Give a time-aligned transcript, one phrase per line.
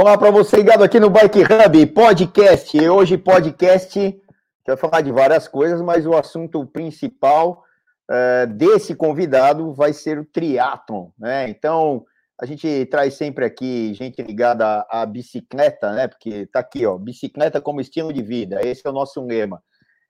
[0.00, 2.88] Olá para você ligado aqui no Bike Hub Podcast.
[2.88, 4.22] Hoje podcast
[4.64, 7.64] vai falar de várias coisas, mas o assunto principal
[8.08, 11.48] uh, desse convidado vai ser o triatlon, né?
[11.48, 12.04] Então
[12.40, 16.06] a gente traz sempre aqui gente ligada à, à bicicleta, né?
[16.06, 18.64] Porque tá aqui, ó, bicicleta como estilo de vida.
[18.64, 19.60] Esse é o nosso lema.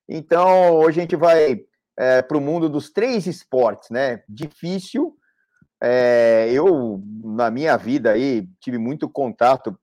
[0.06, 1.62] Então hoje a gente vai
[1.98, 4.22] é, para o mundo dos três esportes, né?
[4.28, 5.16] Difícil,
[5.80, 9.78] é, eu, na minha vida aí, tive muito contato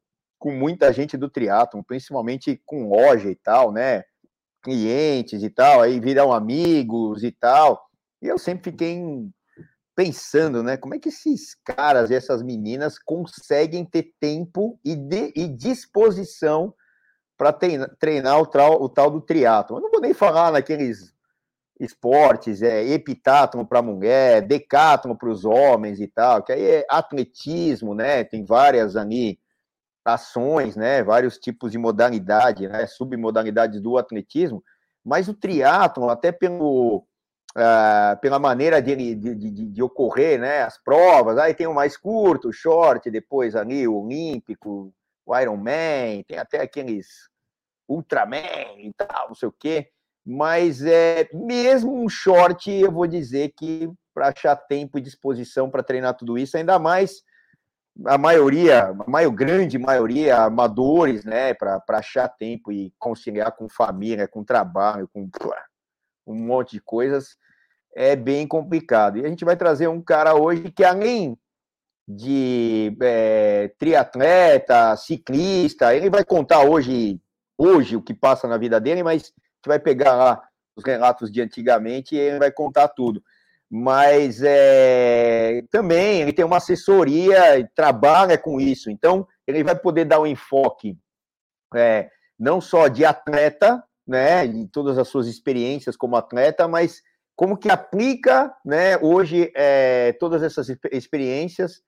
[0.45, 4.03] com muita gente do triatlon, principalmente com loja e tal, né?
[4.61, 7.83] Clientes e tal, aí viram amigos e tal.
[8.21, 9.01] E eu sempre fiquei
[9.95, 10.77] pensando, né?
[10.77, 16.71] Como é que esses caras e essas meninas conseguem ter tempo e, de, e disposição
[17.35, 19.77] para treinar, treinar o, tal, o tal do triatlon?
[19.77, 21.11] Eu não vou nem falar naqueles
[21.79, 27.95] esportes, é epitátono para mulher, decátono para os homens e tal, que aí é atletismo,
[27.95, 28.23] né?
[28.23, 29.39] Tem várias ali
[30.05, 31.03] ações, né?
[31.03, 32.85] Vários tipos de modalidade, né?
[32.85, 34.63] Submodalidades do atletismo,
[35.03, 37.05] mas o triatlo, até pelo
[37.57, 40.61] uh, pela maneira de, de, de, de, ocorrer, né?
[40.61, 44.93] As provas, aí tem o mais curto, o short, depois ali o olímpico,
[45.25, 47.07] o Ironman, tem até aqueles
[47.87, 49.89] Ultraman e tal, não sei o quê
[50.25, 55.83] mas é mesmo um short, eu vou dizer que para achar tempo e disposição para
[55.83, 57.21] treinar tudo isso, ainda mais
[58.05, 64.27] a maioria, a maior, grande maioria, amadores, né, para achar tempo e conciliar com família,
[64.27, 65.29] com trabalho, com
[66.27, 67.37] um monte de coisas,
[67.95, 69.17] é bem complicado.
[69.17, 71.37] E a gente vai trazer um cara hoje que, além
[72.07, 77.19] de é, triatleta, ciclista, ele vai contar hoje,
[77.57, 79.33] hoje o que passa na vida dele, mas
[79.65, 80.43] gente vai pegar lá
[80.75, 83.23] os relatos de antigamente e ele vai contar tudo.
[83.69, 90.21] Mas é, também ele tem uma assessoria, trabalha com isso, então ele vai poder dar
[90.21, 90.97] um enfoque
[91.73, 92.09] é,
[92.39, 97.01] não só de atleta, né, de todas as suas experiências como atleta, mas
[97.35, 101.81] como que aplica, né, hoje é, todas essas experiências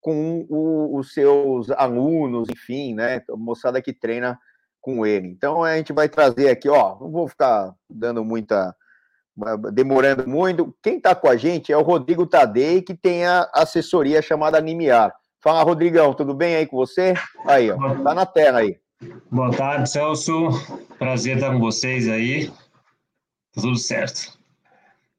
[0.00, 4.38] com o, os seus alunos, enfim, né, moçada que treina
[4.80, 5.28] com ele.
[5.28, 8.74] Então a gente vai trazer aqui, ó, não vou ficar dando muita
[9.72, 10.74] demorando muito.
[10.82, 15.14] Quem está com a gente é o Rodrigo Tadei, que tem a assessoria chamada Animiar.
[15.40, 17.14] Fala, Rodrigão, tudo bem aí com você?
[17.46, 18.76] Aí, ó, tá na tela aí.
[19.30, 20.48] Boa tarde, Celso.
[20.98, 22.50] Prazer estar com vocês aí.
[23.54, 24.36] Tudo certo.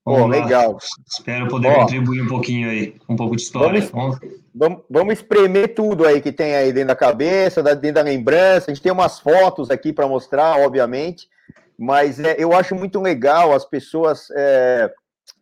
[0.04, 0.78] Pô, legal.
[1.08, 3.80] Espero poder contribuir um pouquinho aí, um pouco de história.
[3.94, 4.20] Vamos,
[4.54, 8.72] vamos, vamos espremer tudo aí que tem aí dentro da cabeça, dentro da lembrança.
[8.72, 11.30] A gente tem umas fotos aqui para mostrar, obviamente,
[11.80, 14.92] mas é, eu acho muito legal as pessoas é,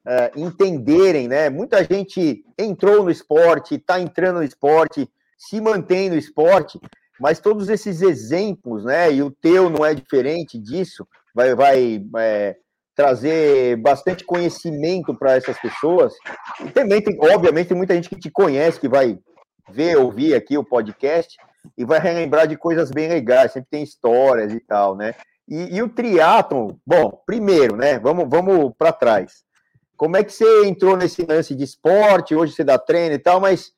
[0.06, 1.50] é, entenderem, né?
[1.50, 6.80] Muita gente entrou no esporte, está entrando no esporte, se mantém no esporte,
[7.20, 9.12] mas todos esses exemplos, né?
[9.12, 12.56] E o teu não é diferente disso, vai, vai é,
[12.96, 16.14] trazer bastante conhecimento para essas pessoas.
[16.64, 19.18] E também tem, obviamente, tem muita gente que te conhece, que vai
[19.72, 21.36] ver, ouvir aqui o podcast
[21.76, 25.16] e vai relembrar de coisas bem legais, sempre tem histórias e tal, né?
[25.48, 28.00] E, e o triatlon, bom, primeiro, né?
[28.00, 29.46] Vamos, vamos para trás.
[29.96, 32.36] Como é que você entrou nesse lance de esporte?
[32.36, 33.72] Hoje você dá treino e tal, mas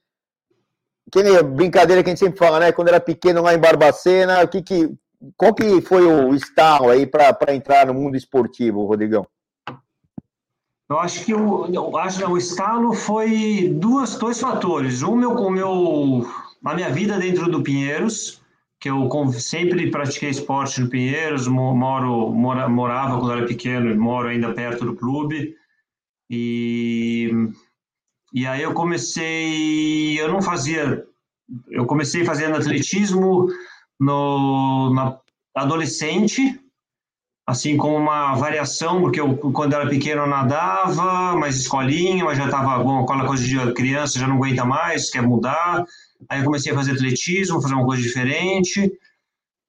[1.11, 2.71] que nem brincadeira que a gente sempre fala, né?
[2.71, 4.97] Quando era pequeno lá em Barbacena, o que que
[5.35, 9.27] qual que foi o estalo aí para entrar no mundo esportivo, Rodrigão?
[10.89, 15.03] Eu acho que o, eu acho o estalo foi duas, dois fatores.
[15.03, 16.25] Um, meu, o meu,
[16.65, 18.38] a minha vida dentro do Pinheiros,
[18.79, 24.53] que eu sempre pratiquei esporte no Pinheiros, moro, mora, morava quando era pequeno, moro ainda
[24.53, 25.55] perto do clube.
[26.29, 27.29] E,
[28.33, 31.05] e aí eu comecei, eu não fazia,
[31.69, 33.47] eu comecei fazendo atletismo,
[33.99, 35.19] no, na
[35.53, 36.59] adolescente,
[37.45, 42.45] assim como uma variação, porque eu, quando era pequeno eu nadava, mais escolinha, mas já
[42.45, 45.85] estava com aquela coisa de criança, já não aguenta mais, quer mudar.
[46.27, 48.91] Aí eu comecei a fazer atletismo, fazer uma coisa diferente.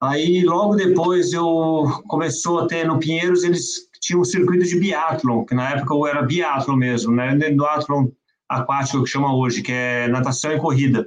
[0.00, 5.44] Aí logo depois eu começou a ter no Pinheiros, eles tinham um circuito de biatlon,
[5.44, 7.36] que na época eu era biatlon mesmo, né?
[7.50, 8.08] Do atlon
[8.48, 11.06] aquático que chama hoje, que é natação e corrida.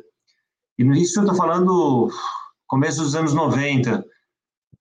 [0.78, 2.10] E isso eu estou falando
[2.68, 4.04] começo dos anos 90,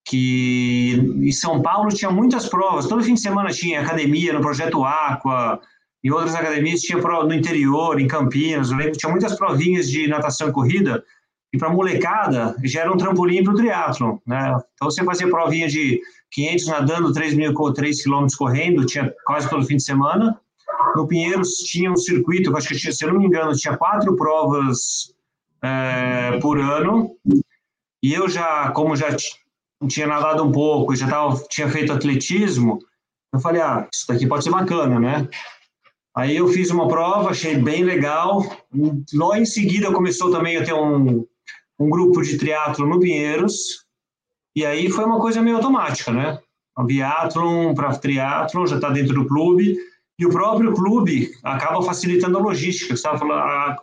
[0.05, 4.85] que em São Paulo tinha muitas provas, todo fim de semana tinha academia no Projeto
[4.85, 5.61] Aqua,
[6.03, 10.49] e outras academias tinha no interior, em Campinas, eu lembro, tinha muitas provinhas de natação
[10.49, 11.05] e corrida,
[11.53, 14.57] e para molecada já era um trampolim para o triatlon, né?
[14.75, 16.01] Então você fazia provinha de
[16.31, 20.41] 500 nadando, 3 mil, 3 quilômetros correndo, tinha quase todo fim de semana.
[20.97, 24.17] No Pinheiros tinha um circuito, acho que tinha, se eu não me engano, tinha quatro
[24.17, 25.15] provas
[25.63, 27.15] é, por ano,
[28.03, 29.15] E eu já, como já
[29.87, 32.79] tinha nadado um pouco, já tava, tinha feito atletismo,
[33.33, 35.29] eu falei, ah, isso daqui pode ser bacana, né?
[36.15, 38.45] Aí eu fiz uma prova, achei bem legal.
[39.15, 41.27] Logo em seguida começou também a ter um,
[41.79, 43.87] um grupo de triatlo no Pinheiros.
[44.55, 46.39] E aí foi uma coisa meio automática, né?
[46.77, 49.77] A biathlon para triatlon já está dentro do clube.
[50.19, 52.95] E o próprio clube acaba facilitando a logística.
[52.95, 53.77] Você falando, a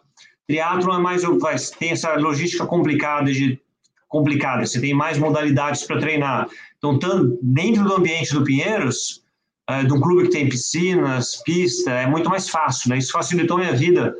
[0.47, 1.23] triatlon é mais,
[1.71, 3.59] tem essa logística complicada de
[4.07, 4.65] complicada.
[4.65, 6.47] Você tem mais modalidades para treinar.
[6.77, 6.99] Então,
[7.41, 9.23] dentro do ambiente do Pinheiros,
[9.69, 12.97] é, de um clube que tem piscinas, pista, é muito mais fácil, né?
[12.97, 14.15] Isso facilitou minha vida.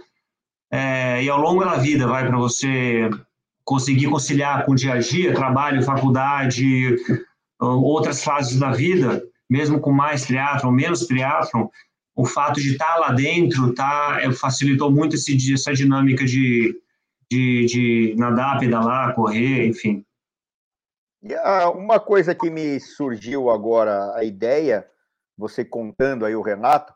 [0.71, 3.09] É, e ao longo da vida, vai para você
[3.63, 6.95] conseguir conciliar com o dia a dia, trabalho, faculdade,
[7.59, 11.67] outras fases da vida, mesmo com mais triatlon, menos triatlon,
[12.15, 16.79] o fato de estar tá lá dentro tá, é, facilitou muito esse, essa dinâmica de,
[17.31, 20.05] de, de nadar, pedalar, correr, enfim.
[21.23, 21.33] E
[21.73, 24.85] uma coisa que me surgiu agora a ideia
[25.39, 26.93] você contando aí o Renato,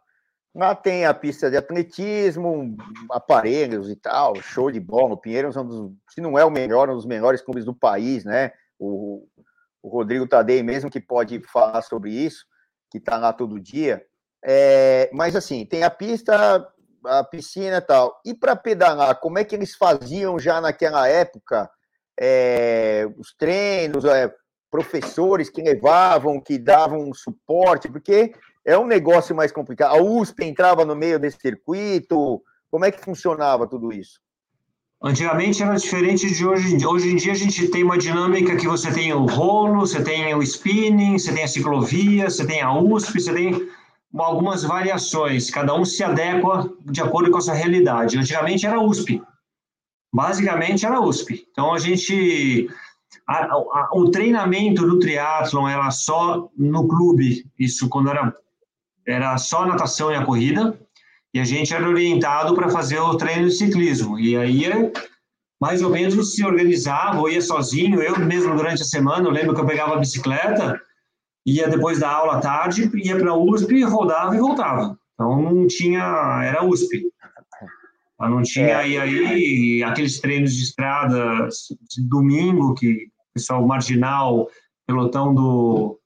[0.53, 2.75] lá tem a pista de atletismo,
[3.09, 5.13] aparelhos e tal, show de bola.
[5.13, 7.73] O Pinheiros é um dos, se não é o melhor, um dos melhores clubes do
[7.73, 8.51] país, né?
[8.77, 9.25] O,
[9.81, 12.45] o Rodrigo Tadei mesmo que pode falar sobre isso,
[12.91, 14.05] que está lá todo dia.
[14.45, 16.67] É, mas assim, tem a pista,
[17.05, 18.19] a piscina e tal.
[18.25, 21.71] E para pedalar, como é que eles faziam já naquela época?
[22.19, 24.31] É, os treinos, é,
[24.73, 28.33] professores que levavam, que davam suporte, porque
[28.65, 29.95] é um negócio mais complicado.
[29.95, 32.41] A USP entrava no meio desse circuito,
[32.71, 34.19] como é que funcionava tudo isso?
[34.99, 36.89] Antigamente era diferente de hoje em dia.
[36.89, 40.33] Hoje em dia a gente tem uma dinâmica que você tem o rolo, você tem
[40.33, 43.69] o spinning, você tem a ciclovia, você tem a USP, você tem
[44.17, 45.51] algumas variações.
[45.51, 48.17] Cada um se adequa de acordo com a sua realidade.
[48.17, 49.21] Antigamente era USP.
[50.11, 51.45] Basicamente era USP.
[51.51, 52.71] Então a gente
[53.27, 58.35] a, a, o treinamento do triatlon era só no clube, isso quando era,
[59.07, 60.79] era só natação e a corrida,
[61.33, 64.19] e a gente era orientado para fazer o treino de ciclismo.
[64.19, 64.65] E aí,
[65.59, 69.55] mais ou menos, se organizava, ou ia sozinho, eu mesmo durante a semana, eu lembro
[69.55, 70.79] que eu pegava a bicicleta,
[71.45, 74.97] ia depois da aula à tarde, ia para a USP, rodava e voltava.
[75.13, 77.03] Então, não tinha, era USP.
[78.19, 78.75] Não tinha é.
[78.75, 81.47] aí, aí aqueles treinos de estrada
[81.89, 84.47] de domingo que pessoal marginal,
[84.87, 85.99] pelotão do,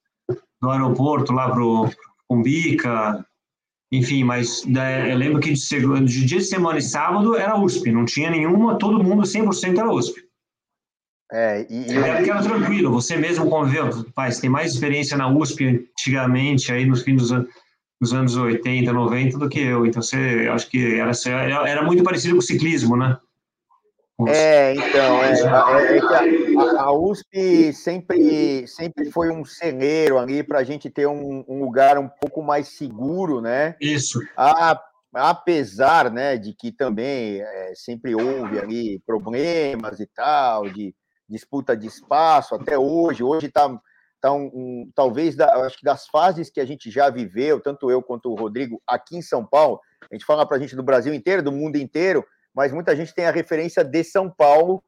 [0.62, 1.90] do aeroporto lá pro
[2.28, 3.26] Cumbica,
[3.92, 7.92] enfim, mas né, eu lembro que de, de dia de semana e sábado era USP,
[7.92, 10.26] não tinha nenhuma, todo mundo 100% era USP.
[11.30, 15.66] É, e, e era, era tranquilo, você mesmo conviveu, você tem mais experiência na USP
[15.66, 17.50] antigamente, aí nos fins dos anos
[18.00, 19.86] nos anos 80, 90 do que eu.
[19.86, 23.18] Então, você acho que era, era muito parecido com o ciclismo, né?
[24.28, 26.00] É, então, é, é, é
[26.78, 31.64] a, a, USP sempre, sempre foi um celeiro ali para a gente ter um, um,
[31.64, 33.76] lugar um pouco mais seguro, né?
[33.80, 34.20] Isso.
[34.36, 34.82] A,
[35.14, 40.96] apesar, né, de que também é, sempre houve ali problemas e tal, de
[41.30, 43.24] disputa de espaço até hoje.
[43.24, 43.70] Hoje está
[44.22, 48.02] tá um, talvez da, acho que das fases que a gente já viveu, tanto eu
[48.02, 49.80] quanto o Rodrigo aqui em São Paulo,
[50.10, 52.26] a gente fala para a gente do Brasil inteiro, do mundo inteiro
[52.58, 54.84] mas muita gente tem a referência de São Paulo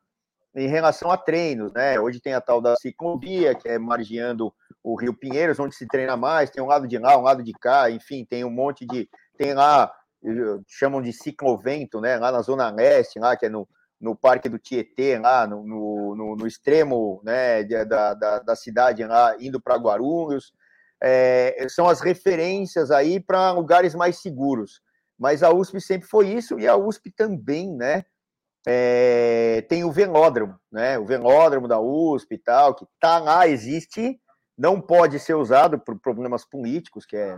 [0.56, 2.00] em relação a treinos, né?
[2.00, 4.52] Hoje tem a tal da ciclovia, que é margeando
[4.84, 7.54] o Rio Pinheiros, onde se treina mais, tem um lado de lá, um lado de
[7.54, 9.08] cá, enfim, tem um monte de.
[9.38, 9.94] Tem lá,
[10.68, 12.18] chamam de ciclovento, né?
[12.18, 16.36] Lá na Zona Leste, lá, que é no, no Parque do Tietê, lá no, no,
[16.36, 20.54] no extremo né, da, da, da, cidade, lá, indo para Guarulhos.
[21.02, 24.82] É, são as referências aí para lugares mais seguros
[25.20, 28.06] mas a USP sempre foi isso, e a USP também, né?
[28.66, 30.98] É, tem o velódromo, né?
[30.98, 34.18] O velódromo da USP e tal, que tá lá, existe,
[34.58, 37.38] não pode ser usado por problemas políticos, que é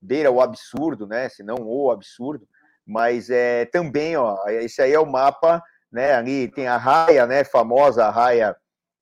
[0.00, 1.30] beira o absurdo, né?
[1.30, 2.46] Se não o absurdo,
[2.86, 6.14] mas é também, ó, esse aí é o mapa, né?
[6.14, 7.44] Ali tem a raia, né?
[7.44, 8.56] Famosa raia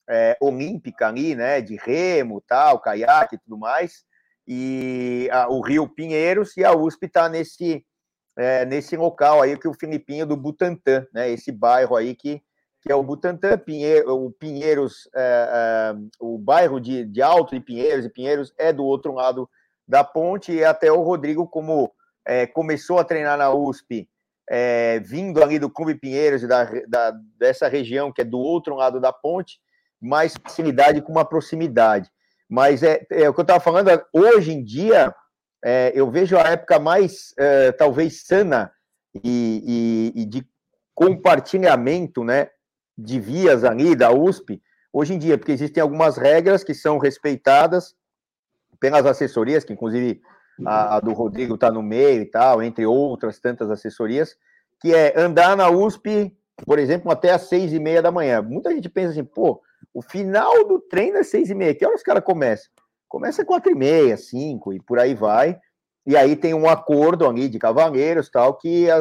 [0.08, 1.60] é, olímpica ali, né?
[1.60, 4.04] De remo, tal, caiaque e tudo mais,
[4.46, 7.84] e a, o Rio Pinheiros e a USP está nesse
[8.36, 11.30] é, nesse local aí que o Filipinho do Butantã, né?
[11.30, 12.42] Esse bairro aí que,
[12.82, 17.60] que é o Butantã, Pinheiro, o Pinheiros, é, é, o bairro de, de Alto de
[17.60, 19.48] Pinheiros e Pinheiros é do outro lado
[19.86, 21.92] da ponte e até o Rodrigo como
[22.26, 24.08] é, começou a treinar na USP,
[24.52, 29.00] é, vindo ali do Clube Pinheiros da, da, dessa região que é do outro lado
[29.00, 29.60] da ponte,
[30.00, 32.10] mais facilidade com uma proximidade.
[32.48, 35.14] Mas é, é o que eu estava falando, hoje em dia
[35.64, 38.72] é, eu vejo a época mais, é, talvez, sana
[39.22, 40.44] e, e, e, de
[40.94, 42.48] compartilhamento né,
[42.98, 44.60] de vias ali da USP,
[44.92, 47.94] hoje em dia, porque existem algumas regras que são respeitadas
[48.80, 50.20] pelas assessorias, que inclusive
[50.64, 54.36] a, a do Rodrigo está no meio e tal, entre outras tantas assessorias,
[54.80, 58.42] que é andar na USP, por exemplo, até às seis e meia da manhã.
[58.42, 59.60] Muita gente pensa assim, pô,
[59.92, 62.70] o final do treino é seis e meia, que horas os caras começam?
[63.08, 65.58] Começa quatro e meia, cinco, e por aí vai.
[66.06, 68.96] E aí tem um acordo ali de cavaleiros, tal, que a,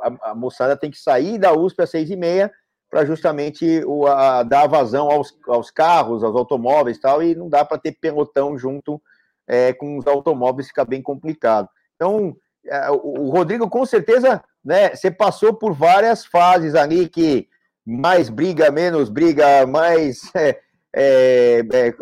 [0.00, 2.52] a, a moçada tem que sair da USP às seis e meia
[2.90, 7.64] para justamente o, a, dar vazão aos, aos carros, aos automóveis tal, e não dá
[7.64, 9.02] para ter pelotão junto
[9.46, 11.68] é, com os automóveis, fica bem complicado.
[11.94, 12.36] Então,
[12.66, 17.48] é, o, Rodrigo, com certeza, né, você passou por várias fases ali que
[17.86, 20.60] mais briga, menos briga, mais é,
[20.94, 21.94] é, é,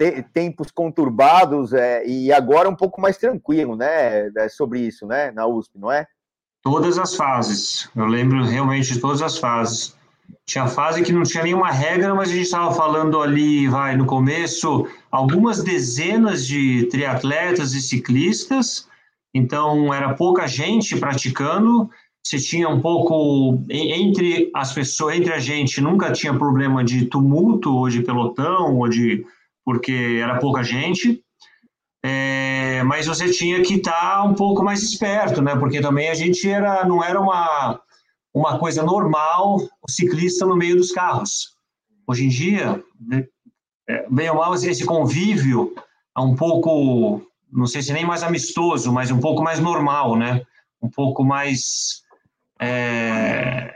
[0.00, 1.70] é tempos conturbados
[2.04, 6.06] e agora um pouco mais tranquilo, né, sobre isso, né, na USP, não é?
[6.62, 7.90] Todas as fases.
[7.94, 9.94] Eu lembro realmente de todas as fases.
[10.46, 14.04] Tinha fase que não tinha nenhuma regra, mas a gente estava falando ali, vai, no
[14.04, 18.86] começo, algumas dezenas de triatletas e ciclistas,
[19.34, 21.88] então era pouca gente praticando,
[22.22, 27.74] você tinha um pouco entre as pessoas, entre a gente, nunca tinha problema de tumulto
[27.74, 29.26] ou de pelotão ou de
[29.64, 31.22] porque era pouca gente.
[32.02, 35.56] É, mas você tinha que estar tá um pouco mais esperto, né?
[35.56, 37.80] Porque também a gente era não era uma
[38.34, 41.56] uma coisa normal o ciclista no meio dos carros.
[42.06, 43.24] Hoje em dia, né,
[43.88, 45.74] é, bem ou mal, esse convívio
[46.16, 50.42] é um pouco, não sei se nem mais amistoso, mas um pouco mais normal, né?
[50.82, 52.02] Um pouco mais.
[52.60, 53.72] É...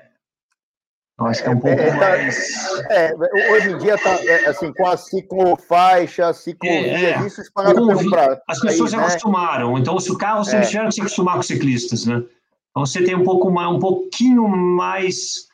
[1.18, 2.48] Eu acho que é um pouco é, tá, mais.
[2.90, 3.14] É,
[3.52, 4.14] hoje em dia está
[4.48, 8.40] assim, com a ciclofaixa, ciclovias, isso espalhado pelo prato.
[8.48, 9.06] As pessoas já né?
[9.06, 12.22] acostumaram, então se o carro sempre tiveram que se acostumar com ciclistas, né?
[12.78, 15.49] Então você tem um pouco mais, um pouquinho mais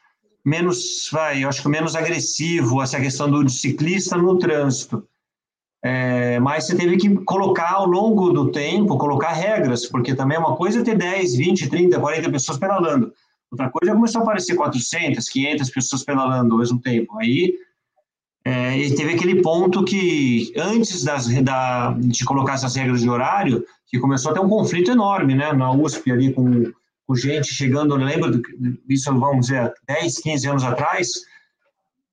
[0.44, 5.08] menos, vai, eu acho que menos agressivo essa questão do ciclista no trânsito.
[5.82, 10.40] É, mas você teve que colocar ao longo do tempo, colocar regras, porque também é
[10.40, 13.10] uma coisa ter 10, 20, 30, 40 pessoas pedalando.
[13.50, 17.18] Outra coisa é começou a aparecer 400, 500 pessoas pedalando ao mesmo tempo.
[17.18, 17.54] Aí
[18.44, 23.64] é, e teve aquele ponto que, antes das, da, de colocar essas regras de horário,
[23.86, 26.70] que começou a ter um conflito enorme, né, na USP ali com
[27.14, 28.42] com gente chegando, eu lembro
[28.86, 31.08] disso, vamos dizer, 10, 15 anos atrás,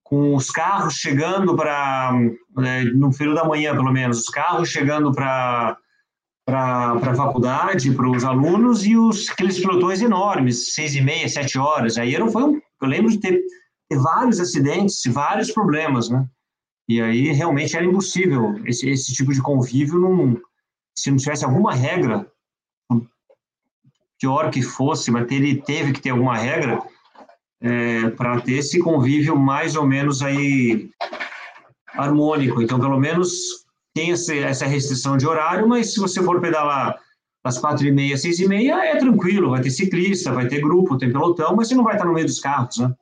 [0.03, 2.13] com os carros chegando para,
[2.55, 5.77] né, no período da manhã pelo menos, os carros chegando para
[6.43, 11.57] para a faculdade, para os alunos, e os, aqueles pelotões enormes, seis e meia, sete
[11.57, 11.97] horas.
[11.97, 13.41] Aí era, foi um, eu lembro de ter,
[13.87, 16.27] ter vários acidentes, vários problemas, né?
[16.89, 20.35] E aí realmente era impossível esse, esse tipo de convívio, não,
[20.97, 22.27] se não tivesse alguma regra
[24.21, 26.79] pior que fosse, mas ele teve que ter alguma regra
[27.59, 30.89] é, para ter esse convívio mais ou menos aí
[31.93, 32.61] harmônico.
[32.61, 33.31] Então, pelo menos
[33.93, 36.97] tem essa restrição de horário, mas se você for pedalar
[37.43, 40.97] às quatro e meia, seis e meia, é tranquilo, vai ter ciclista, vai ter grupo,
[40.97, 42.93] tem pelotão, mas você não vai estar no meio dos carros, né?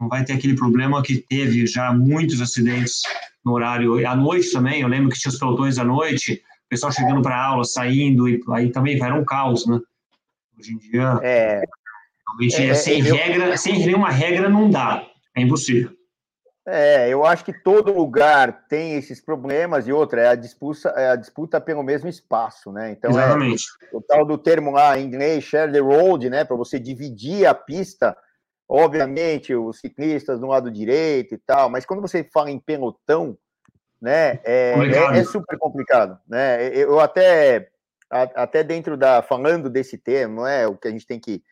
[0.00, 3.02] Não vai ter aquele problema que teve já muitos acidentes
[3.44, 6.92] no horário, à noite também, eu lembro que tinha os pelotões à noite, o pessoal
[6.92, 9.80] chegando para aula, saindo, e aí também era um caos, né?
[10.60, 11.62] Hoje em dia, é,
[12.28, 15.90] realmente, é, sem eu, regra, sem nenhuma regra não dá, é impossível.
[16.66, 21.08] É, eu acho que todo lugar tem esses problemas e outra é a disputa, é
[21.08, 22.92] a disputa pelo mesmo espaço, né?
[22.92, 23.64] Então é Exatamente.
[23.82, 26.44] é o tal do termo lá em inglês share the road, né?
[26.44, 28.16] Para você dividir a pista,
[28.68, 33.36] obviamente os ciclistas do lado direito e tal, mas quando você fala em pelotão,
[34.00, 34.38] né?
[34.44, 36.68] É, é, é super complicado, né?
[36.76, 37.69] Eu até
[38.10, 41.42] até dentro da falando desse termo, não é o que a gente tem que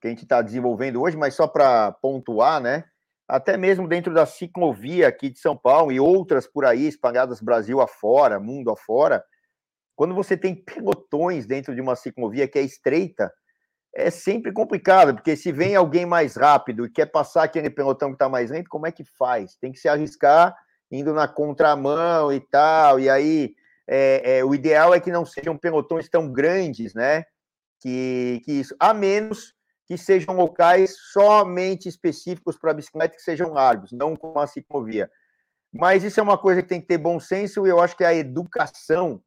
[0.00, 2.84] que a gente está desenvolvendo hoje, mas só para pontuar, né?
[3.26, 7.80] Até mesmo dentro da ciclovia aqui de São Paulo e outras por aí espalhadas Brasil
[7.80, 9.24] afora, mundo afora,
[9.96, 13.32] quando você tem pelotões dentro de uma ciclovia que é estreita,
[13.94, 18.16] é sempre complicado, porque se vem alguém mais rápido e quer passar aquele pelotão que
[18.16, 19.56] está mais lento, como é que faz?
[19.56, 20.54] Tem que se arriscar
[20.90, 23.54] indo na contramão e tal, e aí
[23.86, 27.24] é, é, o ideal é que não sejam pelotões tão grandes, né?
[27.80, 29.54] Que, que isso, a menos
[29.86, 35.10] que sejam locais somente específicos para bicicleta que sejam largos, não como a ciclovia.
[35.72, 38.04] Mas isso é uma coisa que tem que ter bom senso e eu acho que
[38.04, 39.20] a educação,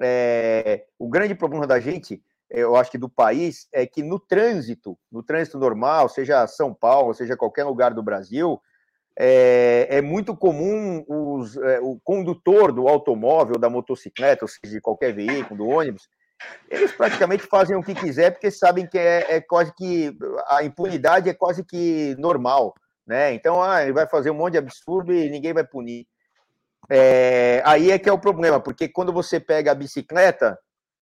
[0.00, 4.98] é, o grande problema da gente, eu acho que do país, é que no trânsito,
[5.12, 8.58] no trânsito normal, seja São Paulo, seja qualquer lugar do Brasil,
[9.18, 14.80] é, é muito comum os, é, o condutor do automóvel, da motocicleta, ou seja, de
[14.80, 16.08] qualquer veículo, do ônibus,
[16.70, 21.28] eles praticamente fazem o que quiser, porque sabem que é, é quase que a impunidade
[21.28, 22.74] é quase que normal
[23.08, 23.32] né?
[23.32, 26.06] Então, ah, ele vai fazer um monte de absurdo e ninguém vai punir.
[26.90, 30.58] É, aí é que é o problema, porque quando você pega a bicicleta,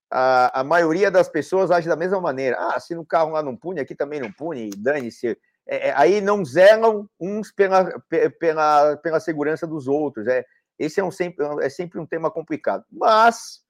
[0.08, 2.56] a, a maioria das pessoas age da mesma maneira.
[2.61, 5.37] Ah, se no carro lá não pune, aqui também não pune, dane-se.
[5.68, 7.90] É, é, aí não zelam uns pela,
[8.38, 10.26] pela, pela segurança dos outros.
[10.26, 10.44] É,
[10.78, 12.85] esse é, um, sempre, é sempre um tema complicado.
[12.90, 13.61] Mas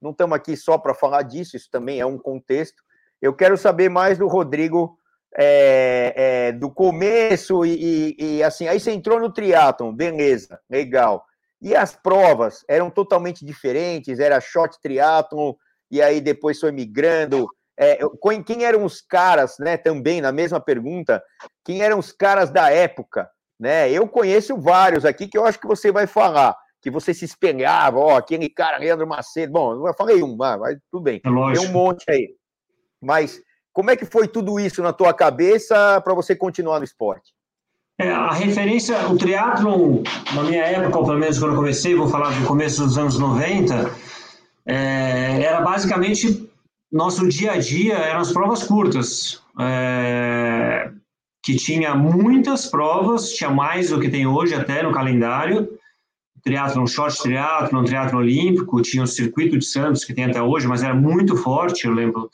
[0.00, 2.82] não estamos aqui só para falar disso, isso também é um contexto.
[3.20, 4.98] Eu quero saber mais do Rodrigo
[5.36, 11.24] é, é, do começo e, e, e, assim, aí você entrou no triatlon, beleza, legal.
[11.60, 15.54] E as provas eram totalmente diferentes, era short triatlon,
[15.90, 17.48] e aí depois foi migrando.
[17.78, 17.98] É,
[18.44, 19.76] quem eram os caras, né?
[19.76, 21.22] Também na mesma pergunta,
[21.64, 23.90] quem eram os caras da época, né?
[23.90, 27.98] Eu conheço vários aqui que eu acho que você vai falar, que você se espelhava,
[27.98, 29.52] ó, aquele cara, Leandro Macedo.
[29.52, 31.16] Bom, eu falei um, mas tudo bem.
[31.24, 32.30] É Tem um monte aí.
[33.00, 33.40] Mas
[33.72, 37.32] como é que foi tudo isso na tua cabeça para você continuar no esporte?
[38.00, 40.02] É, a referência, o triatlon,
[40.34, 43.18] na minha época, ou pelo menos quando eu comecei, vou falar do começo dos anos
[43.18, 43.92] 90,
[44.66, 46.47] é, era basicamente
[46.90, 50.90] nosso dia a dia eram as provas curtas, é,
[51.42, 55.68] que tinha muitas provas, tinha mais do que tem hoje até no calendário,
[56.42, 60.82] triatlon short triatlon, triatlon olímpico, tinha o circuito de Santos que tem até hoje, mas
[60.82, 62.30] era muito forte, eu lembro,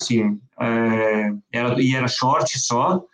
[0.00, 3.04] assim, é, era, e era short só,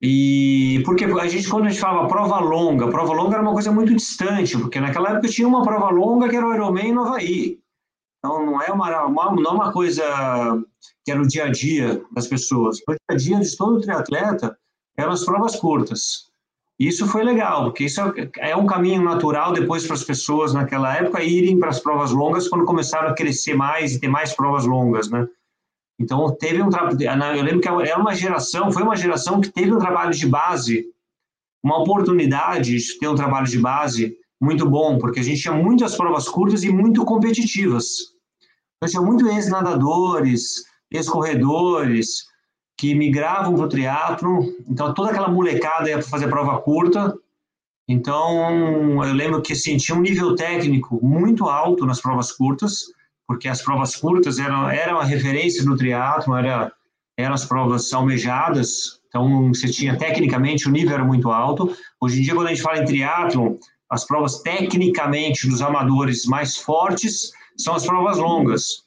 [0.00, 3.72] e porque a gente, quando a gente falava prova longa, prova longa era uma coisa
[3.72, 7.58] muito distante, porque naquela época tinha uma prova longa que era o Ironman no Havaí.
[8.26, 10.02] Então não é uma, uma, não é uma coisa
[11.04, 12.78] que era o dia a dia das pessoas.
[12.78, 14.58] O dia a dia de todo triatleta
[14.96, 16.26] eram as provas curtas.
[16.76, 20.94] Isso foi legal, porque isso é, é um caminho natural depois para as pessoas naquela
[20.96, 24.66] época irem para as provas longas quando começaram a crescer mais e ter mais provas
[24.66, 25.26] longas, né?
[25.98, 26.98] Então, teve um trabalho.
[27.36, 30.84] Eu lembro que é uma geração, foi uma geração que teve um trabalho de base,
[31.62, 35.96] uma oportunidade de ter um trabalho de base muito bom, porque a gente tinha muitas
[35.96, 38.15] provas curtas e muito competitivas.
[38.76, 42.26] Então, tinha muito ex-nadadores, ex-corredores,
[42.78, 44.54] que migravam para o triatlo.
[44.68, 47.14] Então, toda aquela molecada ia fazer prova curta.
[47.88, 52.86] Então, eu lembro que assim, tinha um nível técnico muito alto nas provas curtas
[53.26, 56.72] porque as provas curtas eram, eram a referência do triatlo, era,
[57.18, 61.74] eram as provas almejadas, então você tinha tecnicamente o nível era muito alto.
[62.00, 63.58] Hoje em dia, quando a gente fala em triatlo,
[63.90, 68.86] as provas tecnicamente dos amadores mais fortes são as provas longas.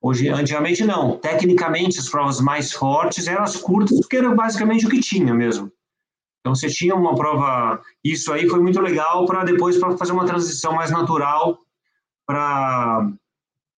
[0.00, 1.18] Hoje, antigamente não.
[1.18, 5.72] Tecnicamente, as provas mais fortes eram as curtas, porque era basicamente o que tinha mesmo.
[6.40, 7.80] Então, você tinha uma prova.
[8.04, 11.58] Isso aí foi muito legal para depois para fazer uma transição mais natural
[12.26, 13.10] para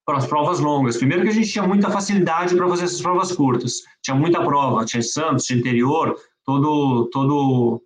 [0.07, 0.97] para as provas longas.
[0.97, 3.83] Primeiro que a gente tinha muita facilidade para fazer essas provas curtas.
[4.01, 7.83] Tinha muita prova, tinha Santos, tinha interior, todo, todo,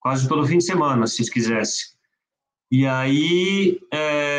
[0.00, 1.94] quase todo fim de semana, se quisesse.
[2.72, 4.29] E aí, é,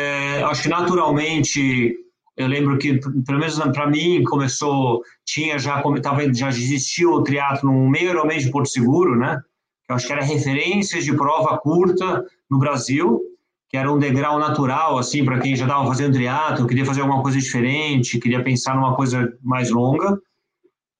[0.44, 1.94] acho que naturalmente,
[2.36, 7.70] eu lembro que, pelo menos para mim, começou, tinha já, tava, já existiu o triatlo
[7.70, 9.40] no meio Ironman de Porto Seguro, né?
[9.88, 13.20] Acho que era referência de prova curta no Brasil,
[13.68, 17.22] que era um degrau natural, assim, para quem já estava fazendo triatlo, queria fazer alguma
[17.22, 20.18] coisa diferente, queria pensar numa coisa mais longa.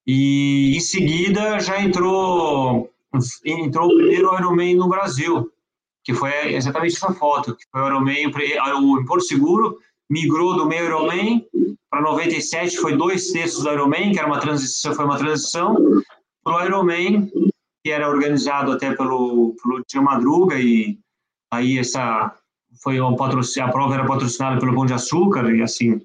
[0.05, 2.89] E em seguida já entrou
[3.45, 5.49] entrou o primeiro Ironman no Brasil,
[6.03, 8.31] que foi exatamente essa foto, que foi o Ironman
[8.81, 9.77] o, em Porto Seguro,
[10.09, 11.45] migrou do meio Ironman
[11.89, 15.75] para 97, foi dois terços do Ironman, que era uma transição, foi uma transição
[16.43, 17.31] para o Ironman,
[17.83, 20.97] que era organizado até pelo, pelo Tio Madruga e
[21.51, 22.33] aí essa
[22.81, 26.01] foi um patrocínio, a prova era patrocinada pelo Pão de Açúcar e assim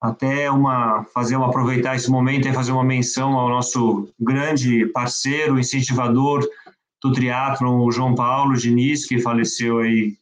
[0.00, 5.58] até uma fazer um aproveitar esse momento e fazer uma menção ao nosso grande parceiro,
[5.58, 6.46] incentivador
[7.02, 10.16] do triatlo, o João Paulo Diniz, que faleceu aí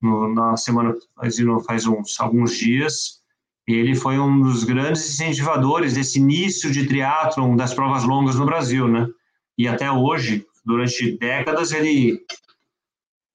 [0.00, 3.18] no, na semana faz, faz uns alguns dias.
[3.66, 8.88] Ele foi um dos grandes incentivadores desse início de triatlon das provas longas no Brasil,
[8.88, 9.06] né?
[9.58, 12.20] E até hoje, durante décadas, ele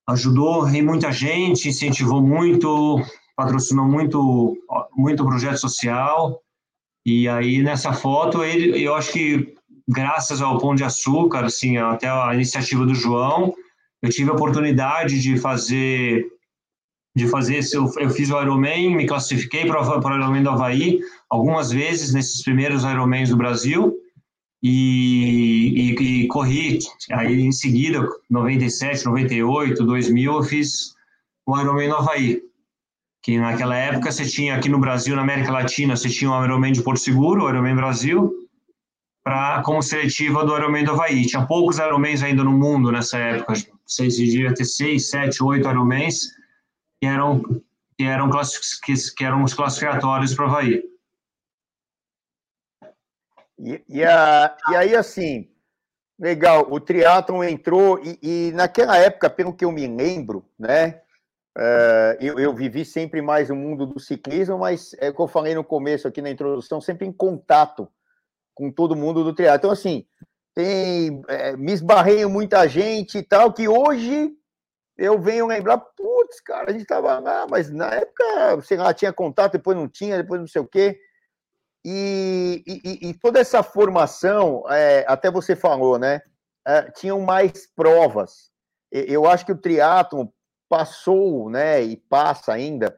[0.08, 3.00] ajudou em muita gente, incentivou muito,
[3.36, 4.56] patrocinou muito,
[4.96, 6.40] muito projeto social.
[7.06, 9.54] E aí nessa foto ele, eu acho que
[9.88, 13.54] graças ao Pão de Açúcar, assim, até a iniciativa do João,
[14.02, 16.26] eu tive a oportunidade de fazer
[17.16, 20.98] de fazer eu, eu fiz o Ironman, me classifiquei para o Ironman do Havaí
[21.30, 23.94] algumas vezes nesses primeiros Ironmans do Brasil
[24.60, 26.78] e, e, e, corri.
[27.12, 30.94] Aí em seguida, 97, 98, 2000, eu fiz
[31.46, 32.42] o Ironman no Havaí.
[33.22, 36.72] Que naquela época você tinha aqui no Brasil, na América Latina, você tinha o Ironman
[36.72, 38.43] de Porto Seguro, o Ironman Brasil.
[39.24, 41.24] Para como seletiva do Ironman do Havaí.
[41.24, 43.54] Tinha poucos Ironmans ainda no mundo nessa época,
[43.86, 46.28] sei se devia ter seis, sete, oito Ironmans,
[47.00, 47.42] que eram,
[47.96, 50.82] que eram, que, que eram os classificatórios para o Havaí.
[53.58, 55.48] E, e, a, e aí, assim,
[56.18, 61.00] legal, o triatlon entrou, e, e, naquela época, pelo que eu me lembro, né,
[61.56, 65.28] uh, eu, eu, vivi sempre mais o mundo do ciclismo, mas é o que eu
[65.28, 67.88] falei no começo aqui na introdução, sempre em contato
[68.54, 69.58] com todo mundo do triatlo.
[69.58, 70.06] Então, assim,
[70.54, 74.30] tem, é, me esbarrei muita gente e tal, que hoje
[74.96, 79.12] eu venho lembrar, putz, cara, a gente tava lá, mas na época, sei lá, tinha
[79.12, 80.98] contato, depois não tinha, depois não sei o quê.
[81.84, 86.22] E, e, e toda essa formação, é, até você falou, né?
[86.66, 88.50] É, tinham mais provas.
[88.90, 90.32] Eu acho que o triatlo
[90.68, 92.96] passou, né, e passa ainda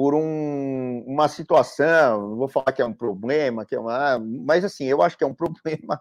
[0.00, 4.64] por um, uma situação, não vou falar que é um problema, que é uma, mas
[4.64, 6.00] assim, eu acho que é um problema,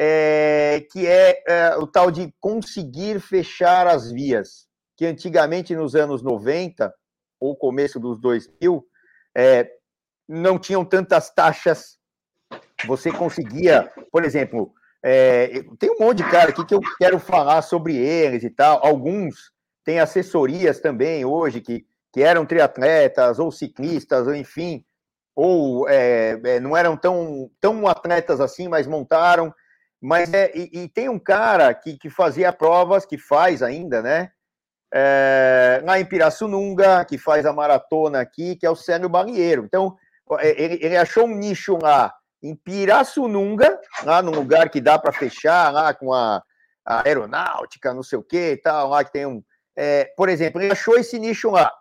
[0.00, 6.24] é, que é, é, o tal de conseguir fechar as vias, que antigamente nos anos
[6.24, 6.92] 90,
[7.38, 8.84] ou começo dos 2000,
[9.36, 9.70] é,
[10.28, 11.96] não tinham tantas taxas,
[12.84, 14.74] você conseguia, por exemplo,
[15.04, 18.84] é, tem um monte de cara aqui que eu quero falar sobre eles e tal,
[18.84, 19.52] alguns
[19.84, 24.84] têm assessorias também hoje que que eram triatletas ou ciclistas, ou enfim,
[25.34, 29.52] ou é, é, não eram tão, tão atletas assim, mas montaram.
[30.00, 34.30] Mas é, e, e, tem um cara que, que fazia provas, que faz ainda, né?
[34.94, 39.64] É, lá em Pirassununga, que faz a maratona aqui, que é o Célio Balieiro.
[39.64, 39.96] Então,
[40.38, 45.10] é, ele, ele achou um nicho lá em Pirassununga, lá num lugar que dá para
[45.10, 46.40] fechar, lá com a,
[46.86, 49.42] a, aeronáutica, não sei o que e tal, lá que tem um.
[49.76, 51.72] É, por exemplo, ele achou esse nicho lá.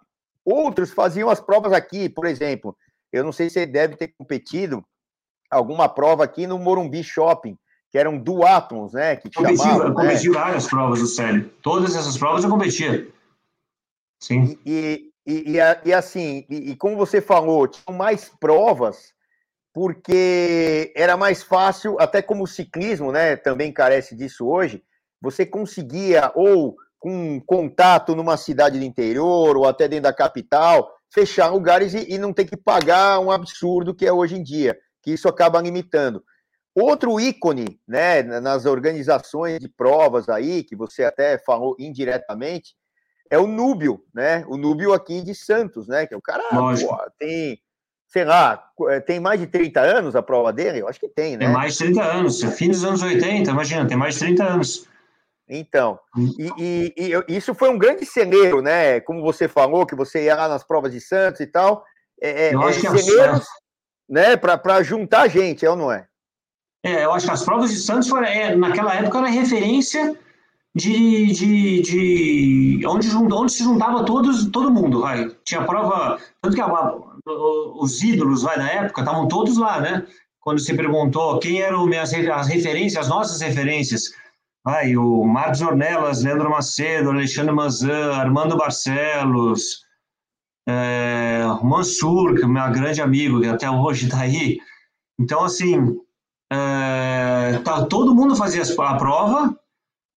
[0.45, 2.75] Outros faziam as provas aqui, por exemplo.
[3.12, 4.84] Eu não sei se ele deve ter competido
[5.49, 7.58] alguma prova aqui no Morumbi Shopping,
[7.91, 9.15] que eram duatons, né?
[9.15, 10.34] Que competi, chamavam, eu competi né?
[10.34, 11.49] várias provas do Célio.
[11.62, 13.08] Todas essas provas eu competia.
[14.19, 14.58] Sim.
[14.65, 19.13] E, e, e, e assim, e, e, como você falou, tinham mais provas,
[19.73, 23.36] porque era mais fácil, até como o ciclismo, né?
[23.36, 24.84] Também carece disso hoje,
[25.21, 31.49] você conseguia ou com contato numa cidade do interior ou até dentro da capital, fechar
[31.49, 35.11] lugares e, e não ter que pagar um absurdo que é hoje em dia, que
[35.11, 36.23] isso acaba limitando.
[36.73, 42.73] Outro ícone, né, nas organizações de provas aí, que você até falou indiretamente,
[43.29, 44.45] é o Núbio, né?
[44.47, 46.07] O Núbio aqui de Santos, né?
[46.07, 47.59] Que é o cara pô, tem,
[48.07, 50.79] sei lá, é, tem mais de 30 anos a prova dele?
[50.79, 51.47] Eu acho que tem, né?
[51.47, 54.87] Tem mais de 30 anos, fim dos anos 80, imagina, tem mais de 30 anos.
[55.47, 56.29] Então, hum.
[56.58, 58.99] e, e, e, isso foi um grande celeiro, né?
[59.01, 61.84] Como você falou, que você ia lá nas provas de Santos e tal.
[62.21, 63.45] É, é, é celeiros,
[64.10, 64.38] né?
[64.38, 66.08] Para juntar gente, é ou não é?
[66.86, 70.17] É, eu acho que as provas de Santos, foram, é, naquela época, era referência
[70.75, 75.29] de, de, de onde, onde se juntava todos, todo mundo, vai.
[75.45, 76.95] Tinha prova, tanto que a,
[77.75, 80.06] os ídolos vai, da época estavam todos lá, né?
[80.39, 84.13] Quando se perguntou quem eram as referências, as nossas referências
[84.65, 89.84] Aí, o Marcos Ornelas, Leandro Macedo, Alexandre Mazan, Armando Barcelos,
[90.67, 94.60] é, Mansur, que é meu grande amigo, que até hoje está aí.
[95.19, 95.99] Então, assim,
[96.52, 99.60] é, tá, todo mundo fazia a prova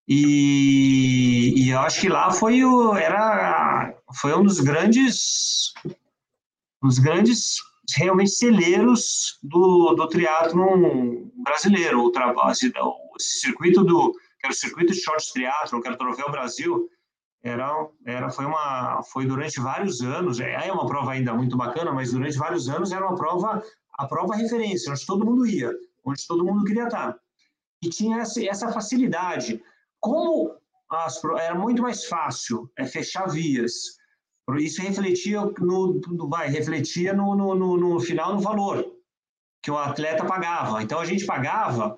[0.07, 5.73] e, e eu acho que lá foi, o, era, foi um dos grandes,
[6.81, 7.55] dos grandes
[7.97, 14.93] realmente celeiros do, do triatlon brasileiro, o, trabalho, o circuito do que era o circuito
[14.93, 16.89] de short triathlon, que era o Troféu Brasil,
[17.43, 17.71] era,
[18.05, 22.11] era, foi, uma, foi durante vários anos, é, é uma prova ainda muito bacana, mas
[22.11, 25.71] durante vários anos era uma prova, a prova referência, onde todo mundo ia,
[26.05, 27.17] onde todo mundo queria estar.
[27.81, 29.61] E tinha essa, essa facilidade.
[29.99, 30.55] Como
[30.89, 33.97] as, era muito mais fácil é, fechar vias,
[34.55, 38.85] isso refletia no, no vai, refletia no, no, no, no final no valor
[39.61, 40.81] que o atleta pagava.
[40.81, 41.97] Então a gente pagava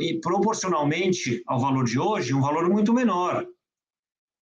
[0.00, 3.44] e proporcionalmente ao valor de hoje, um valor muito menor.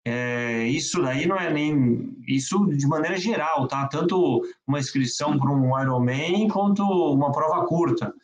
[0.07, 3.87] É, isso daí não é nem isso de maneira geral, tá?
[3.89, 8.15] Tanto uma inscrição para um Ironman quanto uma prova curta.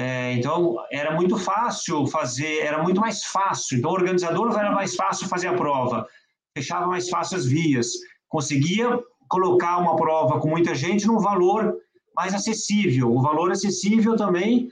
[0.00, 3.76] É, então era muito fácil fazer, era muito mais fácil.
[3.76, 6.06] Então o organizador era mais fácil fazer a prova,
[6.56, 7.88] fechava mais fácil as vias,
[8.28, 11.76] conseguia colocar uma prova com muita gente num valor
[12.16, 13.12] mais acessível.
[13.12, 14.70] O valor acessível também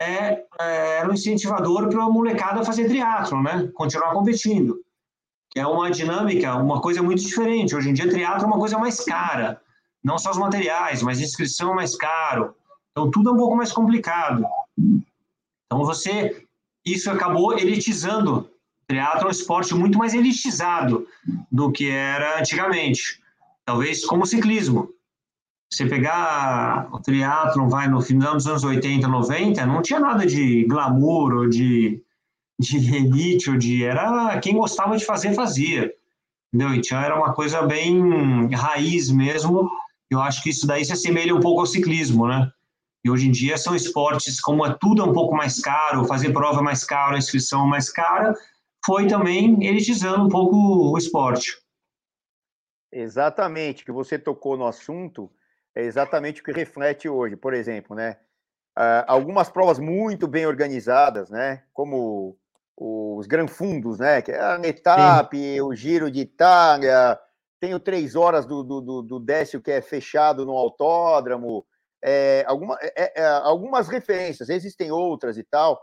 [0.00, 3.68] é, é, era um incentivador para a molecada fazer triatlo, né?
[3.74, 4.80] Continuar competindo.
[5.50, 7.74] Que é uma dinâmica, uma coisa muito diferente.
[7.74, 9.60] Hoje em dia, triatlo é uma coisa mais cara.
[10.04, 12.54] Não só os materiais, mas inscrição é mais caro.
[12.92, 14.44] Então, tudo é um pouco mais complicado.
[15.66, 16.44] Então você,
[16.84, 18.50] isso acabou elitizando.
[18.86, 21.06] Triatlo é um esporte muito mais elitizado
[21.50, 23.20] do que era antigamente.
[23.64, 24.88] Talvez como o ciclismo.
[25.70, 30.64] Você pegar o triatlo, vai no final dos anos 80, 90, não tinha nada de
[30.64, 32.02] glamour ou de,
[32.58, 33.84] de elite, ou de...
[33.84, 35.92] Era quem gostava de fazer, fazia.
[36.52, 36.74] Entendeu?
[36.74, 39.68] Então era uma coisa bem raiz mesmo.
[40.10, 42.50] Eu acho que isso daí se assemelha um pouco ao ciclismo, né?
[43.04, 46.60] E hoje em dia são esportes, como é tudo um pouco mais caro, fazer prova
[46.60, 48.34] é mais caro, a inscrição é mais cara,
[48.84, 51.56] foi também elitizando um pouco o esporte.
[52.90, 55.30] Exatamente, que você tocou no assunto,
[55.74, 57.36] é exatamente o que reflete hoje.
[57.36, 58.16] Por exemplo, né?
[58.78, 61.64] Uh, algumas provas muito bem organizadas, né?
[61.72, 62.38] Como
[62.76, 64.22] os Gran Fundos, né?
[64.22, 65.60] Que é a Netap, Sim.
[65.60, 67.18] o Giro de Itália,
[67.60, 71.66] tem o três horas do, do, do, Décio que é fechado no autódromo,
[72.02, 75.80] é, alguma, é, é, algumas referências, existem outras e tal,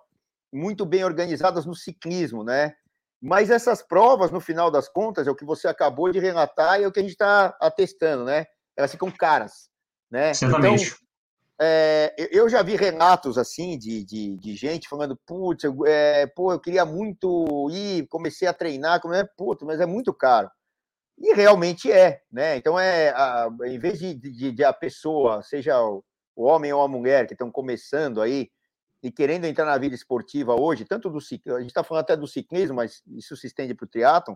[0.51, 2.73] muito bem organizadas no ciclismo, né?
[3.21, 6.83] Mas essas provas, no final das contas, é o que você acabou de relatar e
[6.83, 8.45] é o que a gente está atestando, né?
[8.77, 9.69] Elas ficam caras,
[10.15, 10.33] né?
[10.33, 10.85] Certamente.
[10.87, 11.05] Então,
[11.59, 16.53] é, eu já vi relatos assim de, de, de gente falando, putz, eu, é, pô,
[16.53, 20.49] eu queria muito ir, comecei a treinar, como é, putz, mas é muito caro.
[21.17, 22.55] E realmente é, né?
[22.57, 26.81] Então é, a, em vez de, de, de, a pessoa, seja o, o homem ou
[26.81, 28.49] a mulher que estão começando aí
[29.03, 32.17] e querendo entrar na vida esportiva hoje, tanto do ciclismo, a gente está falando até
[32.17, 34.35] do ciclismo, mas isso se estende para o triatlon,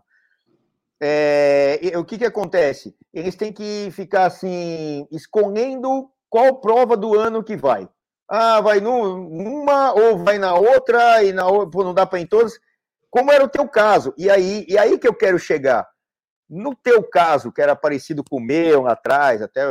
[1.01, 2.95] é, o que que acontece?
[3.13, 7.87] Eles têm que ficar assim, escolhendo qual prova do ano que vai.
[8.27, 12.59] Ah, vai numa ou vai na outra e na outra, não dá para em todas.
[13.09, 14.13] Como era o teu caso?
[14.17, 15.87] E aí, e aí que eu quero chegar.
[16.47, 19.61] No teu caso, que era parecido com o meu lá atrás, até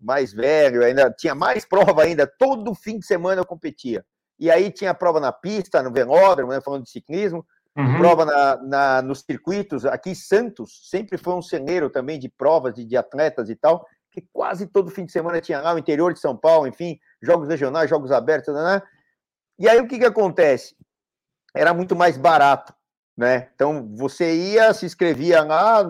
[0.00, 4.04] mais velho, ainda tinha mais prova ainda, todo fim de semana eu competia.
[4.38, 7.44] E aí tinha prova na pista, no velódromo, né, falando de ciclismo,
[7.76, 7.98] uhum.
[7.98, 9.84] prova na, na, nos circuitos.
[9.84, 14.26] Aqui Santos sempre foi um celeiro também de provas de, de atletas e tal que
[14.32, 17.88] quase todo fim de semana tinha lá, o interior de São Paulo, enfim, jogos regionais,
[17.88, 18.82] jogos abertos, né, né?
[19.58, 20.74] E aí o que que acontece?
[21.54, 22.74] Era muito mais barato,
[23.16, 23.50] né?
[23.54, 25.84] Então você ia, se inscrevia lá,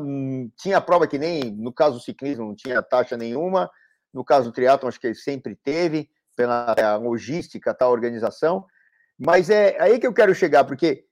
[0.56, 3.70] tinha prova que nem, no caso do ciclismo, não tinha taxa nenhuma,
[4.12, 8.66] no caso do triatlo acho que sempre teve, pela logística, tal organização,
[9.18, 11.04] mas é aí que eu quero chegar, porque é,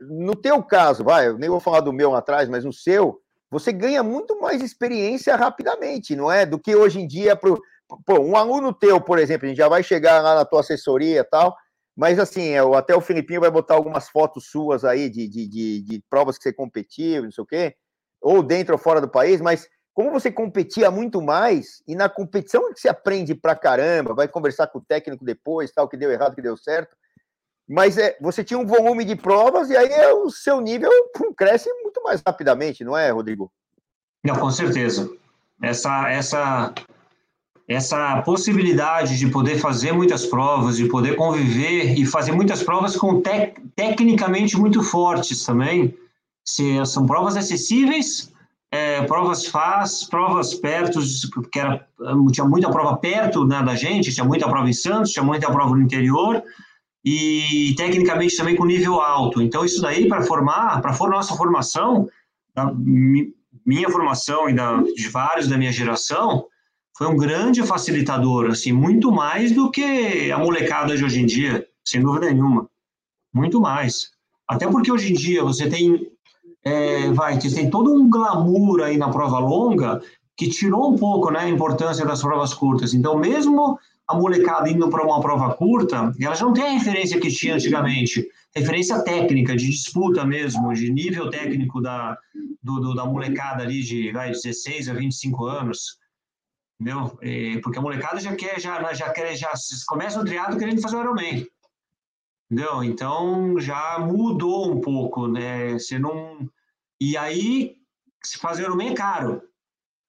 [0.00, 3.72] no teu caso, vai, eu nem vou falar do meu atrás, mas no seu, você
[3.72, 6.46] ganha muito mais experiência rapidamente, não é?
[6.46, 7.36] Do que hoje em dia.
[7.36, 7.60] Pro,
[8.06, 11.20] pô, um aluno teu, por exemplo, a gente já vai chegar lá na tua assessoria
[11.20, 11.54] e tal,
[11.96, 15.82] mas assim, é, até o Filipinho vai botar algumas fotos suas aí de, de, de,
[15.82, 17.74] de provas que você competiu, não sei o quê,
[18.20, 22.72] ou dentro ou fora do país, mas como você competia muito mais, e na competição
[22.72, 26.34] que você aprende pra caramba, vai conversar com o técnico depois, tal, que deu errado,
[26.34, 26.96] que deu certo,
[27.68, 30.90] mas é, você tinha um volume de provas e aí é, o seu nível
[31.36, 33.50] cresce muito mais rapidamente, não é, Rodrigo?
[34.24, 35.10] Não, com certeza.
[35.60, 36.74] Essa, essa,
[37.68, 43.20] essa possibilidade de poder fazer muitas provas, de poder conviver e fazer muitas provas com
[43.20, 45.96] tec, tecnicamente muito fortes também.
[46.44, 48.32] Se, são provas acessíveis,
[48.70, 50.98] é, provas fáceis, provas perto,
[51.32, 51.86] porque era,
[52.32, 55.76] tinha muita prova perto né, da gente, tinha muita prova em Santos, tinha muita prova
[55.76, 56.42] no interior,
[57.04, 59.42] e tecnicamente também com nível alto.
[59.42, 62.08] Então, isso daí, para formar, para for nossa formação,
[63.66, 66.46] minha formação e da, de vários da minha geração,
[66.96, 71.66] foi um grande facilitador, assim, muito mais do que a molecada de hoje em dia,
[71.84, 72.68] sem dúvida nenhuma.
[73.34, 74.10] Muito mais.
[74.46, 76.06] Até porque hoje em dia você tem,
[76.64, 80.00] é, vai, você tem todo um glamour aí na prova longa
[80.36, 82.94] que tirou um pouco né, a importância das provas curtas.
[82.94, 83.78] Então, mesmo
[84.12, 88.28] a molecada indo para uma prova curta, elas não têm a referência que tinha antigamente,
[88.54, 92.16] referência técnica, de disputa mesmo, de nível técnico da,
[92.62, 95.98] do, do, da molecada ali de vai, 16 a 25 anos.
[96.80, 97.16] Entendeu?
[97.22, 99.52] É, porque a molecada já quer, já, já quer, já
[99.86, 101.46] começa no triado querendo fazer o Ironman.
[102.50, 102.84] Entendeu?
[102.84, 105.74] Então já mudou um pouco, né?
[105.74, 106.48] Você não.
[107.00, 107.76] E aí,
[108.22, 109.42] se fazer o Ironman é caro.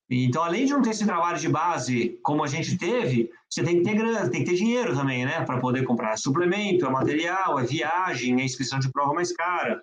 [0.10, 3.78] Então, além de não ter esse trabalho de base como a gente teve, você tem
[3.78, 5.44] que ter grana, tem que ter dinheiro também, né?
[5.46, 9.82] Para poder comprar suplemento, é material, é viagem, é inscrição de prova mais cara.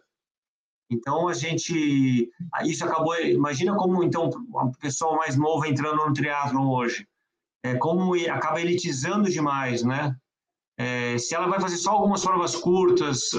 [0.90, 2.30] Então, a gente...
[2.64, 3.16] Isso acabou...
[3.20, 7.06] Imagina como, então, uma pessoa mais nova entrando no triatlon hoje.
[7.64, 10.14] É como acaba elitizando demais, né?
[10.80, 13.32] É, se ela vai fazer só algumas provas curtas,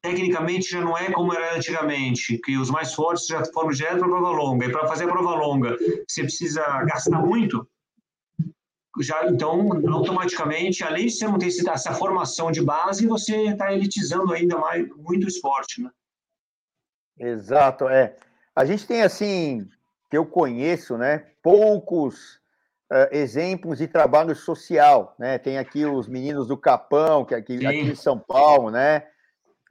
[0.00, 4.06] tecnicamente já não é como era antigamente, que os mais fortes já foram direto para
[4.06, 4.64] a prova longa.
[4.64, 5.76] E para fazer a prova longa,
[6.08, 7.68] você precisa gastar muito.
[9.00, 14.32] já então automaticamente, além de você não ter essa formação de base, você está elitizando
[14.32, 15.90] ainda mais muito o esporte, né?
[17.18, 18.16] Exato, é.
[18.56, 19.68] A gente tem assim,
[20.10, 22.40] que eu conheço, né, poucos
[23.10, 25.38] exemplos de trabalho social, né?
[25.38, 29.04] Tem aqui os meninos do Capão, que aqui, aqui em São Paulo, né?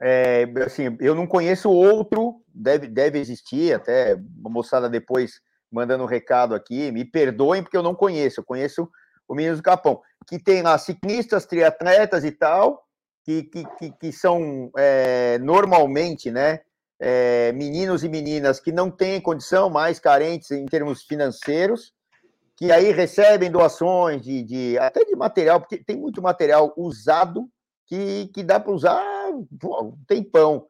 [0.00, 6.08] É, assim, eu não conheço outro, deve, deve existir, até uma moçada depois mandando um
[6.08, 8.88] recado aqui, me perdoem porque eu não conheço, eu conheço
[9.28, 12.82] o Meninos do Capão, que tem lá ciclistas, triatletas e tal,
[13.24, 16.60] que, que, que, que são é, normalmente, né,
[17.00, 21.92] é, meninos e meninas que não têm condição, mais carentes em termos financeiros,
[22.56, 27.48] que aí recebem doações de, de até de material, porque tem muito material usado
[27.86, 30.66] que, que dá para usar um tempão.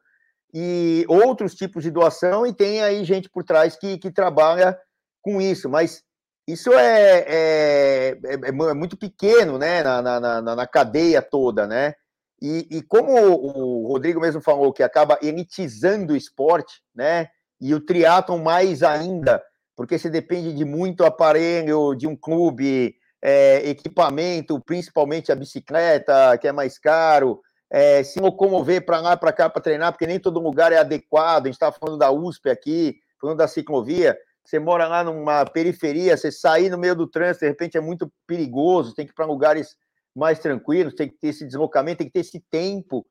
[0.53, 4.77] E outros tipos de doação, e tem aí gente por trás que, que trabalha
[5.21, 6.03] com isso, mas
[6.47, 11.95] isso é, é, é, é muito pequeno né, na, na, na, cadeia toda, né?
[12.41, 17.29] E, e, como o Rodrigo mesmo falou, que acaba elitizando o esporte, né?
[17.61, 19.41] E o triatlon mais ainda,
[19.75, 26.47] porque você depende de muito aparelho, de um clube, é, equipamento, principalmente a bicicleta, que
[26.47, 30.39] é mais caro, é, se locomover para lá, para cá, para treinar, porque nem todo
[30.39, 31.43] lugar é adequado.
[31.43, 34.17] A gente estava falando da USP aqui, falando da ciclovia.
[34.43, 38.11] Você mora lá numa periferia, você sair no meio do trânsito, de repente é muito
[38.27, 39.75] perigoso, tem que ir para lugares
[40.13, 43.05] mais tranquilos, tem que ter esse deslocamento, tem que ter esse tempo.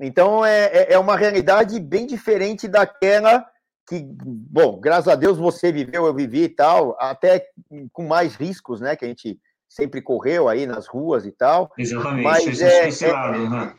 [0.00, 3.46] Então é, é, é uma realidade bem diferente daquela
[3.86, 7.46] que, bom, graças a Deus você viveu, eu vivi e tal, até
[7.92, 8.96] com mais riscos, né?
[8.96, 11.72] Que a gente sempre correu aí nas ruas e tal.
[11.76, 12.22] Exatamente.
[12.22, 13.74] Mas é, é, lado, né?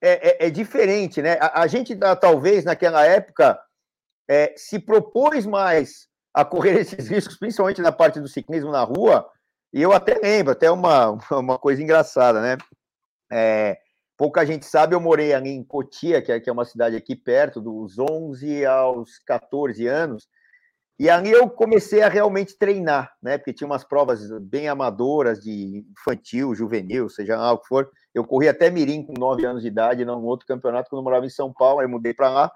[0.00, 1.38] é, é, é, diferente, né?
[1.40, 3.58] A, a, gente, talvez, naquela época,
[4.28, 9.28] é, se propôs mais a correr esses riscos, principalmente na parte do ciclismo na rua,
[9.72, 12.56] e eu até lembro, até uma, uma coisa engraçada, né?
[14.22, 17.60] Pouca gente sabe, eu morei ali em Cotia, que é, é uma cidade aqui perto,
[17.60, 20.28] dos 11 aos 14 anos,
[20.96, 23.36] e ali eu comecei a realmente treinar, né?
[23.36, 27.90] Porque tinha umas provas bem amadoras de infantil, juvenil, seja lá o que for.
[28.14, 31.26] Eu corri até Mirim com 9 anos de idade, num outro campeonato, quando eu morava
[31.26, 32.52] em São Paulo, aí mudei para lá.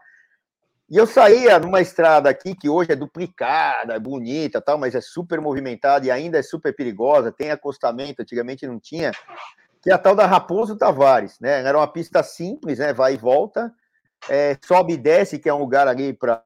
[0.88, 5.00] E eu saía numa estrada aqui, que hoje é duplicada, é bonita, tal, mas é
[5.00, 9.11] super movimentada e ainda é super perigosa, tem acostamento, antigamente não tinha
[9.87, 11.62] que é a tal da Raposo Tavares, né?
[11.62, 12.92] Era uma pista simples, né?
[12.92, 13.72] Vai e volta,
[14.29, 16.44] é, sobe e desce, que é um lugar ali para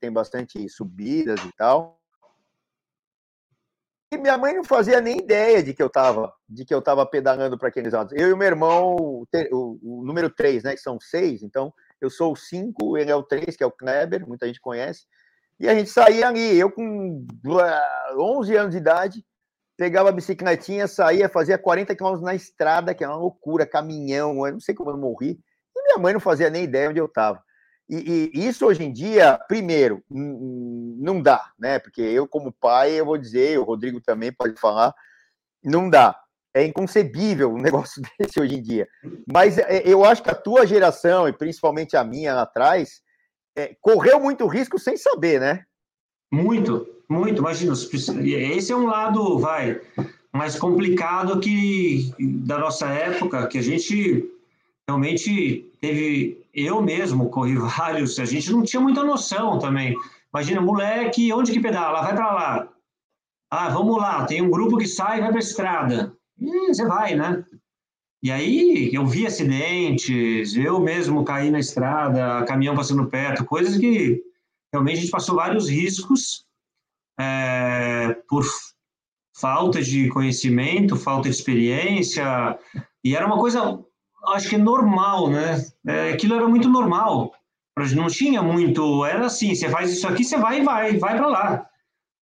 [0.00, 2.00] tem bastante subidas e tal.
[4.10, 7.04] E minha mãe não fazia nem ideia de que eu estava, de que eu tava
[7.04, 8.14] pedalando para aqueles lados.
[8.16, 11.70] Eu e o meu irmão, o, o, número 3, né, que são seis, então
[12.00, 15.04] eu sou o 5, ele é o 3, que é o Kleber, muita gente conhece.
[15.60, 17.26] E a gente saía ali, eu com
[18.18, 19.26] 11 anos de idade,
[19.76, 24.54] pegava a bicicletinha, saía, fazia 40 km na estrada, que é uma loucura, caminhão, eu
[24.54, 25.38] não sei como eu morri.
[25.76, 27.42] E minha mãe não fazia nem ideia onde eu estava.
[27.88, 31.78] E, e, isso hoje em dia, primeiro, não dá, né?
[31.78, 34.92] Porque eu, como pai, eu vou dizer, o Rodrigo também pode falar,
[35.62, 36.18] não dá.
[36.52, 38.88] É inconcebível um negócio desse hoje em dia.
[39.30, 43.02] Mas é, eu acho que a tua geração, e principalmente a minha lá atrás,
[43.56, 45.64] é, correu muito risco sem saber, né?
[46.32, 47.38] Muito, muito.
[47.38, 49.80] Imagina, esse é um lado, vai,
[50.32, 54.28] mais complicado que da nossa época, que a gente
[54.88, 56.44] realmente teve.
[56.54, 59.94] Eu mesmo corri vários, a gente não tinha muita noção também.
[60.32, 62.02] Imagina, moleque, onde que pedala?
[62.02, 62.68] Vai para lá.
[63.50, 66.12] Ah, vamos lá, tem um grupo que sai e vai para estrada.
[66.38, 67.44] E você vai, né?
[68.22, 74.20] E aí eu vi acidentes, eu mesmo caí na estrada, caminhão passando perto, coisas que
[74.72, 76.45] realmente a gente passou vários riscos
[77.18, 78.44] é, por
[79.38, 82.58] falta de conhecimento, falta de experiência,
[83.04, 83.78] e era uma coisa,
[84.28, 85.64] acho que normal, né?
[85.86, 87.32] É, aquilo era muito normal,
[87.94, 91.26] não tinha muito, era assim, você faz isso aqui, você vai e vai, vai para
[91.26, 91.66] lá.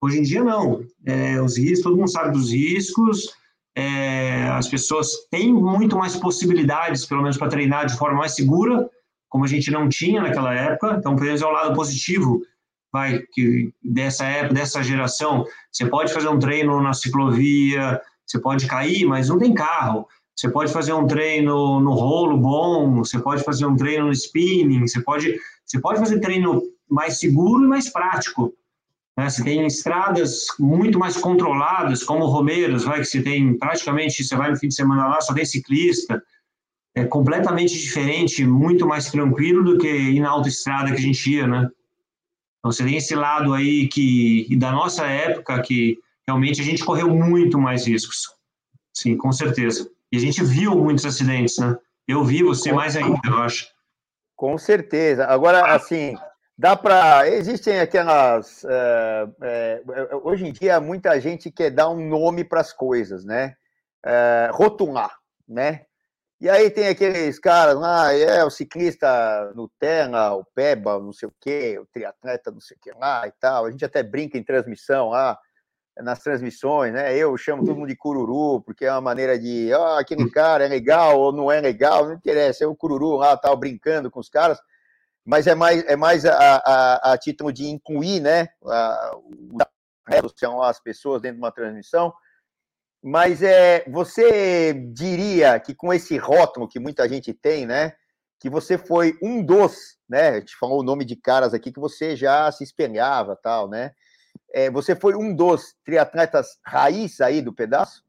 [0.03, 0.85] Hoje em dia, não.
[1.07, 3.33] É, os riscos, todo mundo sabe dos riscos,
[3.77, 8.89] é, as pessoas têm muito mais possibilidades, pelo menos para treinar de forma mais segura,
[9.29, 10.97] como a gente não tinha naquela época.
[10.99, 12.41] Então, pelo menos é o lado positivo
[12.95, 15.45] vai que dessa época, dessa geração.
[15.73, 20.07] Você pode fazer um treino na ciclovia, você pode cair, mas não tem carro.
[20.37, 24.87] Você pode fazer um treino no rolo bom, você pode fazer um treino no spinning,
[24.87, 25.37] você pode,
[25.67, 28.55] você pode fazer treino mais seguro e mais prático.
[29.19, 29.29] Né?
[29.29, 34.53] Você tem estradas muito mais controladas, como Romeiros, vai que você tem praticamente, você vai
[34.53, 36.23] no fim de semana lá, só tem ciclista
[36.97, 41.45] é completamente diferente, muito mais tranquilo do que ir na autoestrada que a gente ia,
[41.45, 41.69] né?
[42.65, 47.11] Então, você tem esse lado aí que, da nossa época, que realmente a gente correu
[47.11, 48.35] muito mais riscos.
[48.97, 49.87] Sim, com certeza.
[50.11, 51.77] E a gente viu muitos acidentes, né?
[52.09, 53.67] Eu vi você mais ainda, eu acho.
[54.35, 55.27] Com certeza.
[55.27, 56.17] Agora, assim,
[56.57, 57.29] dá para.
[57.29, 58.65] Existem aquelas.
[58.65, 59.83] É, é,
[60.23, 63.57] hoje em dia, muita gente quer dar um nome para as coisas, né?
[64.03, 65.15] É, rotular,
[65.47, 65.83] né?
[66.41, 71.35] E aí tem aqueles caras lá, é o ciclista Nutella, o Peba, não sei o
[71.41, 73.67] quê, o triatleta, não sei o que lá e tal.
[73.67, 75.39] A gente até brinca em transmissão lá,
[75.97, 77.17] nas transmissões, né?
[77.17, 80.69] Eu chamo todo mundo de cururu, porque é uma maneira de, ah, aquele cara é
[80.69, 84.29] legal ou não é legal, não interessa, é o cururu lá, tal, brincando com os
[84.29, 84.59] caras,
[85.25, 88.49] mas é mais, é mais a, a, a título de incluir, né?
[88.67, 89.17] A,
[90.37, 92.13] são as pessoas dentro de uma transmissão.
[93.07, 97.93] Mas é, você diria que com esse rótulo que muita gente tem, né?
[98.41, 100.37] Que você foi um dos, né?
[100.41, 103.93] Gente falou o nome de caras aqui que você já se espelhava, tal, né?
[104.55, 108.03] É, você foi um dos triatletas raiz aí do pedaço?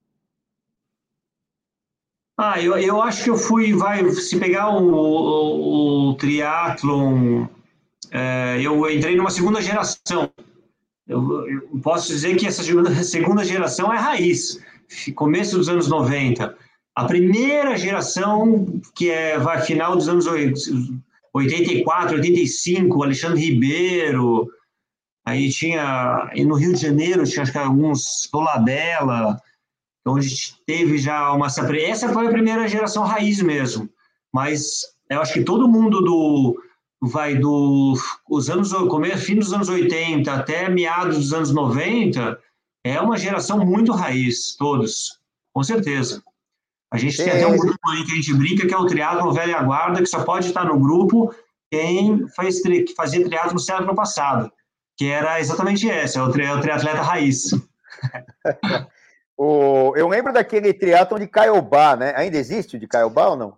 [2.37, 7.47] Ah, eu, eu acho que eu fui, vai, se pegar o, o, o triatlon,
[8.11, 10.31] é, eu entrei numa segunda geração.
[11.05, 12.63] Eu, eu, posso dizer que essa
[13.03, 14.59] segunda geração é raiz,
[15.13, 16.55] começo dos anos 90.
[16.95, 20.25] A primeira geração, que é vai final dos anos
[21.33, 24.49] 84, 85, Alexandre Ribeiro,
[25.25, 29.41] Aí tinha, no Rio de Janeiro, tinha acho que alguns Toladela,
[30.05, 30.29] onde
[30.67, 31.47] teve já uma.
[31.47, 33.89] Essa foi a primeira geração raiz mesmo.
[34.31, 36.61] Mas eu acho que todo mundo do.
[37.01, 37.93] Vai do
[38.29, 42.39] os anos começo, fim dos anos 80 até meados dos anos 90
[42.85, 45.19] é uma geração muito raiz, todos,
[45.53, 46.23] com certeza.
[46.91, 49.33] A gente tem até um grupo aí que a gente brinca que é o Triatlo
[49.33, 51.35] Velha Guarda, que só pode estar no grupo
[51.69, 52.61] quem faz,
[52.95, 54.49] fazia triatlo no século passado
[54.97, 57.51] que era exatamente esse, é o, tri, é o triatleta raiz.
[59.37, 62.13] o, eu lembro daquele triatlon de Caiobá, né?
[62.15, 63.57] Ainda existe o de Caiobá ou não?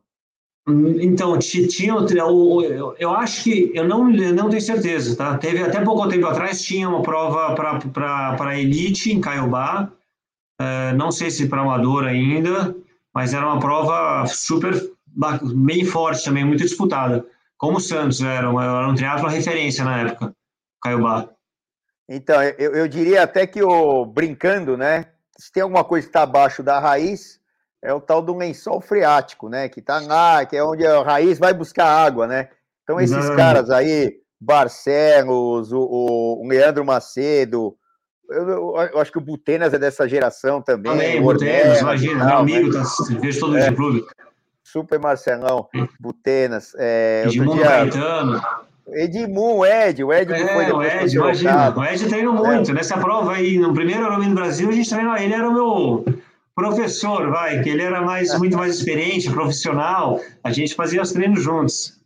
[0.70, 5.38] Então, tinha eu, eu acho que, eu não, não tenho certeza, tá?
[5.38, 9.90] Teve até pouco tempo atrás, tinha uma prova para elite em Caiobá,
[10.60, 12.76] é, não sei se para amador ainda,
[13.14, 14.74] mas era uma prova super,
[15.56, 17.26] bem forte também, muito disputada.
[17.58, 20.36] Como o Santos era, era um triatlo referência na época.
[20.84, 21.30] Caiobá.
[22.10, 25.06] Então, eu, eu diria até que o brincando, né?
[25.38, 27.40] Se tem alguma coisa que está abaixo da raiz,
[27.84, 29.70] é o tal do lençol freático, né?
[29.70, 32.50] Que está lá, que é onde a raiz vai buscar água, né?
[32.84, 33.36] Então, esses Não.
[33.36, 37.76] caras aí, Barcelos, o, o Leandro Macedo,
[38.30, 40.92] eu, eu, eu, acho que o Butenas é dessa geração também.
[40.92, 42.84] Também, Butenas, imagina, meu amigo, tá,
[43.20, 44.06] vejo todo é, clube.
[44.64, 45.68] Super Marcelão,
[46.00, 46.74] Butenas.
[46.78, 48.42] É, Edmundo dia, Caetano.
[48.90, 52.72] Edmundo, Ed, o Ed é, foi o Ed, imagina, o Ed treinou muito.
[52.72, 52.74] É.
[52.74, 56.06] Nessa prova aí, no primeiro do Brasil, a gente treinou, ele era o meu
[56.58, 61.44] professor, vai, que ele era mais, muito mais experiente, profissional, a gente fazia os treinos
[61.44, 62.02] juntos.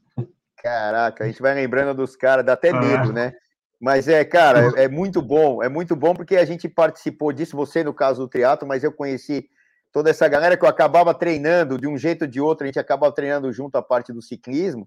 [0.61, 2.79] Caraca, a gente vai lembrando dos caras, dá até ah.
[2.81, 3.33] medo, né?
[3.79, 7.55] Mas é, cara, é, é, muito bom, é muito bom porque a gente participou disso,
[7.55, 9.47] você no caso do triatlo, mas eu conheci
[9.89, 12.77] toda essa galera que eu acabava treinando de um jeito ou de outro, a gente
[12.77, 14.85] acabava treinando junto a parte do ciclismo,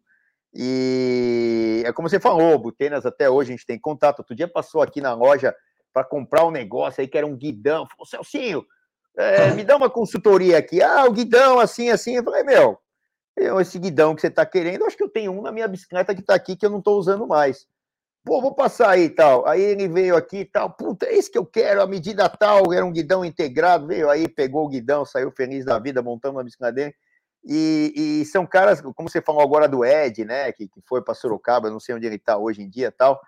[0.55, 4.19] e é como você falou, Butenas até hoje a gente tem contato.
[4.19, 5.55] Outro dia passou aqui na loja
[5.91, 7.89] para comprar um negócio aí que era um guidão.
[7.89, 8.65] Falou, Celcinho,
[9.17, 10.83] é, me dá uma consultoria aqui.
[10.83, 12.17] Ah, o guidão, assim, assim.
[12.17, 12.79] Eu falei, meu,
[13.61, 16.15] esse guidão que você está querendo, eu acho que eu tenho um na minha bicicleta
[16.15, 17.67] que está aqui que eu não estou usando mais.
[18.25, 19.47] Pô, vou passar aí e tal.
[19.47, 20.71] Aí ele veio aqui e tal.
[20.71, 22.73] Puta, é isso que eu quero, a medida tal.
[22.73, 23.87] Era um guidão integrado.
[23.87, 26.95] Veio aí, pegou o guidão, saiu feliz da vida, montando uma bicicleta dele.
[27.47, 31.13] E, e, são caras, como você falou agora do Ed, né, que, que foi para
[31.13, 33.21] Sorocaba, não sei onde ele está hoje em dia tal,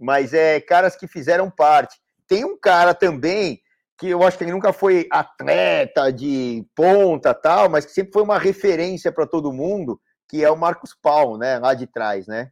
[0.00, 2.00] mas é caras que fizeram parte.
[2.26, 3.62] Tem um cara também
[4.02, 8.24] que eu acho que ele nunca foi atleta de ponta tal, mas que sempre foi
[8.24, 12.50] uma referência para todo mundo, que é o Marcos Paulo, né, lá de trás, né?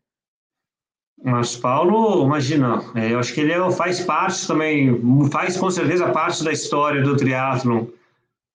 [1.20, 6.08] Marcos Paulo, imagina, é, eu acho que ele é, faz parte também, faz com certeza
[6.10, 7.86] parte da história do triatlon.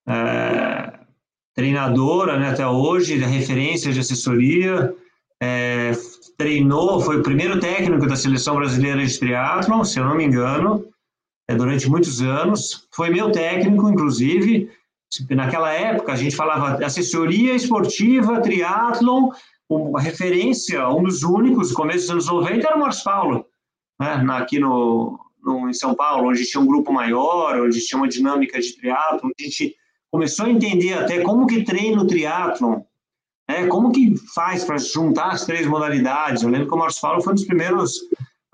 [0.08, 0.98] É,
[1.54, 4.94] treinadora né, até hoje, da referência de assessoria,
[5.40, 5.92] é,
[6.38, 10.82] treinou, foi o primeiro técnico da seleção brasileira de triatlon, se eu não me engano,
[10.82, 10.95] é,
[11.54, 12.88] durante muitos anos.
[12.90, 14.70] Foi meu técnico, inclusive.
[15.30, 19.30] Naquela época, a gente falava assessoria esportiva, triatlon,
[19.68, 23.46] uma referência, um dos únicos, começo dos anos 90, era o Marcos Paulo,
[24.00, 28.08] né, aqui no, no, em São Paulo, onde tinha um grupo maior, onde tinha uma
[28.08, 29.74] dinâmica de triatlon, a gente
[30.10, 32.80] começou a entender até como que treina o triatlon,
[33.48, 33.66] né?
[33.66, 36.42] como que faz para juntar as três modalidades.
[36.42, 37.96] Eu lembro que o Marcos Paulo foi um dos primeiros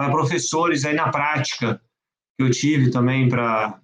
[0.01, 1.80] uh, professores aí na prática
[2.43, 3.78] eu tive também para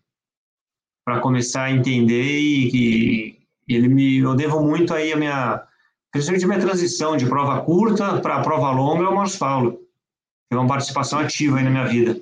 [1.05, 5.67] para começar a entender e, e, ele me, eu devo muito aí a minha,
[6.13, 9.81] principalmente minha transição de prova curta para prova longa é o Marcos Paulo.
[10.51, 12.21] Teve uma participação ativa aí na minha vida.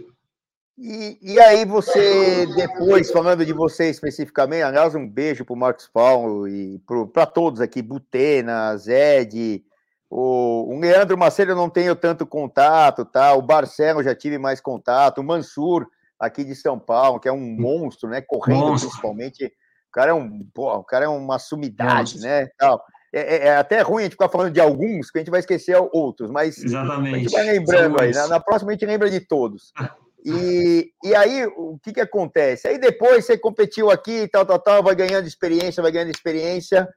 [0.78, 5.88] E, e aí você, depois, falando de você especificamente, aliás, um beijo para o Marcos
[5.88, 6.80] Paulo e
[7.12, 9.64] para todos aqui, Butena, Zed,
[10.10, 13.34] o, o Leandro Macedo eu não tenho tanto contato, tá?
[13.34, 15.88] O Barcelo já tive mais contato, o Mansur,
[16.18, 18.20] aqui de São Paulo, que é um monstro, né?
[18.20, 18.88] Correndo monstro.
[18.88, 19.46] principalmente.
[19.46, 22.20] O cara é um, pô, o cara é uma sumidade, monstro.
[22.22, 22.48] né?
[22.58, 22.82] Tal.
[23.12, 25.40] É, é, é, até ruim a gente ficar falando de alguns, que a gente vai
[25.40, 27.14] esquecer outros, mas Exatamente.
[27.14, 28.12] a gente vai lembrando aí.
[28.12, 29.72] Na, na próxima a gente lembra de todos.
[30.28, 32.66] E, e aí, o que, que acontece?
[32.66, 36.88] Aí depois você competiu aqui, tal, tal, tal, vai ganhando experiência, vai ganhando experiência,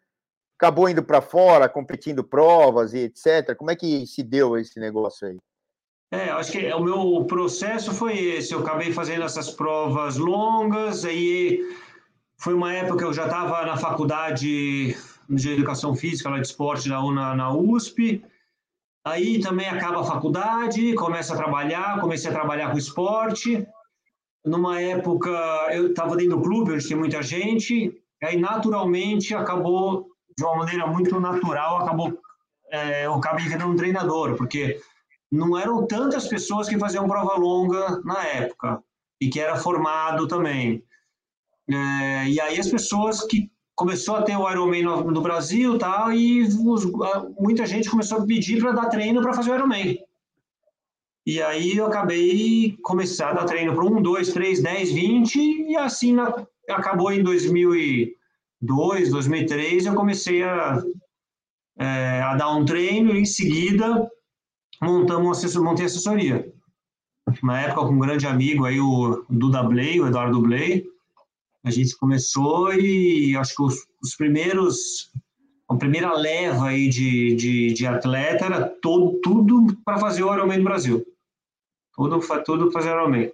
[0.58, 3.56] acabou indo para fora, competindo provas e etc.
[3.56, 5.38] Como é que se deu esse negócio aí?
[6.12, 8.53] É, acho que o meu processo foi esse.
[8.53, 11.62] Eu acabei fazendo essas provas longas, aí
[12.38, 14.95] foi uma época que eu já estava na faculdade
[15.30, 18.24] de educação física, lá de esporte, na, na, na USP.
[19.05, 23.66] Aí também acaba a faculdade, começa a trabalhar, comecei a trabalhar com esporte.
[24.43, 25.30] Numa época
[25.72, 27.93] eu estava dentro do clube, onde tem muita gente,
[28.24, 32.18] aí naturalmente acabou, de uma maneira muito natural, acabou,
[32.72, 34.80] é, eu acabei virando um treinador, porque
[35.32, 38.84] não eram tantas pessoas que faziam prova longa na época
[39.22, 40.84] e que era formado também.
[41.70, 46.12] É, e aí as pessoas que começou a ter o Ironman no, no Brasil tal,
[46.12, 46.86] e os,
[47.40, 49.98] muita gente começou a pedir para dar treino para fazer o Ironman.
[51.26, 55.38] E aí eu acabei começando a dar treino para 1, 2, 3, 10, 20,
[55.70, 60.82] e assim na, acabou em 2002, 2003, eu comecei a,
[61.78, 64.10] é, a dar um treino e em seguida
[64.82, 66.52] montamos montei assessoria.
[67.44, 70.86] Na época com um grande amigo aí, o Duda Blay, o Eduardo Blay,
[71.64, 75.12] a gente começou e acho que os, os primeiros,
[75.70, 80.60] a primeira leva aí de, de, de atleta era todo, tudo para fazer o Ironman
[80.60, 81.06] no Brasil.
[81.94, 83.32] Tudo, tudo fazer o Ironman.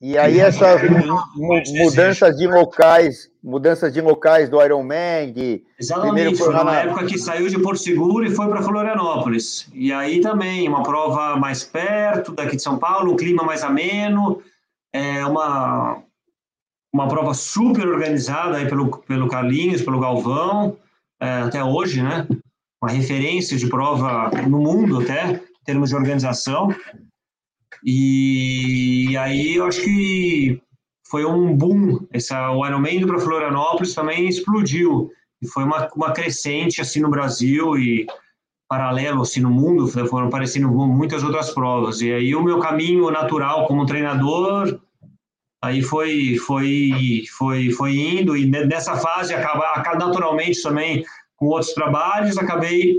[0.00, 0.82] E aí essas
[1.34, 7.48] mudanças de locais, mudanças de locais do Ironman, de Exatamente, foi na época que saiu
[7.48, 9.68] de Porto Seguro e foi para Florianópolis.
[9.72, 14.42] E aí também uma prova mais perto daqui de São Paulo, um clima mais ameno,
[14.92, 16.02] é uma
[16.92, 20.76] uma prova super organizada aí pelo, pelo Carlinhos, pelo Galvão,
[21.18, 22.28] é, até hoje, né?
[22.82, 26.74] Uma referência de prova no mundo até, em termos de organização.
[27.84, 30.60] E, aí eu acho que
[31.08, 32.06] foi um boom.
[32.12, 35.10] Essa, o Ironman para Florianópolis também explodiu.
[35.40, 38.06] E foi uma, uma crescente assim no Brasil e
[38.68, 42.00] paralelo assim no mundo, foram aparecendo muitas outras provas.
[42.00, 44.80] E aí o meu caminho natural como treinador
[45.62, 51.04] Aí foi, foi, foi, foi indo e nessa fase acaba, naturalmente também
[51.36, 52.98] com outros trabalhos acabei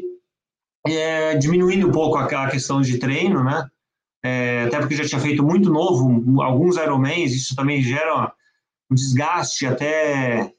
[0.88, 3.68] é, diminuindo um pouco a, a, questão de treino, né?
[4.26, 8.32] É, até porque já tinha feito muito novo, alguns Ironmans, isso também gera
[8.90, 10.54] um desgaste até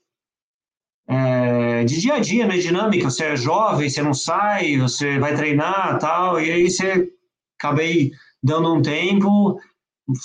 [1.08, 2.58] é, de dia a dia, né?
[2.58, 7.10] Dinâmica, você é jovem, você não sai, você vai treinar tal, e aí você
[7.58, 8.10] acabei
[8.42, 9.58] dando um tempo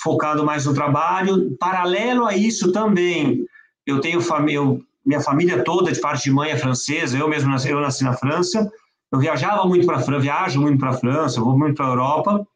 [0.02, 1.56] focado mais no trabalho.
[1.58, 3.46] Paralelo a isso também,
[3.86, 4.60] eu tenho família,
[5.04, 8.12] minha família toda de parte de mãe é francesa, eu mesmo nasci, eu nasci na
[8.12, 8.70] França.
[9.10, 12.46] Eu viajava muito para França, viajo muito para a França, vou muito para a Europa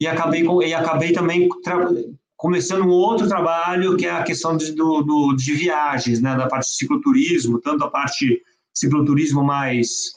[0.00, 1.48] e acabei e acabei também
[2.36, 6.46] começando um outro trabalho que é a questão de, do, do, de viagens, né, da
[6.46, 8.42] parte de cicloturismo, tanto a parte
[8.74, 10.12] cicloturismo mais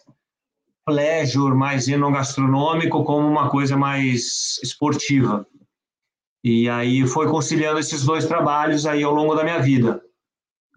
[0.86, 5.45] pleasure, mais enogastronômico, como uma coisa mais esportiva.
[6.43, 10.01] E aí foi conciliando esses dois trabalhos aí ao longo da minha vida.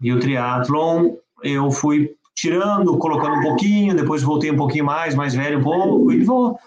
[0.01, 5.33] E o triatlon eu fui tirando, colocando um pouquinho, depois voltei um pouquinho mais, mais
[5.33, 6.57] velho um pouco, e vou.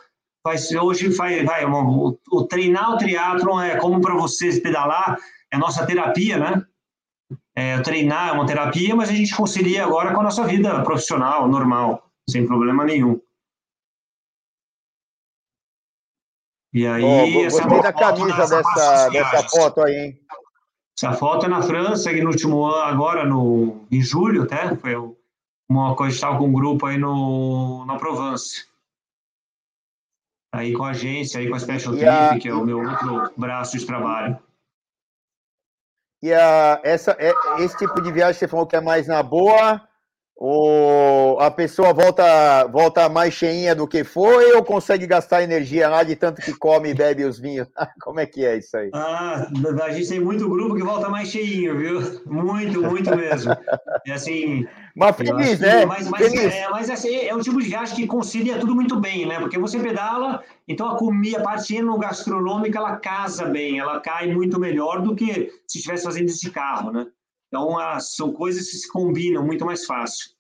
[0.80, 5.18] Hoje vai, vai o, o treinar o triatlon é como para vocês pedalar,
[5.50, 6.62] é nossa terapia, né?
[7.54, 11.48] É, treinar é uma terapia, mas a gente concilia agora com a nossa vida profissional,
[11.48, 13.20] normal, sem problema nenhum.
[16.72, 20.20] E aí, oh, essa gostei da camisa dessa, dessa foto aí, hein?
[20.98, 24.94] Essa foto é na França, no último ano, agora, no, em julho até, foi
[25.68, 28.66] uma coisa, estava com um grupo aí no, na Provence.
[30.56, 32.38] Aí com a agência, aí com a Special Trip, a...
[32.38, 34.38] que é o meu outro braço de trabalho.
[36.22, 37.30] E a, essa, é,
[37.62, 39.85] esse tipo de viagem você falou que é mais na boa,
[40.38, 46.02] ou a pessoa volta, volta mais cheinha do que foi ou consegue gastar energia lá
[46.02, 47.66] de tanto que come e bebe os vinhos?
[48.02, 48.90] Como é que é isso aí?
[48.92, 49.48] Ah,
[49.82, 52.22] a gente tem muito grupo que volta mais cheinho, viu?
[52.26, 53.56] Muito, muito mesmo.
[54.06, 54.66] É assim.
[54.94, 55.86] Mas feliz, né?
[55.86, 56.54] Mas, mas, feliz.
[56.54, 59.38] É, mas assim, é o tipo de viagem que concilia tudo muito bem, né?
[59.40, 64.60] Porque você pedala, então a comida, a parte gastronômica, ela casa bem, ela cai muito
[64.60, 67.06] melhor do que se estivesse fazendo isso de carro, né?
[67.56, 70.30] Então, as, são coisas que se combinam muito mais fácil.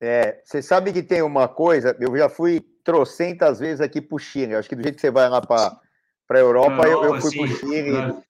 [0.00, 4.18] É, você sabe que tem uma coisa, eu já fui trocentas vezes aqui para o
[4.18, 4.54] Chile.
[4.54, 5.78] Acho que do jeito que você vai lá para
[6.30, 8.22] a Europa, eu, eu, fui para o Chile né?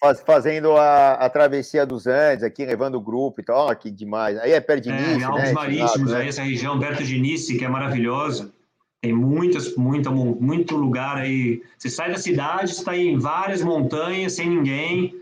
[0.00, 3.74] faz, fazendo a, a, travessia dos Andes aqui, levando o grupo e tal.
[3.76, 4.38] Que demais.
[4.38, 5.52] Aí é perto de é, Nice, Alpes né?
[5.52, 6.18] Marítimos, né?
[6.20, 8.54] aí essa região perto de Nice, que é maravilhosa.
[9.02, 11.62] Tem muitas, muita, muito lugar aí.
[11.76, 15.17] Você sai da cidade, está em várias montanhas, sem ninguém.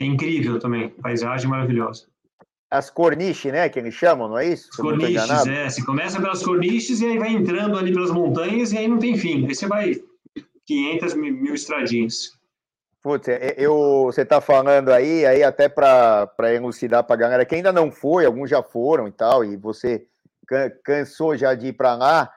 [0.00, 2.06] É incrível também, paisagem maravilhosa.
[2.70, 4.68] As corniches, né, que eles chamam, não é isso?
[4.70, 5.70] As corniches, é.
[5.70, 9.16] Você começa pelas corniches e aí vai entrando ali pelas montanhas e aí não tem
[9.16, 9.46] fim.
[9.46, 10.02] Aí você vai
[10.66, 12.32] 500 mil estradinhas.
[13.00, 17.44] Putz, é, é, eu, você está falando aí, aí até para elucidar para a galera
[17.44, 20.06] que ainda não foi, alguns já foram e tal, e você
[20.82, 22.32] cansou já de ir para lá.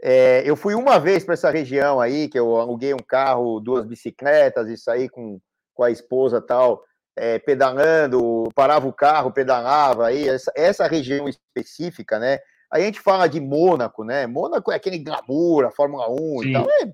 [0.00, 3.84] É, eu fui uma vez para essa região aí, que eu aluguei um carro, duas
[3.84, 5.38] bicicletas, isso aí com,
[5.74, 6.82] com a esposa tal
[7.16, 12.38] é, pedalando, parava o carro, pedalava, aí essa, essa região específica, né?
[12.70, 14.26] Aí a gente fala de Mônaco, né?
[14.26, 16.48] Mônaco é aquele glamour, a Fórmula 1 Sim.
[16.48, 16.70] e tal.
[16.70, 16.92] É,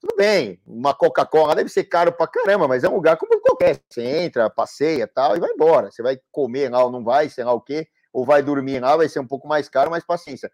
[0.00, 3.78] tudo bem, uma Coca-Cola deve ser caro pra caramba, mas é um lugar como qualquer.
[3.88, 5.90] Você entra, passeia tal, e vai embora.
[5.90, 8.96] Você vai comer lá ou não vai, sei lá o quê, ou vai dormir lá,
[8.96, 10.50] vai ser um pouco mais caro, mas paciência.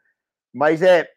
[0.52, 1.08] Mas é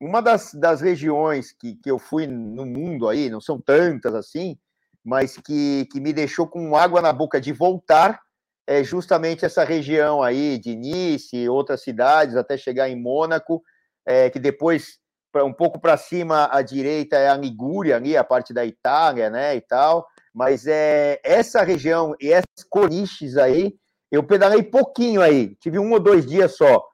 [0.00, 4.58] uma das, das regiões que, que eu fui no mundo aí, não são tantas assim,
[5.06, 8.20] mas que, que me deixou com água na boca de voltar
[8.66, 13.62] é justamente essa região aí de Nice, outras cidades, até chegar em Mônaco,
[14.04, 14.98] é, que depois,
[15.36, 19.54] um pouco para cima à direita, é a Ligúria, ali, a parte da Itália, né,
[19.54, 20.04] e tal.
[20.34, 23.76] Mas é essa região e essas coriches aí,
[24.10, 26.84] eu pedalei pouquinho aí, tive um ou dois dias só,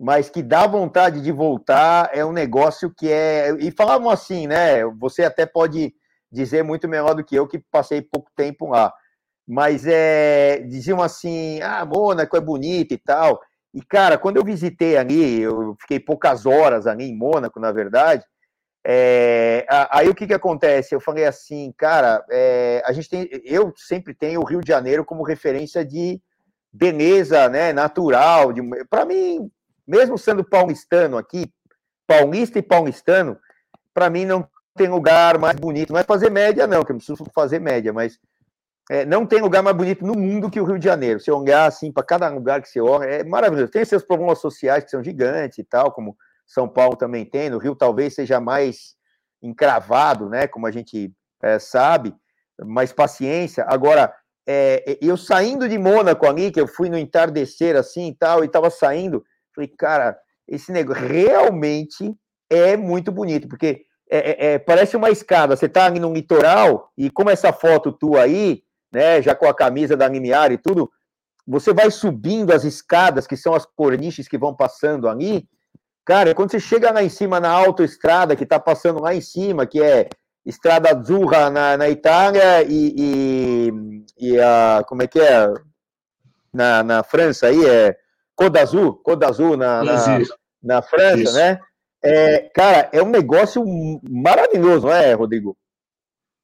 [0.00, 3.54] mas que dá vontade de voltar, é um negócio que é.
[3.60, 4.86] E falavam assim, né?
[4.98, 5.94] Você até pode
[6.32, 8.92] dizer muito melhor do que eu, que passei pouco tempo lá.
[9.46, 13.40] Mas é, diziam assim: ah, Mônaco é bonito e tal.
[13.74, 18.24] E, cara, quando eu visitei ali, eu fiquei poucas horas ali em Mônaco, na verdade.
[18.84, 20.94] É, aí o que, que acontece?
[20.94, 25.04] Eu falei assim, cara, é, a gente tem, eu sempre tenho o Rio de Janeiro
[25.04, 26.20] como referência de
[26.72, 28.52] beleza, né, natural.
[28.90, 29.50] Para mim,
[29.86, 31.52] mesmo sendo paulistano aqui,
[32.06, 33.38] paulista e paulistano,
[33.94, 34.46] para mim não
[34.76, 35.92] tem lugar mais bonito.
[35.92, 38.18] Não é fazer média, não, que eu preciso fazer média, mas
[38.90, 41.20] é, não tem lugar mais bonito no mundo que o Rio de Janeiro.
[41.20, 43.70] Se olhar assim para cada lugar que você olha, é maravilhoso.
[43.70, 46.16] Tem seus problemas sociais que são gigantes e tal, como
[46.46, 47.50] São Paulo também tem.
[47.50, 48.96] No Rio talvez seja mais
[49.42, 50.46] encravado, né?
[50.46, 51.12] Como a gente
[51.42, 52.14] é, sabe,
[52.60, 53.64] mais paciência.
[53.68, 54.12] Agora,
[54.46, 58.46] é, eu saindo de Mônaco ali, que eu fui no entardecer assim e tal, e
[58.46, 60.18] estava saindo, falei, cara,
[60.48, 62.14] esse negócio realmente
[62.50, 65.56] é muito bonito, porque é, é, é, parece uma escada.
[65.56, 69.96] Você está no litoral e como essa foto tua aí, né, já com a camisa
[69.96, 70.90] da Limiar e tudo,
[71.46, 75.48] você vai subindo as escadas, que são as corniches que vão passando ali.
[76.04, 79.66] Cara, quando você chega lá em cima na autoestrada, que está passando lá em cima,
[79.66, 80.08] que é
[80.44, 84.84] Estrada Azzurra na, na Itália e, e, e, a.
[84.86, 85.52] Como é que é?
[86.52, 87.96] Na, na França aí é
[88.34, 90.18] Côte d'Azur, Côte d'Azur na, na,
[90.62, 91.34] na França, Isso.
[91.34, 91.60] né?
[92.04, 93.64] É, cara, é um negócio
[94.08, 95.56] maravilhoso, não é, Rodrigo?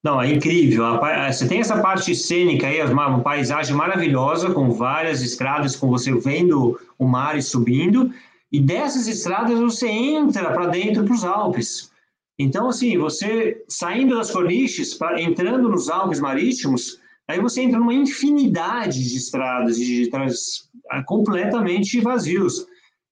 [0.03, 0.85] Não, é incrível.
[1.27, 6.79] Você tem essa parte cênica aí, uma paisagem maravilhosa, com várias estradas, com você vendo
[6.97, 8.13] o mar e subindo,
[8.51, 11.91] e dessas estradas você entra para dentro dos Alpes.
[12.39, 19.03] Então, assim, você saindo das corniches, entrando nos Alpes marítimos, aí você entra numa infinidade
[19.03, 22.65] de estradas, de, de, de completamente vazios.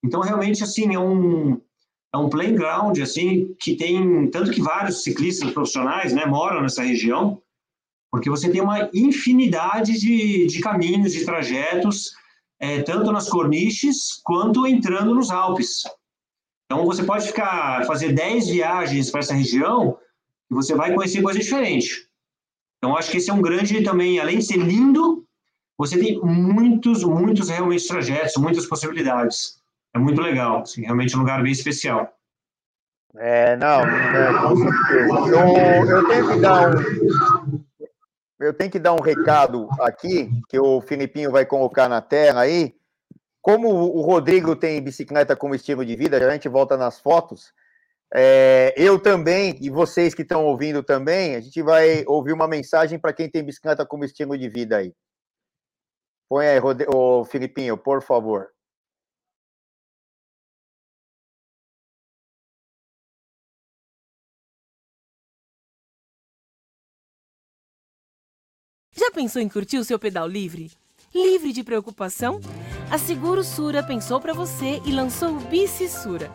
[0.04, 1.60] Então, realmente, assim, é um,
[2.14, 7.40] é um playground, assim, que tem, tanto que vários ciclistas profissionais, né, moram nessa região,
[8.10, 12.12] porque você tem uma infinidade de, de caminhos, de trajetos,
[12.58, 15.82] é, tanto nas corniches, quanto entrando nos Alpes.
[16.64, 19.98] Então, você pode ficar, fazer 10 viagens para essa região,
[20.50, 22.08] e você vai conhecer coisa diferente.
[22.78, 25.26] Então, acho que esse é um grande também, além de ser lindo,
[25.76, 29.60] você tem muitos, muitos realmente trajetos, muitas possibilidades
[29.96, 32.12] é muito legal, assim, realmente um lugar bem especial.
[33.16, 35.14] É, não, é, com certeza.
[35.28, 37.66] Eu, eu tenho que dar um.
[38.38, 42.74] Eu tenho que dar um recado aqui, que o Filipinho vai colocar na tela aí,
[43.40, 47.52] como o Rodrigo tem bicicleta como estilo de vida, a gente volta nas fotos.
[48.12, 52.98] É, eu também, e vocês que estão ouvindo também, a gente vai ouvir uma mensagem
[52.98, 54.92] para quem tem bicicleta como estilo de vida aí.
[56.28, 56.82] Põe aí, Rod...
[56.92, 58.48] Ô, Filipinho, por favor.
[69.16, 70.70] Pensou em curtir o seu pedal livre?
[71.14, 72.38] Livre de preocupação?
[72.90, 76.30] A Seguro Sura pensou para você e lançou o Bici Sura.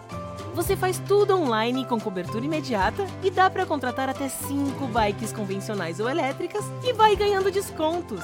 [0.55, 5.99] Você faz tudo online com cobertura imediata e dá para contratar até 5 bikes convencionais
[5.99, 8.23] ou elétricas e vai ganhando descontos.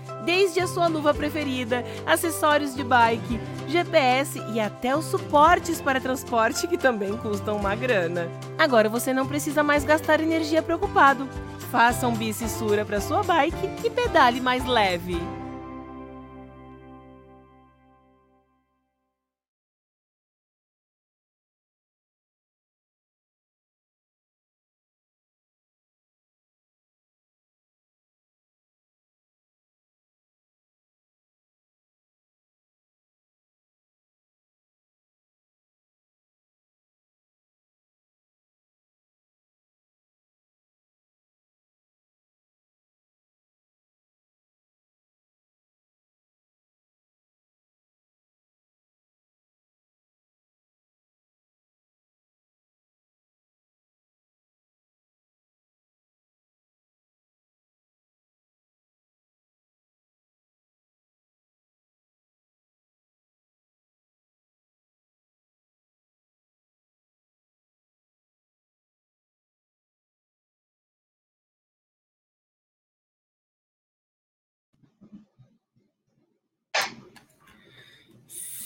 [0.25, 6.67] Desde a sua luva preferida, acessórios de bike, GPS e até os suportes para transporte
[6.67, 8.29] que também custam uma grana.
[8.57, 11.27] Agora você não precisa mais gastar energia preocupado.
[11.71, 15.40] Faça um bicissura para sua bike e pedale mais leve.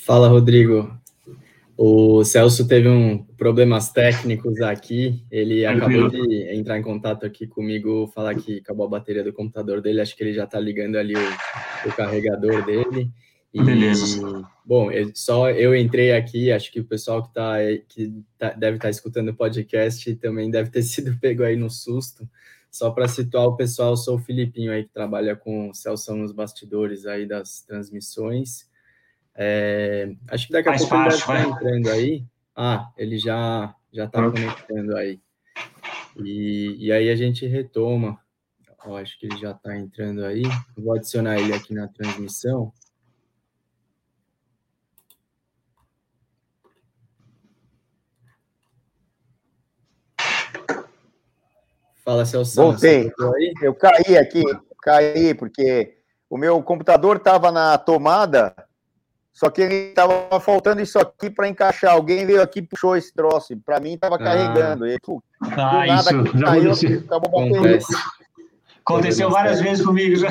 [0.06, 0.96] Fala, Rodrigo.
[1.76, 5.26] O Celso teve um problemas técnicos aqui.
[5.32, 9.82] Ele acabou de entrar em contato aqui comigo, falar que acabou a bateria do computador
[9.82, 10.00] dele.
[10.00, 13.10] Acho que ele já está ligando ali o, o, carregador dele.
[13.52, 14.48] E, Beleza.
[14.64, 16.52] Bom, eu, só eu entrei aqui.
[16.52, 17.56] Acho que o pessoal que, tá,
[17.90, 21.72] que tá, deve estar tá escutando o podcast também deve ter sido pego aí no
[21.72, 22.30] susto.
[22.70, 26.32] Só para situar o pessoal, sou o Filipinho aí que trabalha com o Celso nos
[26.32, 28.70] bastidores aí das transmissões.
[29.38, 32.26] É, acho que daqui a Mais pouco fácil, ele deve estar entrando aí.
[32.56, 35.20] Ah, ele já já está conectando aí.
[36.18, 38.20] E, e aí a gente retoma.
[38.86, 40.44] Ó, acho que ele já está entrando aí.
[40.78, 42.72] Vou adicionar ele aqui na transmissão.
[52.04, 52.56] Fala, Celso.
[52.56, 53.12] Voltei.
[53.62, 54.44] Eu caí aqui,
[54.82, 55.98] caí, porque
[56.30, 58.56] o meu computador estava na tomada
[59.36, 61.92] só que ele tava faltando isso aqui para encaixar.
[61.92, 63.54] Alguém veio aqui e puxou esse troço.
[63.66, 64.18] Para mim tava ah.
[64.18, 64.88] carregando.
[64.88, 66.72] E, pô, ah, nada isso já caiu,
[67.06, 67.94] acabou Acontece.
[68.80, 70.30] Aconteceu várias vezes comigo já.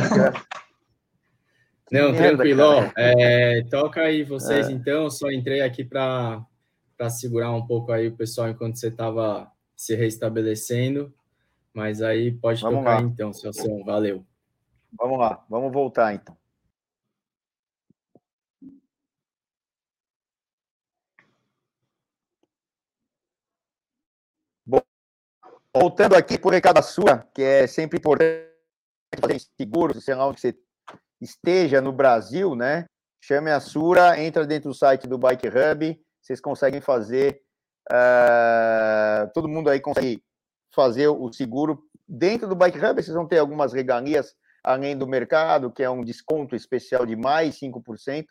[1.93, 2.63] Não, tranquilo.
[2.97, 4.73] É, toca aí vocês é.
[4.73, 5.11] então.
[5.11, 6.41] Só entrei aqui para
[7.11, 11.13] segurar um pouco aí o pessoal enquanto você estava se restabelecendo.
[11.75, 13.03] Mas aí pode vamos tocar lá.
[13.03, 13.85] então, Celso.
[13.85, 14.25] Valeu.
[14.99, 16.35] Vamos lá, vamos voltar então.
[25.77, 28.49] Voltando aqui por recado sua, que é sempre importante
[29.21, 30.57] fazer seguro, sei lá onde você
[31.21, 32.85] esteja no Brasil, né?
[33.21, 37.41] Chame a Sura, entra dentro do site do Bike Hub, vocês conseguem fazer,
[37.91, 40.23] uh, todo mundo aí consegue
[40.73, 45.71] fazer o seguro dentro do Bike Hub, vocês vão ter algumas regalias além do mercado,
[45.71, 48.27] que é um desconto especial de mais 5%,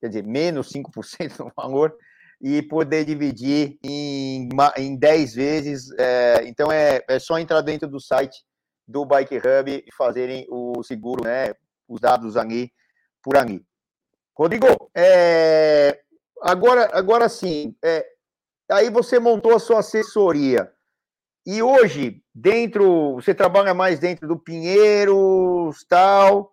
[0.00, 1.96] quer dizer, menos 5% no valor,
[2.42, 5.90] e poder dividir em, em 10 vezes.
[5.96, 8.42] É, então é, é só entrar dentro do site
[8.86, 11.54] do Bike Hub e fazerem o seguro, né?
[11.88, 12.72] Os dados ali
[13.22, 13.64] por ali.
[14.36, 16.00] Rodrigo, é,
[16.42, 18.04] agora, agora sim, é,
[18.68, 20.72] aí você montou a sua assessoria.
[21.46, 26.52] E hoje, dentro, você trabalha mais dentro do Pinheiros, tal,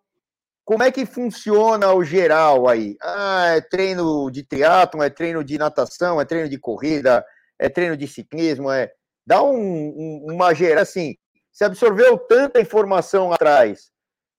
[0.69, 2.95] como é que funciona o geral aí?
[3.01, 7.25] Ah, é treino de triatlon, é treino de natação, é treino de corrida,
[7.57, 8.91] é treino de ciclismo, é...
[9.25, 11.15] Dá um, um, uma geral, assim,
[11.51, 13.89] você absorveu tanta informação atrás,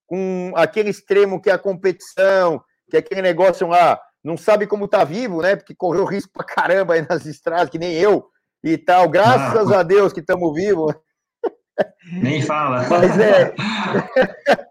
[0.07, 4.87] com aquele extremo que é a competição, que é aquele negócio lá, não sabe como
[4.87, 5.57] tá vivo, né?
[5.57, 8.25] Porque correu risco pra caramba aí nas estradas, que nem eu
[8.63, 9.09] e tal.
[9.09, 9.81] Graças ah.
[9.81, 10.95] a Deus que estamos vivos.
[12.13, 12.87] Nem fala.
[12.89, 13.53] Mas é.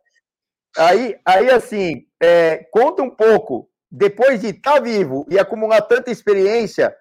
[0.80, 6.12] aí, aí, assim, é, conta um pouco, depois de estar tá vivo e acumular tanta
[6.12, 6.96] experiência,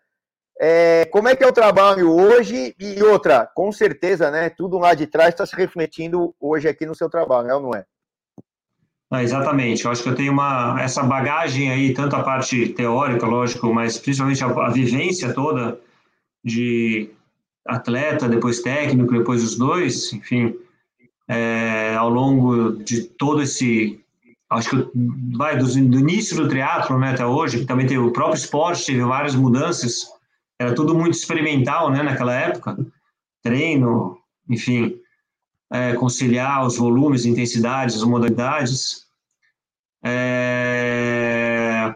[0.60, 2.74] é, como é que é o trabalho hoje?
[2.78, 4.50] E outra, com certeza, né?
[4.50, 7.74] Tudo lá de trás está se refletindo hoje aqui no seu trabalho, é ou não
[7.74, 7.84] é?
[9.10, 13.24] Ah, exatamente, eu acho que eu tenho uma, essa bagagem aí, tanto a parte teórica,
[13.24, 15.80] lógico, mas principalmente a, a vivência toda
[16.44, 17.10] de
[17.66, 20.54] atleta, depois técnico, depois os dois, enfim,
[21.28, 24.00] é, ao longo de todo esse,
[24.50, 24.90] acho que
[25.36, 28.86] vai do, do início do triatlo, né, até hoje, que também teve o próprio esporte,
[28.86, 30.06] teve várias mudanças,
[30.58, 32.76] era tudo muito experimental, né, naquela época,
[33.42, 34.18] treino,
[34.48, 34.96] enfim,
[35.70, 39.06] é, conciliar os volumes, intensidades, as modalidades.
[40.02, 41.94] É,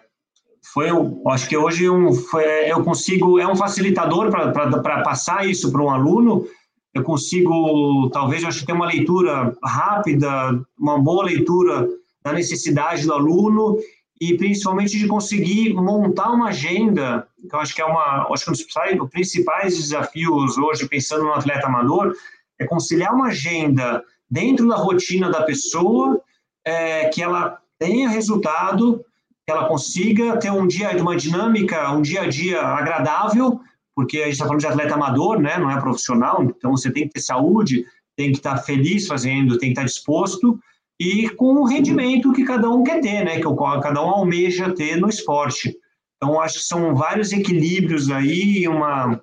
[0.73, 0.89] foi,
[1.29, 5.91] acho que hoje um, foi, eu consigo, é um facilitador para passar isso para um
[5.91, 6.47] aluno.
[6.95, 11.89] Eu consigo, talvez, acho que ter uma leitura rápida, uma boa leitura
[12.23, 13.79] da necessidade do aluno
[14.21, 18.51] e principalmente de conseguir montar uma agenda, que eu acho que é uma, acho que
[18.51, 22.15] um dos principais desafios hoje, pensando no atleta amador,
[22.59, 26.21] é conciliar uma agenda dentro da rotina da pessoa,
[26.65, 29.05] é, que ela tenha resultado,
[29.45, 33.61] que ela consiga ter um dia, uma dinâmica, um dia a dia agradável,
[33.95, 37.07] porque a gente está falando de atleta amador, né, não é profissional, então você tem
[37.07, 37.85] que ter saúde,
[38.17, 40.59] tem que estar feliz fazendo, tem que estar disposto,
[40.99, 44.97] e com o rendimento que cada um quer ter, né, que cada um almeja ter
[44.97, 45.77] no esporte.
[46.17, 49.21] Então, acho que são vários equilíbrios aí, uma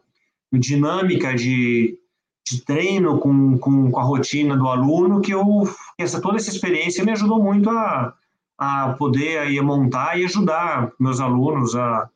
[0.51, 1.97] dinâmica de,
[2.45, 5.63] de treino com, com, com, a rotina do aluno que eu
[5.97, 8.13] essa toda essa experiência me ajudou muito a,
[8.57, 12.09] a poder aí montar e ajudar meus alunos a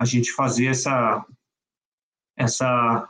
[0.00, 1.24] a gente fazer essa
[2.38, 3.08] essa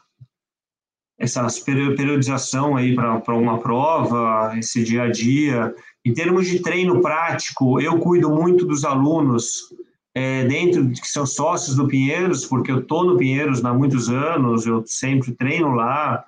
[1.18, 5.74] essa periodização aí para uma prova, esse dia a dia.
[6.04, 9.74] Em termos de treino prático, eu cuido muito dos alunos
[10.14, 14.64] é, dentro que são sócios do Pinheiros, porque eu estou no Pinheiros há muitos anos,
[14.64, 16.24] eu sempre treino lá,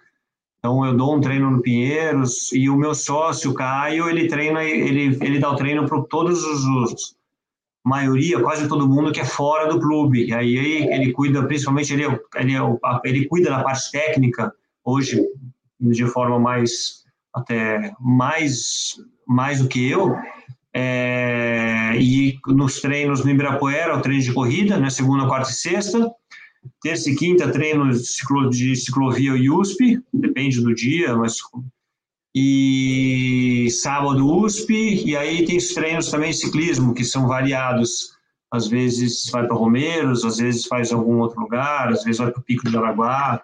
[0.59, 5.17] então eu dou um treino no Pinheiros e o meu sócio, Caio, ele treina, ele,
[5.25, 7.17] ele dá o treino para todos os, os,
[7.85, 10.27] maioria, quase todo mundo que é fora do clube.
[10.27, 12.61] E aí ele cuida, principalmente ele, é ele, é
[13.05, 14.53] ele cuida da parte técnica
[14.85, 15.21] hoje
[15.81, 20.15] de forma mais até mais mais do que eu.
[20.73, 26.11] É, e nos treinos no Ibirapuera, o treino de corrida, né, segunda, quarta e sexta.
[26.83, 31.37] Terça e quinta, treino de, ciclo, de ciclovia e USP, depende do dia, mas.
[32.35, 38.11] E sábado USP, e aí tem os treinos também de ciclismo, que são variados.
[38.53, 42.41] Às vezes vai para Romeiros, às vezes faz algum outro lugar, às vezes vai para
[42.41, 43.43] o Pico de Araguá.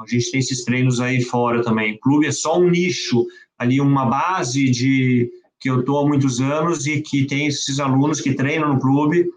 [0.00, 1.94] A gente tem esses treinos aí fora também.
[1.94, 3.26] O clube é só um nicho,
[3.58, 8.20] ali uma base de que eu estou há muitos anos e que tem esses alunos
[8.20, 9.28] que treinam no clube.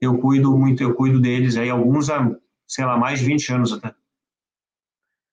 [0.00, 2.30] Eu cuido muito, eu cuido deles aí, alguns há
[2.72, 3.94] sei lá, mais de 20 anos até.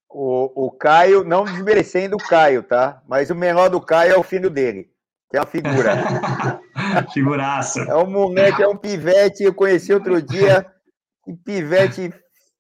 [0.10, 3.02] O, o Caio, não desmerecendo o Caio, tá?
[3.08, 4.90] Mas o menor do Caio é o filho dele,
[5.30, 5.98] que é uma figura.
[7.14, 7.82] Figuraça.
[7.82, 10.66] É um moleque, é um pivete, eu conheci outro dia,
[11.28, 12.12] um pivete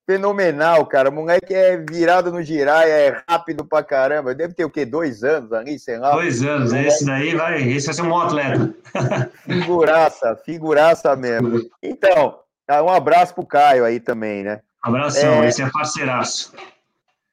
[0.09, 1.09] fenomenal, cara.
[1.09, 4.33] O moleque é virado no girar, é rápido pra caramba.
[4.33, 4.83] Deve ter o quê?
[4.83, 6.11] Dois anos ali, sei lá.
[6.11, 8.73] Dois anos, esse daí vai, esse vai ser um bom atleta.
[9.45, 11.61] Figuraça, figuraça mesmo.
[11.83, 12.39] Então,
[12.83, 14.61] um abraço pro Caio aí também, né?
[14.81, 15.47] Abração, é...
[15.47, 16.53] esse é parceiraço.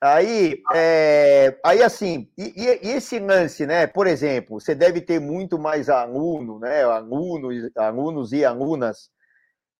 [0.00, 3.86] Aí, é, aí assim, e, e, esse lance, né?
[3.86, 6.84] Por exemplo, você deve ter muito mais aluno, né?
[6.84, 9.10] Alunos, alunos e alunas.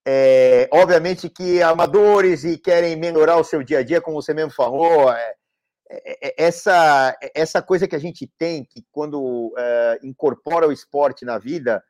[0.08, 4.52] É, obviamente que amadores e querem melhorar o seu dia a dia, como você mesmo
[4.52, 5.12] falou.
[5.12, 5.34] É,
[5.90, 11.24] é, é essa, essa coisa que a gente tem, que quando é, incorpora o esporte
[11.26, 11.82] na vida,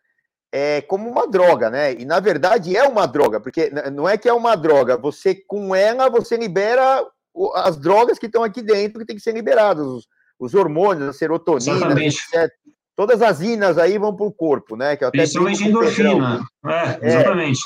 [0.52, 1.92] é como uma droga, né?
[1.92, 5.74] E na verdade é uma droga, porque não é que é uma droga, você com
[5.74, 7.06] ela você libera
[7.54, 10.08] as drogas que estão aqui dentro que tem que ser liberadas, os,
[10.38, 12.50] os hormônios, a serotonina, etc.
[12.94, 14.96] Todas as inas aí vão para o corpo, né?
[14.96, 16.42] Que até Principalmente endorfina.
[16.64, 17.60] É, exatamente.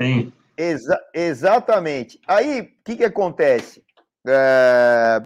[0.00, 0.26] É,
[0.56, 2.18] exa exatamente.
[2.26, 3.82] Aí, o que, que acontece?
[4.26, 5.22] É,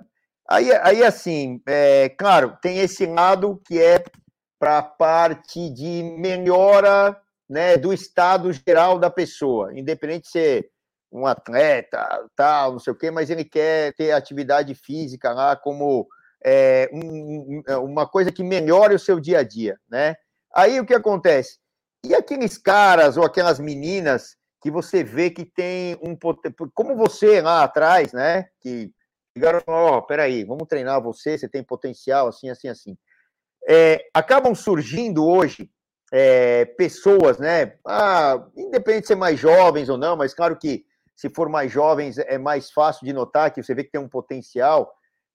[0.48, 4.02] aí, aí, assim, é, claro, tem esse lado que é
[4.58, 7.16] para a parte de melhora
[7.48, 10.70] né, do estado geral da pessoa, independente de ser
[11.12, 16.06] um atleta, tal, não sei o quê, mas ele quer ter atividade física lá como
[16.44, 20.16] é, um, uma coisa que melhore o seu dia a dia, né?
[20.54, 21.58] Aí o que acontece?
[22.04, 26.16] E aqueles caras ou aquelas meninas que você vê que tem um
[26.74, 28.48] como você lá atrás, né?
[28.60, 28.92] Que
[29.34, 32.98] ligaram, ó, oh, peraí, vamos treinar você, você tem potencial, assim, assim, assim.
[33.68, 35.70] É, acabam surgindo hoje
[36.12, 37.74] é, pessoas, né?
[37.86, 40.84] Ah, independente de ser mais jovens ou não, mas claro que
[41.20, 44.08] se for mais jovens é mais fácil de notar que você vê que tem um
[44.08, 44.90] potencial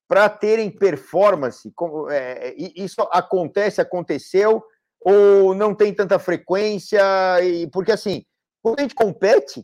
[0.07, 1.71] para terem performance.
[2.09, 4.63] É, isso acontece, aconteceu
[4.99, 7.03] ou não tem tanta frequência?
[7.71, 8.25] Porque assim,
[8.63, 9.63] quando a gente compete,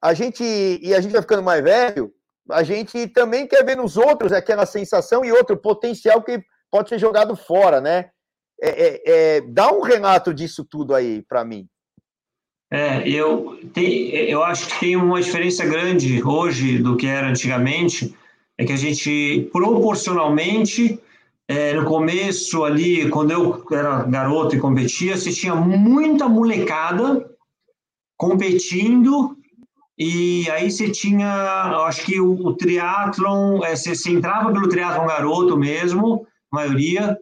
[0.00, 2.14] a gente e a gente vai ficando mais velho,
[2.48, 6.40] a gente também quer ver nos outros aquela sensação e outro potencial que
[6.70, 8.08] pode ser jogado fora, né?
[8.62, 11.68] É, é, é, dá um relato disso tudo aí para mim.
[12.70, 18.14] É, eu, tem, eu acho que tem uma diferença grande hoje do que era antigamente,
[18.58, 20.98] é que a gente, proporcionalmente,
[21.48, 27.30] é, no começo ali, quando eu era garoto e competia, você tinha muita molecada
[28.16, 29.36] competindo
[29.98, 35.06] e aí você tinha, acho que o, o triatlon, é, você, você entrava pelo triatlon
[35.06, 37.16] garoto mesmo, maioria,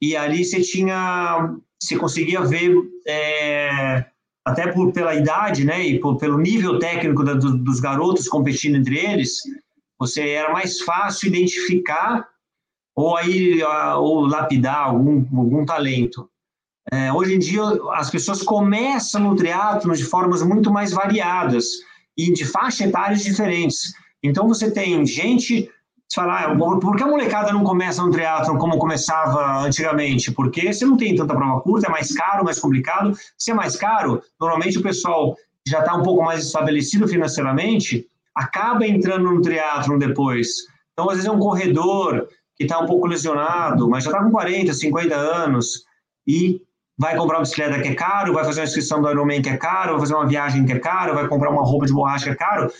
[0.00, 2.74] e ali você tinha, você conseguia ver,
[3.06, 4.06] é,
[4.46, 8.76] até por, pela idade, né, e por, pelo nível técnico da, do, dos garotos competindo
[8.76, 9.40] entre eles,
[9.98, 12.28] você era mais fácil identificar
[12.94, 13.60] ou aí
[13.98, 16.30] ou lapidar algum, algum talento.
[16.92, 17.62] É, hoje em dia,
[17.94, 21.66] as pessoas começam no triatlo de formas muito mais variadas
[22.16, 23.92] e de faixa etárias diferentes.
[24.22, 25.68] Então, você tem gente
[26.14, 30.30] falar, ah, por que a molecada não começa no triatlon como começava antigamente?
[30.32, 33.12] Porque você não tem tanta prova curta, é mais caro, mais complicado.
[33.36, 35.36] Se é mais caro, normalmente o pessoal
[35.66, 40.48] já está um pouco mais estabelecido financeiramente, acaba entrando no triatlon depois.
[40.92, 44.30] Então, às vezes é um corredor que está um pouco lesionado, mas já está com
[44.30, 45.84] 40, 50 anos
[46.26, 46.62] e
[46.98, 49.56] vai comprar uma bicicleta que é caro, vai fazer uma inscrição do Ironman que é
[49.56, 52.30] caro, vai fazer uma viagem que é caro, vai comprar uma roupa de borracha que
[52.30, 52.70] é caro.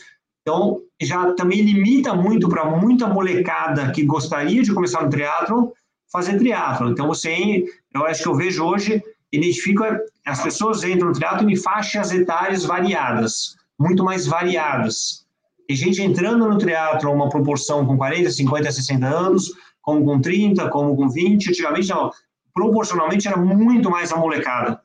[0.47, 5.71] Então, já também limita muito para muita molecada que gostaria de começar no triatlon
[6.13, 6.93] fazer triatlon.
[6.93, 9.83] Então, você, eu acho que eu vejo hoje, identifico
[10.25, 15.27] as pessoas entram no triatlon em faixas etárias variadas, muito mais variadas.
[15.67, 20.69] Tem gente entrando no triatlon uma proporção com 40, 50, 60 anos, como com 30,
[20.69, 21.49] como com 20.
[21.49, 22.13] Antigamente, não,
[22.55, 24.81] proporcionalmente era muito mais a molecada.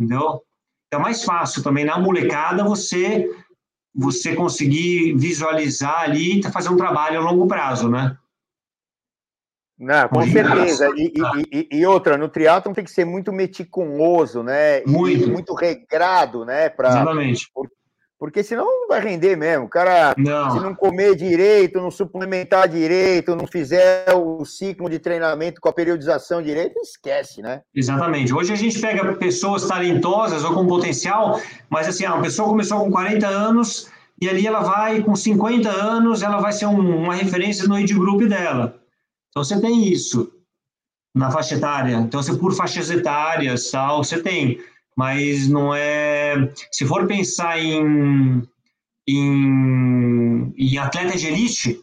[0.00, 0.40] Entendeu?
[0.90, 3.28] É mais fácil também na molecada você
[3.98, 8.16] você conseguir visualizar ali e fazer um trabalho a longo prazo, né?
[9.76, 10.88] Não, com certeza.
[10.96, 11.12] E,
[11.52, 14.82] e, e, outra, no triatlon tem que ser muito meticuloso, né?
[14.84, 15.28] Muito.
[15.28, 16.68] muito regrado, né?
[16.68, 17.50] Pra, Exatamente.
[18.18, 19.66] Porque senão não vai render mesmo.
[19.66, 20.50] O cara, não.
[20.50, 25.72] se não comer direito, não suplementar direito, não fizer o ciclo de treinamento com a
[25.72, 27.62] periodização direito, esquece, né?
[27.72, 28.34] Exatamente.
[28.34, 31.40] Hoje a gente pega pessoas talentosas ou com potencial,
[31.70, 33.88] mas assim, a pessoa começou com 40 anos
[34.20, 37.94] e ali ela vai, com 50 anos, ela vai ser um, uma referência no age
[37.94, 38.80] group dela.
[39.30, 40.32] Então você tem isso
[41.14, 41.94] na faixa etária.
[41.94, 44.60] Então você por faixas etárias, tal, você tem
[44.98, 46.52] mas não é.
[46.72, 48.42] Se for pensar em,
[49.06, 51.80] em, em atletas de elite,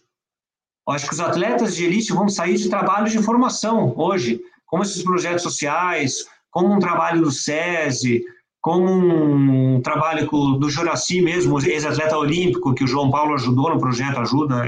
[0.89, 5.01] acho que os atletas de elite vão sair de trabalho de formação hoje, como esses
[5.01, 8.22] projetos sociais, como um trabalho do SESI,
[8.59, 14.20] como um trabalho do Juraci mesmo, ex-atleta olímpico, que o João Paulo ajudou no projeto,
[14.20, 14.66] ajuda,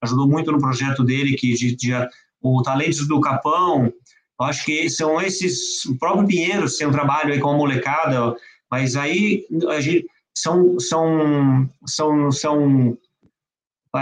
[0.00, 1.92] ajudou muito no projeto dele, que de, de,
[2.40, 3.92] o Talentos do Capão,
[4.40, 8.36] acho que são esses, o próprio Pinheiros tem um trabalho aí com a molecada,
[8.70, 10.06] mas aí a gente,
[10.36, 12.98] são, são, são, são,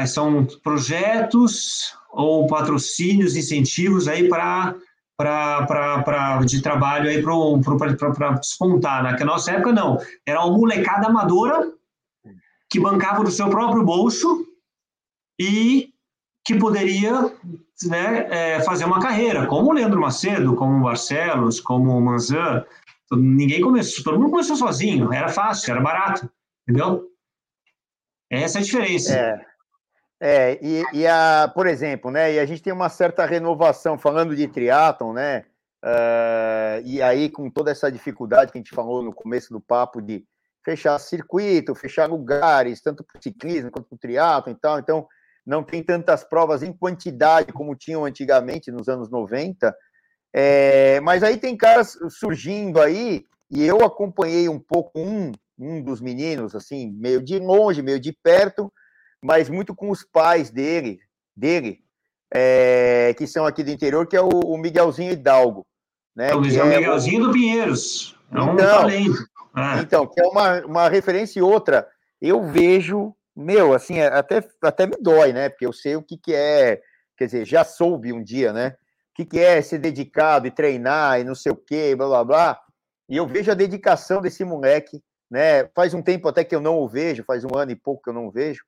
[0.06, 4.74] são projetos ou patrocínios, incentivos aí para
[5.16, 9.02] para de trabalho aí para despontar.
[9.02, 9.98] Naquela nossa época, não.
[10.26, 11.72] Era uma molecada amadora
[12.68, 14.44] que bancava do seu próprio bolso
[15.38, 15.92] e
[16.44, 17.32] que poderia
[17.82, 22.64] né, é, fazer uma carreira, como o Leandro Macedo, como o Barcelos, como o Manzan.
[23.12, 26.30] Ninguém começou, todo mundo começou sozinho, era fácil, era barato,
[26.62, 27.08] entendeu?
[28.30, 29.14] Essa é a diferença.
[29.14, 29.46] É,
[30.20, 34.34] é e, e, a, por exemplo, né, e a gente tem uma certa renovação, falando
[34.34, 35.44] de triatlon, né,
[35.84, 40.00] uh, e aí com toda essa dificuldade que a gente falou no começo do papo
[40.00, 40.24] de
[40.64, 45.06] fechar circuito, fechar lugares, tanto para o ciclismo quanto para o triatlon e tal, então
[45.46, 49.74] não tem tantas provas em quantidade como tinham antigamente, nos anos 90.
[50.32, 56.00] É, mas aí tem caras surgindo aí, e eu acompanhei um pouco um, um dos
[56.00, 58.72] meninos, assim, meio de longe, meio de perto,
[59.22, 60.98] mas muito com os pais dele,
[61.36, 61.84] dele
[62.32, 65.64] é, que são aqui do interior, que é o, o Miguelzinho Hidalgo.
[66.16, 67.26] Né, é o Miguelzinho é...
[67.26, 68.18] do Pinheiros.
[68.32, 69.28] É um então, talento.
[69.56, 69.80] É.
[69.80, 71.86] Então, que é uma, uma referência e outra.
[72.20, 75.48] Eu vejo, meu, assim, é, até, até me dói, né?
[75.48, 76.80] Porque eu sei o que, que é,
[77.16, 78.76] quer dizer, já soube um dia, né?
[79.12, 82.24] O que, que é ser dedicado e treinar e não sei o quê, blá blá
[82.24, 82.60] blá.
[83.08, 85.66] E eu vejo a dedicação desse moleque, né?
[85.74, 88.10] Faz um tempo até que eu não o vejo, faz um ano e pouco que
[88.10, 88.64] eu não o vejo.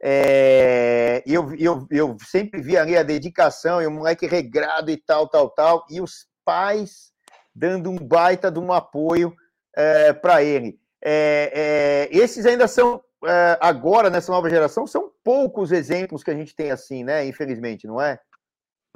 [0.00, 5.28] É, eu, eu, eu sempre vi ali a dedicação e o moleque regrado e tal,
[5.28, 7.12] tal, tal, e os pais
[7.54, 9.34] dando um baita de um apoio
[9.76, 10.78] é, para ele.
[11.02, 16.34] É, é, esses ainda são, é, agora, nessa nova geração, são poucos exemplos que a
[16.34, 17.26] gente tem assim, né?
[17.26, 18.18] Infelizmente, não é?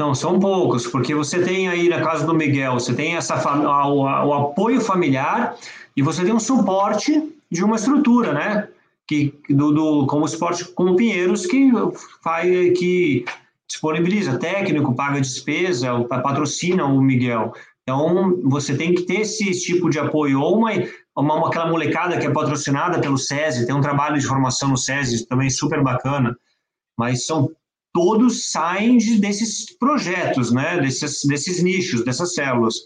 [0.00, 3.36] Não, são poucos, porque você tem aí na casa do Miguel, você tem essa
[3.88, 5.56] o, o apoio familiar
[5.96, 8.68] e você tem um suporte de uma estrutura, né?
[9.06, 11.70] Que, do, do, como esporte como Pinheiros, que
[12.22, 12.48] faz
[12.78, 13.24] que
[13.68, 17.52] disponibiliza técnico, paga despesa, patrocina o Miguel.
[17.82, 20.70] Então, você tem que ter esse tipo de apoio, ou uma,
[21.16, 25.26] uma, aquela molecada que é patrocinada pelo SESI, tem um trabalho de formação no SESI
[25.26, 26.36] também super bacana,
[26.98, 27.50] mas são
[27.92, 30.80] todos saem de, desses projetos, né?
[30.80, 32.76] desses, desses nichos, dessas células.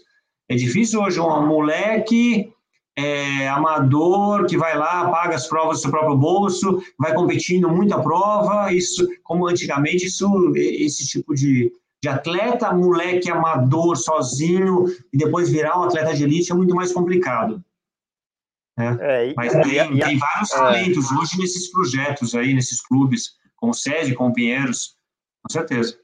[0.49, 2.51] É difícil hoje um moleque
[2.97, 8.01] é, amador que vai lá, paga as provas do seu próprio bolso, vai competindo muita
[8.01, 11.71] prova, isso, como antigamente, isso, esse tipo de,
[12.01, 16.91] de atleta, moleque amador sozinho, e depois virar um atleta de elite é muito mais
[16.91, 17.63] complicado.
[18.77, 18.97] Né?
[19.01, 23.31] É, e, Mas tem, e, tem vários é, talentos hoje nesses projetos aí, nesses clubes,
[23.55, 24.95] com SESI, com Pinheiros,
[25.43, 25.97] com certeza.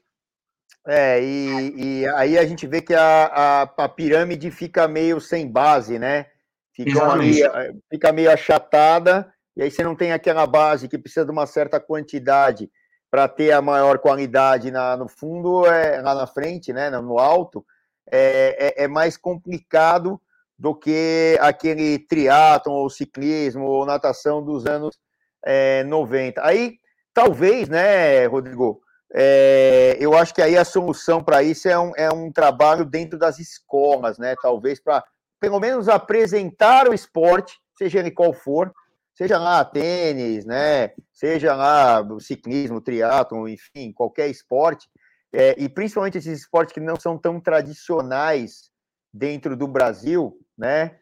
[0.86, 5.50] É, e, e aí a gente vê que a, a, a pirâmide fica meio sem
[5.50, 6.26] base, né?
[6.74, 11.30] Fica, eh, fica meio achatada, e aí você não tem aquela base que precisa de
[11.30, 12.68] uma certa quantidade
[13.08, 17.64] para ter a maior qualidade na, no fundo, é, lá na frente, né, no alto,
[18.10, 20.20] é, é, é mais complicado
[20.58, 24.96] do que aquele triatlon ou ciclismo ou natação dos anos
[25.44, 26.44] é, 90.
[26.44, 26.78] Aí,
[27.12, 28.80] talvez, né, Rodrigo,
[29.16, 33.16] é, eu acho que aí a solução para isso é um, é um trabalho dentro
[33.16, 34.34] das escolas, né?
[34.42, 35.04] Talvez para
[35.38, 38.72] pelo menos apresentar o esporte, seja ele qual for,
[39.14, 40.90] seja lá tênis, né?
[41.12, 44.88] Seja lá ciclismo, triatlon, enfim, qualquer esporte,
[45.32, 48.70] é, e principalmente esses esportes que não são tão tradicionais
[49.12, 50.98] dentro do Brasil, né?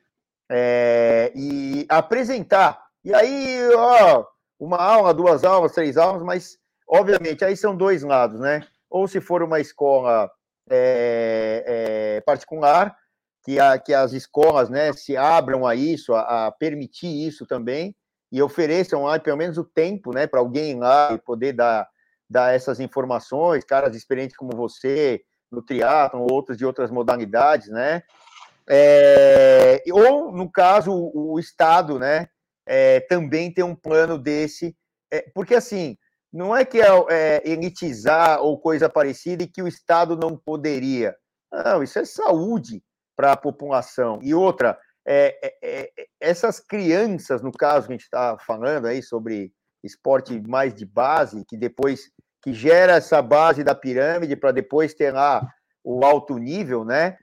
[0.51, 2.83] É, e apresentar.
[3.05, 4.25] E aí, ó,
[4.59, 8.67] uma aula, duas aulas, três aulas, mas obviamente aí são dois lados, né?
[8.91, 10.31] Ou se for uma escola
[10.71, 12.97] é, é, particular,
[13.45, 17.95] que, a, que as escolas né, se abram a isso, a, a permitir isso também,
[18.31, 21.89] e ofereçam lá pelo menos o tempo né, para alguém lá poder dar,
[22.29, 28.03] dar essas informações, caras experientes como você, no triatlon, outros de outras modalidades, né?
[28.75, 32.27] É, ou, no caso, o, Estado, né,
[32.67, 34.75] é, também tem um plano desse,
[35.13, 35.99] é, porque assim,
[36.33, 41.15] não é que é, é, elitizar ou coisa parecida e que o Estado não poderia.
[41.53, 42.83] Não, isso é saúde
[43.15, 44.19] para a população.
[44.23, 49.53] E outra, é, é, essas crianças, no caso que a gente está falando aí sobre
[49.85, 52.11] esporte mais de base, que depois
[52.43, 55.47] que gera essa base da pirâmide para depois ter lá
[55.85, 57.19] o alto nível, né?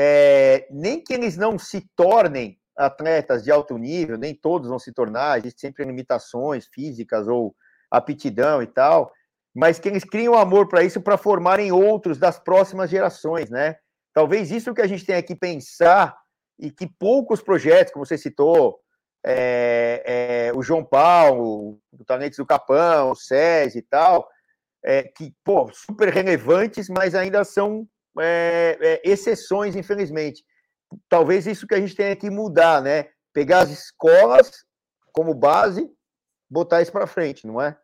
[0.00, 4.92] É, nem que eles não se tornem atletas de alto nível, nem todos vão se
[4.92, 7.52] tornar, existem sempre limitações físicas ou
[7.90, 9.12] aptidão e tal,
[9.52, 13.74] mas que eles criam amor para isso para formarem outros das próximas gerações, né?
[14.14, 16.16] Talvez isso que a gente tenha que pensar
[16.60, 18.78] e que poucos projetos, como você citou,
[19.26, 24.28] é, é, o João Paulo, o Talentos do Capão, o SES e tal,
[24.84, 27.84] é, que, pô, super relevantes, mas ainda são
[28.20, 30.44] é, é, exceções, infelizmente.
[31.08, 33.06] Talvez isso que a gente tenha que mudar, né?
[33.32, 34.64] Pegar as escolas
[35.12, 35.88] como base,
[36.50, 37.76] botar isso para frente, não é?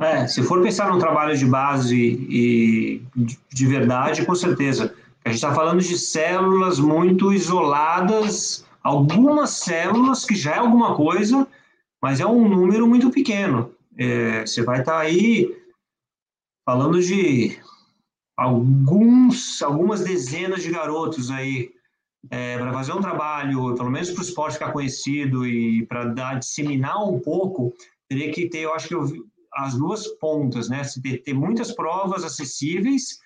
[0.00, 3.02] É, se for pensar num trabalho de base e
[3.52, 4.94] de verdade, com certeza.
[5.24, 11.46] A gente está falando de células muito isoladas, algumas células que já é alguma coisa,
[12.02, 13.72] mas é um número muito pequeno.
[13.96, 15.56] É, você vai estar tá aí
[16.66, 17.58] falando de
[18.36, 21.70] alguns, algumas dezenas de garotos aí
[22.30, 27.06] é, para fazer um trabalho, pelo menos para o esporte ficar conhecido e para disseminar
[27.06, 27.72] um pouco,
[28.08, 29.06] teria que ter, eu acho que eu,
[29.54, 30.82] as duas pontas, né?
[31.02, 33.18] Ter, ter muitas provas acessíveis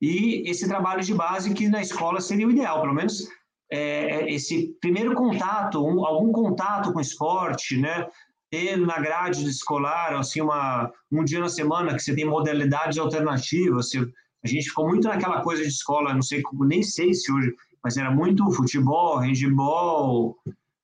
[0.00, 3.28] e esse trabalho de base que na escola seria o ideal, pelo menos
[3.70, 8.08] é, esse primeiro contato, um, algum contato com o esporte, né?
[8.50, 13.90] Ter na grade escolar, assim, uma, um dia na semana que você tem modalidades alternativas.
[13.90, 14.10] Você,
[14.42, 17.96] a gente ficou muito naquela coisa de escola, não sei, nem sei se hoje mas
[17.96, 20.36] era muito futebol, handball,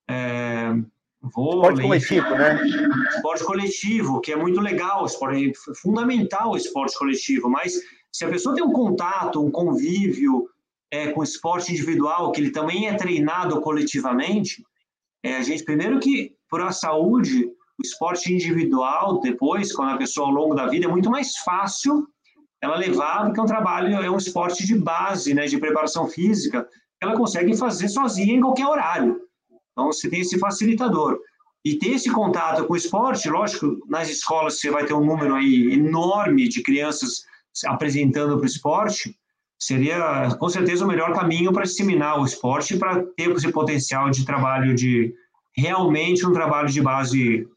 [0.09, 0.73] é,
[1.23, 1.87] vôlei.
[1.87, 2.67] Esporte coletivo, né?
[3.15, 7.75] Esporte coletivo, que é muito legal, esporte, é fundamental o esporte coletivo, mas
[8.13, 10.49] se a pessoa tem um contato, um convívio
[10.91, 14.65] é, com esporte individual, que ele também é treinado coletivamente,
[15.23, 20.29] é, a gente, primeiro que, por a saúde, o esporte individual, depois, quando a pessoa
[20.29, 22.09] ao longo da vida, é muito mais fácil
[22.63, 26.67] ela levar do que um trabalho, é um esporte de base, né, de preparação física,
[27.01, 29.21] ela consegue fazer sozinha em qualquer horário.
[29.73, 31.19] Então, você tem esse facilitador.
[31.65, 35.35] E ter esse contato com o esporte, lógico, nas escolas você vai ter um número
[35.35, 37.25] aí enorme de crianças
[37.67, 39.19] apresentando para o esporte,
[39.59, 44.25] seria com certeza o melhor caminho para disseminar o esporte para ter esse potencial de
[44.25, 45.13] trabalho de
[45.57, 47.49] realmente um trabalho de base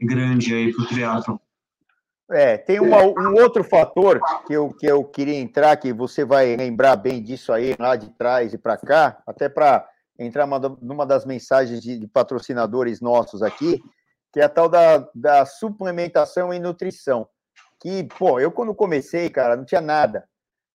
[0.00, 1.36] grande aí para o triatlon.
[2.32, 6.54] É, tem uma, um outro fator que eu, que eu queria entrar, que você vai
[6.54, 9.88] lembrar bem disso aí, lá de trás e para cá, até para
[10.18, 13.82] entrar uma, numa das mensagens de, de, patrocinadores nossos aqui,
[14.32, 17.26] que é a tal da, da suplementação e nutrição.
[17.80, 20.24] Que, pô, eu quando comecei, cara, não tinha nada.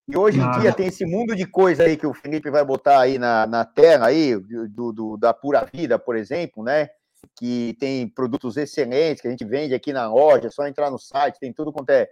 [0.08, 3.00] E hoje em dia tem esse mundo de coisa aí que o Felipe vai botar
[3.00, 6.90] aí na, na tela aí, do, do, da Pura Vida, por exemplo, né?
[7.38, 11.00] Que tem produtos excelentes que a gente vende aqui na loja, é só entrar no
[11.00, 12.10] site, tem tudo quanto é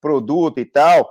[0.00, 1.10] produto e tal.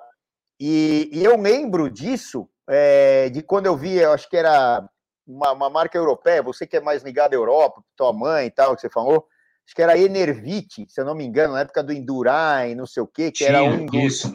[0.60, 4.88] E, e eu lembro disso, é, de quando eu vi, eu acho que era
[5.26, 8.76] uma, uma, marca europeia, você que é mais ligado à Europa, tua mãe e tal,
[8.76, 9.26] que você falou,
[9.65, 13.02] acho que era Enervite, se eu não me engano, na época do Endurain, não sei
[13.02, 14.26] o quê, que Sim, era um dos,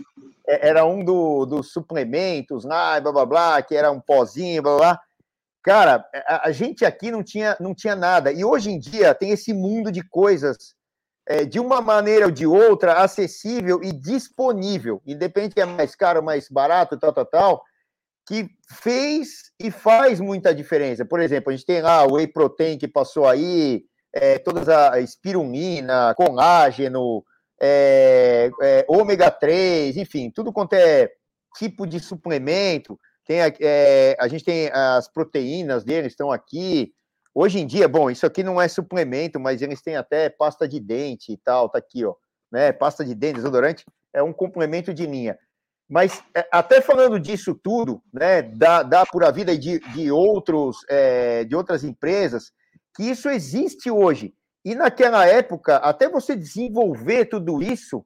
[0.49, 4.77] é, era um do, dos suplementos lá, blá blá blá, que era um pozinho, blá
[4.77, 5.01] blá.
[5.67, 8.31] Cara, a, a, gente aqui não tinha, não tinha nada.
[8.31, 10.57] E hoje em dia tem esse mundo de coisas,
[11.27, 16.23] é, de uma maneira ou de outra, acessível e disponível, independente que é mais caro,
[16.23, 17.65] mais barato, tal, tal, tal,
[18.29, 18.49] que
[18.81, 21.05] fez e faz muita diferença.
[21.05, 23.83] Por exemplo, a gente tem lá o Whey Protein que passou aí,
[24.15, 27.25] é, todas a espirulina, colágeno,
[27.61, 31.11] é, é, ômega 3, enfim, tudo quanto é
[31.59, 32.97] tipo de suplemento.
[33.27, 36.93] Tem, é, a gente tem as proteínas deles, estão aqui.
[37.35, 40.79] Hoje em dia, bom, isso aqui não é suplemento, mas eles têm até pasta de
[40.79, 42.15] dente e tal, tá aqui, ó.
[42.51, 42.73] Né?
[42.73, 43.85] Pasta de dente, desodorante,
[44.15, 45.37] é um complemento de linha.
[45.89, 50.79] Mas é, até falando disso tudo, né, da, da Pura Vida e de, de, outros,
[50.89, 52.53] é, de outras empresas,
[52.95, 54.35] que isso existe hoje.
[54.65, 58.05] E naquela época, até você desenvolver tudo isso,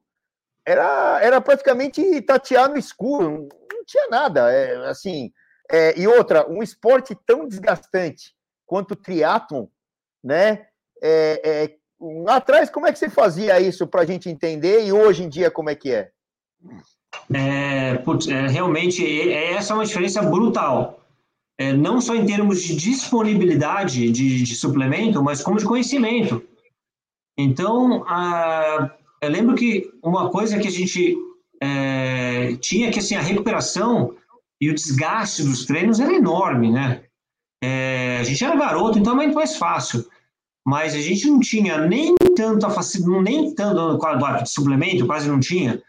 [0.65, 4.51] era, era praticamente tatear no escuro, não tinha nada.
[4.51, 5.31] É, assim,
[5.69, 8.33] é, e outra, um esporte tão desgastante
[8.65, 9.67] quanto o triatlon,
[10.23, 10.67] né?
[11.01, 11.75] É, é
[12.23, 15.29] lá atrás, como é que você fazia isso para a gente entender e hoje em
[15.29, 16.11] dia como é que é?
[17.33, 20.99] É, putz, é, realmente, essa é uma diferença brutal.
[21.57, 26.43] É, não só em termos de disponibilidade de, de suplemento, mas como de conhecimento.
[27.37, 31.15] Então, a, eu lembro que uma coisa que a gente
[31.61, 34.15] é, tinha que assim a recuperação
[34.59, 37.03] e o desgaste dos treinos era enorme, né?
[37.63, 40.05] É, a gente era garoto, então é muito mais fácil.
[40.65, 45.39] Mas a gente não tinha nem tanta facilidade, nem tanto quadro de suplemento, quase não
[45.39, 45.81] tinha.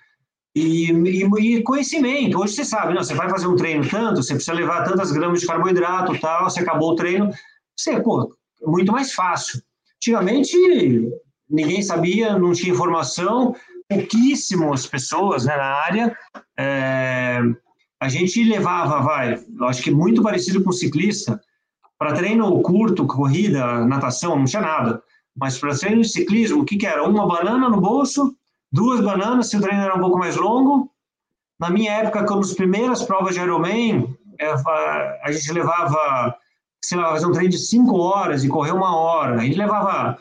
[0.54, 2.38] E, e, e, conhecimento.
[2.38, 5.40] Hoje você sabe, não, você vai fazer um treino tanto, você precisa levar tantas gramas
[5.40, 7.30] de carboidrato, tal, você acabou o treino,
[7.76, 9.62] você, pô, muito mais fácil.
[9.96, 10.56] Antigamente,
[11.52, 13.54] ninguém sabia, não tinha informação,
[13.88, 16.16] pouquíssimas pessoas né, na área.
[16.58, 17.40] É,
[18.00, 21.40] a gente levava, vai, acho que muito parecido com ciclista,
[21.98, 25.02] para treino curto, corrida, natação, não tinha nada.
[25.36, 27.04] Mas para treino de ciclismo, o que, que era?
[27.04, 28.34] Uma banana no bolso,
[28.72, 30.90] duas bananas, se o treino era um pouco mais longo.
[31.60, 34.52] Na minha época, quando as primeiras provas de Ironman, é,
[35.22, 36.34] a gente levava,
[36.82, 39.36] sei lá, fazer um treino de cinco horas e correr uma hora.
[39.36, 40.18] A gente levava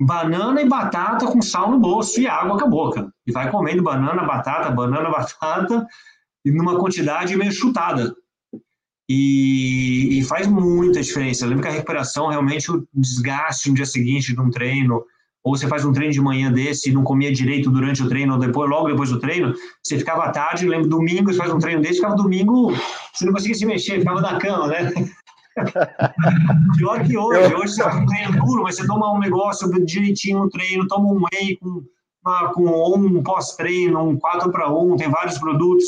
[0.00, 3.12] banana e batata com sal no bolso e água com a boca.
[3.26, 5.86] E vai comendo banana, batata, banana, batata,
[6.44, 8.14] e numa quantidade meio chutada.
[9.10, 11.44] E, e, faz muita diferença.
[11.44, 15.02] Eu lembro que a recuperação, realmente, o desgaste no dia seguinte de um treino,
[15.42, 18.34] ou você faz um treino de manhã desse e não comia direito durante o treino,
[18.34, 21.50] ou depois, logo depois do treino, você ficava à tarde, eu lembro, domingo, você faz
[21.50, 22.70] um treino desse, ficava domingo,
[23.14, 24.92] você não conseguia se mexer, ficava na cama, né?
[26.76, 27.54] Pior que hoje.
[27.54, 31.08] Hoje você faz um treino duro, mas você toma um negócio direitinho no treino, toma
[31.08, 31.82] um whey com,
[32.24, 35.84] uma, com um pós-treino, um 4 para 1, tem vários produtos.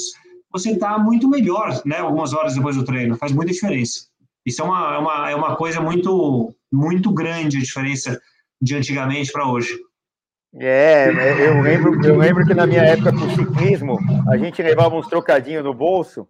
[0.52, 1.98] Você está muito melhor, né?
[1.98, 3.16] Algumas horas depois do treino.
[3.16, 4.06] Faz muita diferença.
[4.44, 8.20] Isso é uma, é uma, é uma coisa muito, muito grande a diferença
[8.60, 9.78] de antigamente para hoje.
[10.58, 13.98] É, eu lembro, eu lembro que na minha época com ciclismo,
[14.28, 16.26] a gente levava uns trocadinhos no bolso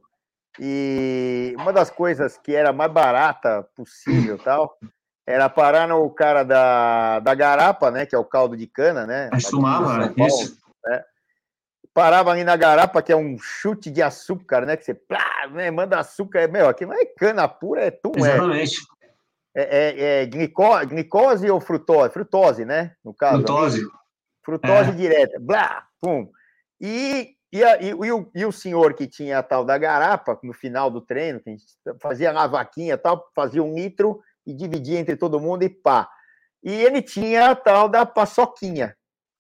[0.59, 4.77] E uma das coisas que era mais barata possível, tal,
[5.27, 9.31] era parar no cara da, da garapa, né, que é o caldo de cana, né?
[9.31, 10.59] Costumava, isso.
[10.85, 11.05] Né?
[11.94, 14.77] Parava ali na garapa, que é um chute de açúcar, né?
[14.77, 18.77] Que você plá, né, manda açúcar, meu, aqui não é cana pura, é tum, Exatamente.
[19.55, 22.12] É, é, é glicose, glicose ou frutose?
[22.12, 22.94] Frutose, né?
[23.05, 23.39] No caso.
[23.39, 23.82] Frutose.
[24.44, 24.93] Frutose é.
[24.93, 25.39] direta.
[25.40, 26.31] Blá, pum.
[26.81, 30.39] E, e, a, e, e, o, e o senhor que tinha a tal da garapa,
[30.43, 31.56] no final do treino, que
[32.01, 36.09] fazia na vaquinha tal, fazia um litro e dividia entre todo mundo e pá.
[36.62, 38.97] E ele tinha a tal da paçoquinha,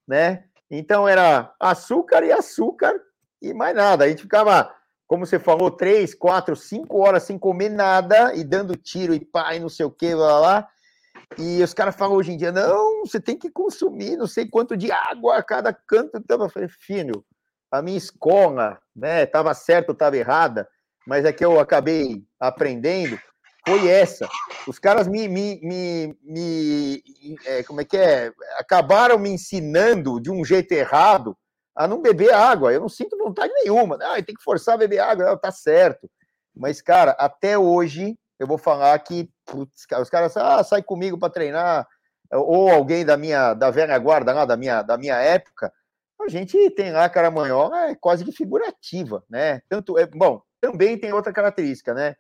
[0.08, 0.44] né?
[0.70, 3.00] Então era açúcar e açúcar
[3.40, 4.04] e mais nada.
[4.04, 4.74] A gente ficava,
[5.06, 9.54] como você falou, três, quatro, cinco horas sem comer nada e dando tiro e pá,
[9.54, 10.68] e não sei o que, lá, lá.
[11.38, 14.76] E os caras falam hoje em dia, não, você tem que consumir não sei quanto
[14.76, 16.16] de água a cada canto.
[16.16, 17.24] Então eu falei, filho,
[17.70, 20.68] a minha escola, né, estava certo ou estava errada,
[21.06, 23.18] mas é que eu acabei aprendendo
[23.66, 24.28] foi essa.
[24.66, 27.04] Os caras me, me, me, me
[27.46, 28.32] é, como é que é?
[28.58, 31.36] Acabaram me ensinando de um jeito errado
[31.74, 32.72] a não beber água.
[32.72, 33.98] Eu não sinto vontade nenhuma.
[34.02, 35.26] Ah, tem que forçar a beber água.
[35.26, 36.10] Não, tá certo.
[36.54, 41.32] Mas, cara, até hoje eu vou falar que putz, os caras ah, sai comigo para
[41.32, 41.86] treinar
[42.32, 45.72] ou alguém da minha da velha guarda lá da minha da minha época.
[46.22, 49.60] A gente tem lá caramanhola é quase que figurativa, né?
[49.68, 50.42] Tanto é bom.
[50.60, 52.16] Também tem outra característica, né?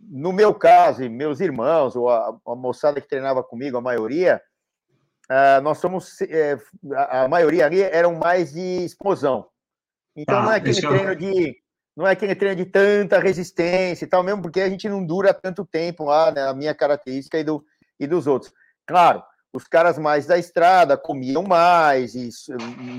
[0.00, 4.40] no meu caso, e meus irmãos, ou a, a moçada que treinava comigo, a maioria,
[5.30, 6.20] uh, nós somos.
[6.20, 9.46] Uh, a maioria ali eram mais de explosão.
[10.14, 11.14] Então ah, não é aquele treino eu...
[11.14, 11.56] de.
[11.96, 15.32] Não é aquele treino de tanta resistência e tal, mesmo porque a gente não dura
[15.32, 16.46] tanto tempo lá, né?
[16.46, 17.64] A minha característica e, do,
[17.98, 18.52] e dos outros.
[18.86, 19.22] Claro,
[19.56, 22.30] os caras mais da estrada comiam mais, e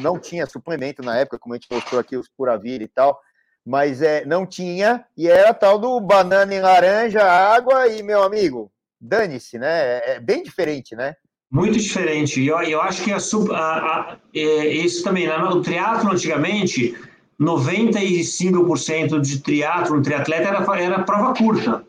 [0.02, 3.20] não tinha suplemento na época, como a gente mostrou aqui, os pura vida e tal
[3.68, 8.72] mas é, não tinha, e era tal do banana em laranja, água, e, meu amigo,
[9.00, 9.68] dane-se, né?
[9.68, 11.16] É, é bem diferente, né?
[11.52, 12.42] Muito diferente.
[12.42, 15.38] E eu, eu acho que a, a, a, é, isso também, né?
[15.38, 16.98] no triatlo antigamente,
[17.40, 21.86] 95% de triatlo, triatleta era, era prova curta.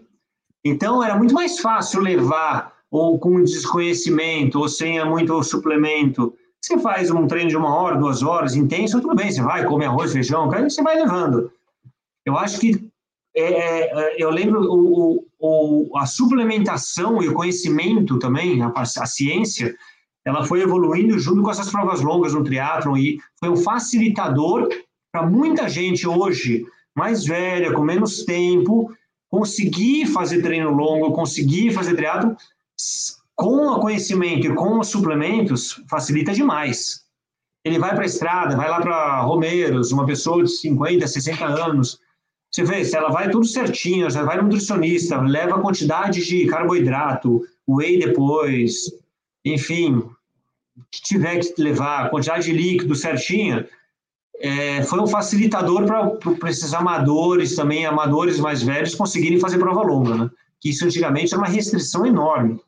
[0.64, 6.34] Então era muito mais fácil levar, ou com desconhecimento, ou sem muito suplemento.
[6.60, 9.84] Você faz um treino de uma hora, duas horas, intenso, tudo bem, você vai, come
[9.84, 11.52] arroz, feijão, você vai levando.
[12.24, 12.90] Eu acho que
[13.36, 19.06] é, é, é, eu lembro o, o, a suplementação e o conhecimento também, a, a,
[19.06, 19.76] ciência,
[20.24, 24.68] ela foi evoluindo junto com essas provas longas no triatlon e foi um facilitador
[25.12, 26.66] para muita gente hoje,
[26.96, 28.92] mais velha, com menos tempo,
[29.30, 32.34] conseguir fazer treino longo, conseguir fazer triatlon
[33.34, 37.04] com o conhecimento e com os suplementos, facilita demais.
[37.64, 42.00] Ele vai para a estrada, vai lá para Romeiros, uma pessoa de 50, 60 anos,
[42.50, 46.46] você vê, se ela vai tudo certinho, você vai no nutricionista, leva a quantidade de
[46.46, 48.90] carboidrato, whey depois,
[49.44, 50.02] enfim,
[50.90, 53.68] que tiver que levar, a quantidade de líquido certinha,
[54.40, 55.84] é, foi um facilitador
[56.38, 60.30] para esses amadores, também amadores mais velhos, conseguirem fazer prova longa, né?
[60.60, 62.60] Que isso antigamente era uma restrição enorme.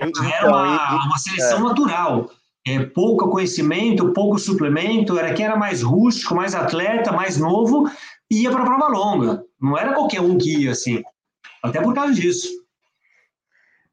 [0.00, 1.62] Então, era uma, uma seleção é.
[1.62, 2.30] natural
[2.66, 7.90] é, pouco conhecimento, pouco suplemento, era quem era mais rústico, mais atleta, mais novo,
[8.30, 9.44] ia para a prova longa.
[9.60, 11.02] Não era qualquer um que ia assim.
[11.62, 12.48] Até por causa disso.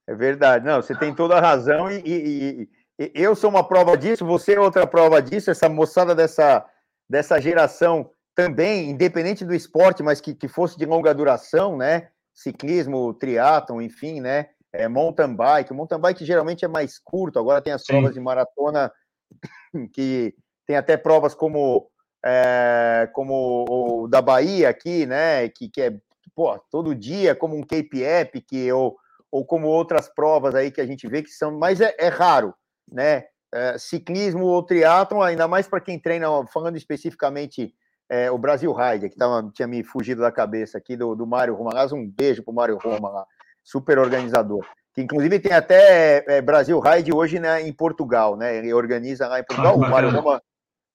[0.06, 0.66] É verdade.
[0.66, 2.70] Não, você tem toda a razão e, e,
[3.00, 6.66] e, eu sou uma prova disso, você é outra prova disso, essa moçada dessa,
[7.10, 12.10] dessa geração também, independente do esporte, mas que, que fosse de longa duração, né?
[12.34, 14.50] Ciclismo, triatlon, enfim, né?
[14.78, 15.72] É, mountain bike.
[15.72, 17.94] O mountain bike geralmente é mais curto, agora tem as Sim.
[17.94, 18.92] provas de maratona
[19.92, 20.36] que
[20.66, 21.90] tem até provas como
[22.24, 25.50] é, como o da Bahia aqui, né?
[25.50, 25.98] Que, que é
[26.36, 28.96] pô, todo dia, como um Cape Epic ou,
[29.32, 32.54] ou como outras provas aí que a gente vê que são, mas é, é raro,
[32.88, 33.26] né?
[33.54, 37.74] É, ciclismo ou triatlon, ainda mais para quem treina, falando especificamente
[38.10, 41.56] é, o Brasil Ride, que tava, tinha me fugido da cabeça aqui do, do Mário
[41.56, 41.72] Roma.
[41.94, 43.26] Um beijo pro Mário Roma lá
[43.68, 44.66] super organizador.
[44.94, 48.56] Que inclusive tem até é, Brasil Ride hoje né, em Portugal, né?
[48.56, 49.74] Ele organiza lá em Portugal.
[49.74, 50.42] Ah, o Mário Roma,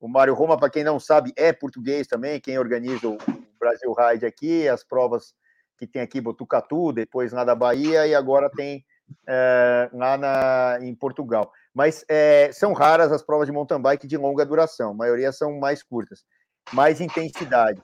[0.00, 3.18] o Mário Roma, para quem não sabe, é português também, quem organiza o
[3.60, 5.34] Brasil Ride aqui, as provas
[5.78, 8.82] que tem aqui Botucatu, depois lá da Bahia e agora tem
[9.28, 11.52] é, lá na, em Portugal.
[11.74, 15.58] Mas é, são raras as provas de mountain bike de longa duração, a maioria são
[15.58, 16.24] mais curtas,
[16.72, 17.82] mais intensidade.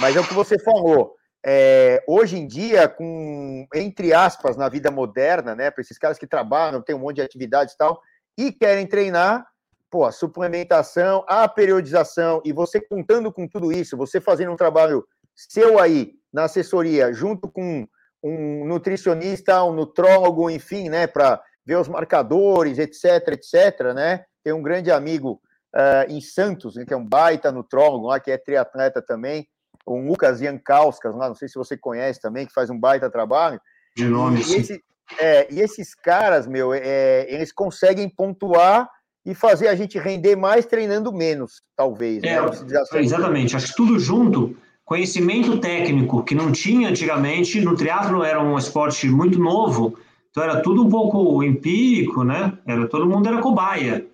[0.00, 1.14] Mas é o que você falou,
[1.44, 6.26] é, hoje em dia, com entre aspas, na vida moderna, né, para esses caras que
[6.26, 8.00] trabalham, tem um monte de atividades e tal,
[8.36, 9.46] e querem treinar,
[9.90, 15.06] pô, a suplementação, a periodização, e você contando com tudo isso, você fazendo um trabalho
[15.34, 17.86] seu aí na assessoria, junto com
[18.22, 24.24] um nutricionista, um nutrólogo, enfim, né, para ver os marcadores, etc, etc, né?
[24.42, 25.40] Tem um grande amigo
[25.74, 29.48] uh, em Santos, né, que é um baita nutrólogo lá, que é triatleta também,
[29.94, 33.60] o Lucas Jankauskas, lá, não sei se você conhece também, que faz um baita trabalho.
[33.96, 34.82] De nome, e, esse,
[35.18, 38.88] é, e esses caras, meu, é, eles conseguem pontuar
[39.24, 42.22] e fazer a gente render mais treinando menos, talvez.
[42.22, 42.30] Né?
[42.30, 42.82] É, né?
[42.94, 44.56] Exatamente, acho que tudo junto
[44.90, 47.60] conhecimento técnico que não tinha antigamente.
[47.60, 49.96] No triatlo era um esporte muito novo,
[50.28, 52.58] então era tudo um pouco empírico, né?
[52.66, 54.04] Era todo mundo era cobaia.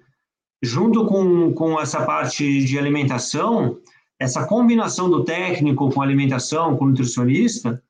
[0.63, 3.79] Junto com, com essa parte de alimentação,
[4.19, 7.83] essa combinação do técnico com alimentação, com nutricionista,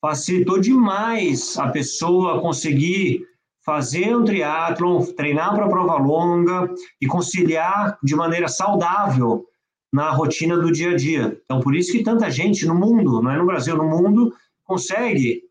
[0.00, 3.24] facilitou demais a pessoa conseguir
[3.64, 6.68] fazer um triatlon, treinar para prova longa
[7.00, 9.46] e conciliar de maneira saudável
[9.92, 11.40] na rotina do dia a dia.
[11.44, 14.34] Então, por isso que tanta gente no mundo, não é no Brasil, no mundo,
[14.64, 15.42] consegue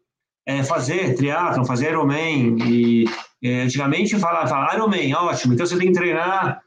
[0.45, 2.57] é, fazer triatlon, fazer Ironman.
[2.67, 3.05] E
[3.41, 6.61] é, antigamente falava, falava Ironman, ótimo, então você tem que treinar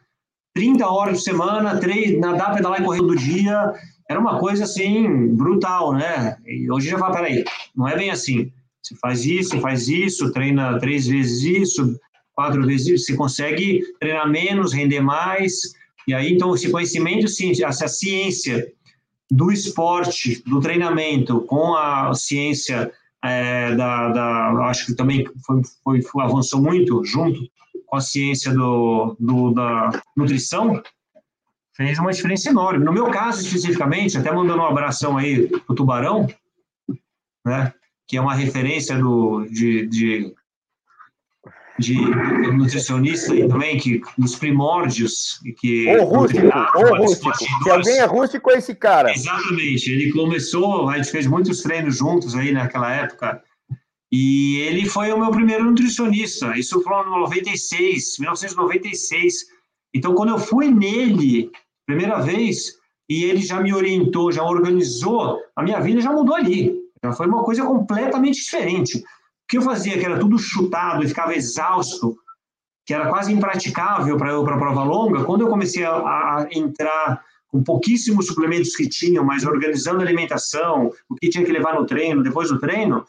[0.54, 3.72] 30 horas por semana, três, nadar, pedalar e correr todo dia.
[4.08, 6.36] Era uma coisa assim, brutal, né?
[6.46, 7.44] E hoje já fala, peraí,
[7.74, 8.52] não é bem assim.
[8.82, 11.98] Você faz isso, faz isso, treina três vezes isso,
[12.34, 15.74] quatro vezes isso, você consegue treinar menos, render mais
[16.06, 17.26] e aí, então, esse conhecimento,
[17.64, 18.70] essa ciência
[19.30, 22.92] do esporte, do treinamento, com a ciência
[23.24, 27.40] é, da, da, acho que também foi, foi, foi, avançou muito junto
[27.94, 30.82] com a ciência do, do, da nutrição,
[31.76, 32.84] fez uma diferença enorme.
[32.84, 36.26] No meu caso, especificamente, até mandando um abração aí pro Tubarão,
[37.46, 37.72] né,
[38.08, 40.34] que é uma referência do, de, de
[41.76, 41.96] de
[42.52, 45.40] nutricionista aí também, que nos primórdios.
[45.58, 47.36] Que, o rústico, o rústico.
[47.36, 49.10] Se alguém é rústico, é esse cara.
[49.12, 49.90] Exatamente.
[49.90, 53.42] Ele começou, a gente fez muitos treinos juntos aí naquela época.
[54.16, 56.56] E ele foi o meu primeiro nutricionista.
[56.56, 59.34] Isso foi em 96, 1996.
[59.92, 61.50] Então, quando eu fui nele,
[61.84, 62.78] primeira vez,
[63.10, 66.72] e ele já me orientou, já organizou, a minha vida já mudou ali.
[67.04, 69.02] Já foi uma coisa completamente diferente
[69.48, 72.16] que eu fazia, que era tudo chutado e ficava exausto,
[72.86, 77.20] que era quase impraticável para eu para prova longa, quando eu comecei a, a, entrar
[77.48, 81.84] com pouquíssimos suplementos que tinham, mas organizando a alimentação, o que tinha que levar no
[81.84, 83.04] treino, depois do treino,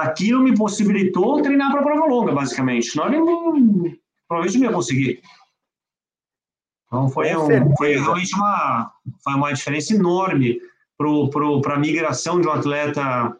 [0.00, 2.90] aquilo me possibilitou treinar para prova longa, basicamente.
[2.90, 3.92] Senão eu não,
[4.26, 5.22] provavelmente não ia conseguir.
[6.86, 8.92] Então foi, um, foi realmente uma,
[9.22, 10.60] foi uma diferença enorme
[10.96, 13.36] para a migração de um atleta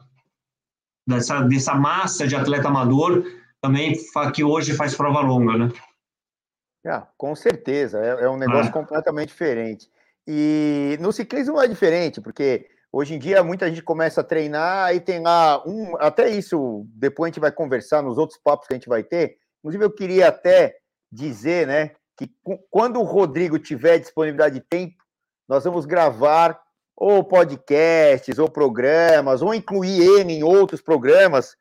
[1.07, 3.25] dessa, dessa massa de atleta amador
[3.61, 3.97] também
[4.35, 5.69] que hoje faz prova longa, né?
[6.85, 8.73] Ah, com certeza, é, é um negócio ah.
[8.73, 9.89] completamente diferente.
[10.27, 15.01] E no ciclismo é diferente, porque hoje em dia muita gente começa a treinar e
[15.01, 15.97] tem lá um.
[15.99, 19.39] Até isso, depois a gente vai conversar nos outros papos que a gente vai ter.
[19.61, 20.77] Inclusive, eu queria até
[21.11, 22.31] dizer, né, que
[22.71, 25.03] quando o Rodrigo tiver disponibilidade de tempo,
[25.49, 26.61] nós vamos gravar
[26.97, 31.57] ou podcasts, ou programas, ou incluir ele em outros programas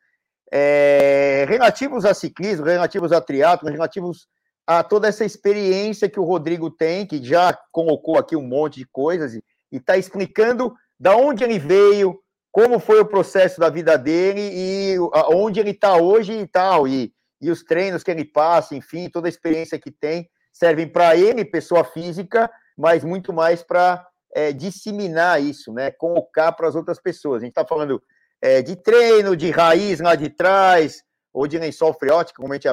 [0.52, 4.28] é, relativos a ciclismo, relativos a triatlo, relativos
[4.66, 8.86] a toda essa experiência que o Rodrigo tem, que já colocou aqui um monte de
[8.86, 9.42] coisas e
[9.72, 12.16] está explicando da onde ele veio,
[12.52, 14.96] como foi o processo da vida dele e
[15.34, 19.26] onde ele está hoje e tal, e, e os treinos que ele passa, enfim, toda
[19.26, 22.48] a experiência que tem, servem para ele, pessoa física,
[22.78, 25.90] mas muito mais para é, disseminar isso, né?
[25.90, 27.42] Colocar para as outras pessoas.
[27.42, 28.00] A gente está falando
[28.40, 31.02] é, de treino, de raiz lá de trás,
[31.32, 32.68] ou de lençol freótico, como a gente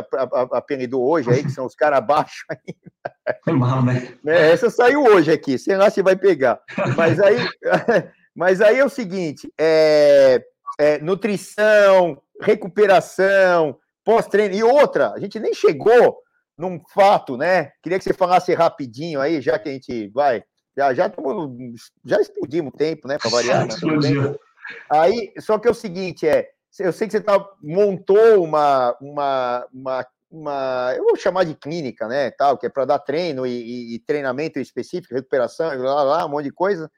[0.52, 3.40] apelidou hoje aí, que são os caras abaixo ainda.
[3.44, 4.16] Foi mal, né?
[4.28, 6.62] É, essa saiu hoje aqui, sei lá se vai pegar.
[6.96, 7.38] Mas aí,
[8.36, 10.44] mas aí é o seguinte: é,
[10.78, 14.56] é nutrição, recuperação, pós-treino.
[14.56, 16.18] E outra, a gente nem chegou
[16.58, 17.72] num fato, né?
[17.82, 20.44] Queria que você falasse rapidinho aí, já que a gente vai
[20.78, 21.12] já, já,
[22.06, 23.18] já explodimos o tempo, né?
[23.18, 23.68] Para variar.
[23.68, 24.36] Né?
[24.90, 26.48] Aí, só que é o seguinte, é,
[26.80, 32.08] eu sei que você tá, montou uma, uma, uma, uma, eu vou chamar de clínica,
[32.08, 36.26] né, tal, que é para dar treino e, e, e, treinamento específico, recuperação, lá, lá,
[36.26, 36.90] um monte de coisa.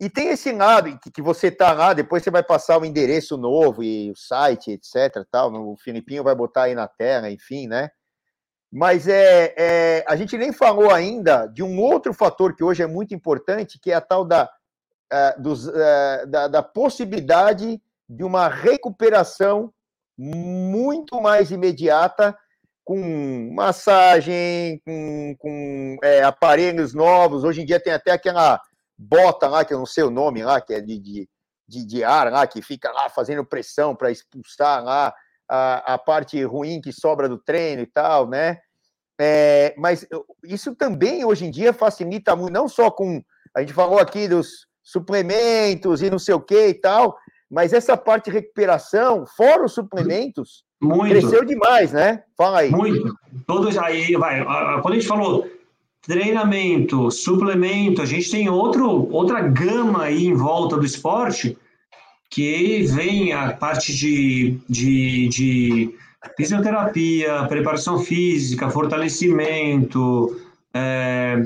[0.00, 3.82] E tem esse lado que, você tá lá, depois você vai passar o endereço novo
[3.82, 7.90] e o site, etc, tal, o Filipinho vai botar aí na tela, enfim, né?
[8.72, 12.86] Mas é, é, a gente nem falou ainda de um outro fator que hoje é
[12.86, 14.50] muito importante, que é a tal da,
[15.12, 19.70] uh, dos, uh, da, da, possibilidade de uma recuperação
[20.16, 22.34] muito mais imediata,
[22.84, 27.44] com massagem, com, com é, aparelhos novos.
[27.44, 28.60] Hoje em dia tem até aquela
[29.00, 31.28] bota lá, que eu não sei o nome lá, que é de, de,
[31.66, 35.14] de, de ar lá, que fica lá fazendo pressão para expulsar lá
[35.48, 38.58] a, a parte ruim que sobra do treino e tal, né?
[39.18, 40.06] É, mas
[40.44, 43.22] isso também hoje em dia facilita muito, não só com.
[43.54, 47.16] A gente falou aqui dos suplementos e não sei o que e tal,
[47.50, 51.10] mas essa parte de recuperação, fora os suplementos, muito.
[51.10, 52.22] cresceu demais, né?
[52.36, 52.70] Fala aí.
[52.70, 53.14] Muito.
[53.46, 54.44] Todos aí, vai.
[54.80, 55.46] Quando a gente falou
[56.02, 61.56] treinamento, suplemento, a gente tem outro, outra gama aí em volta do esporte
[62.30, 65.94] que vem a parte de, de, de
[66.36, 70.40] fisioterapia, preparação física, fortalecimento,
[70.72, 71.42] é,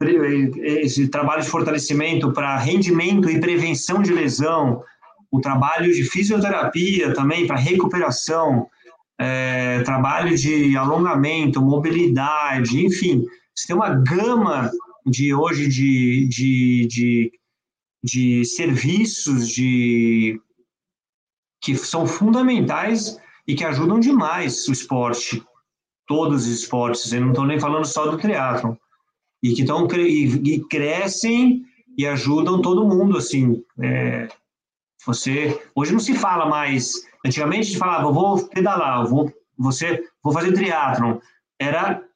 [0.00, 4.82] esse trabalho de fortalecimento para rendimento e prevenção de lesão,
[5.30, 8.66] o trabalho de fisioterapia também para recuperação,
[9.20, 13.24] é, trabalho de alongamento, mobilidade, enfim,
[13.58, 14.70] você tem uma gama
[15.04, 17.32] de hoje de, de, de,
[18.04, 20.40] de serviços de,
[21.60, 23.18] que são fundamentais
[23.48, 25.42] e que ajudam demais o esporte,
[26.06, 28.76] todos os esportes, eu não estou nem falando só do triatlon,
[29.42, 31.64] e que estão e, crescem
[31.96, 34.28] e ajudam todo mundo, assim, é,
[35.04, 36.92] você, hoje não se fala mais,
[37.26, 41.18] antigamente gente falava, vou pedalar, vou, você, vou fazer triatlon,
[41.60, 42.07] era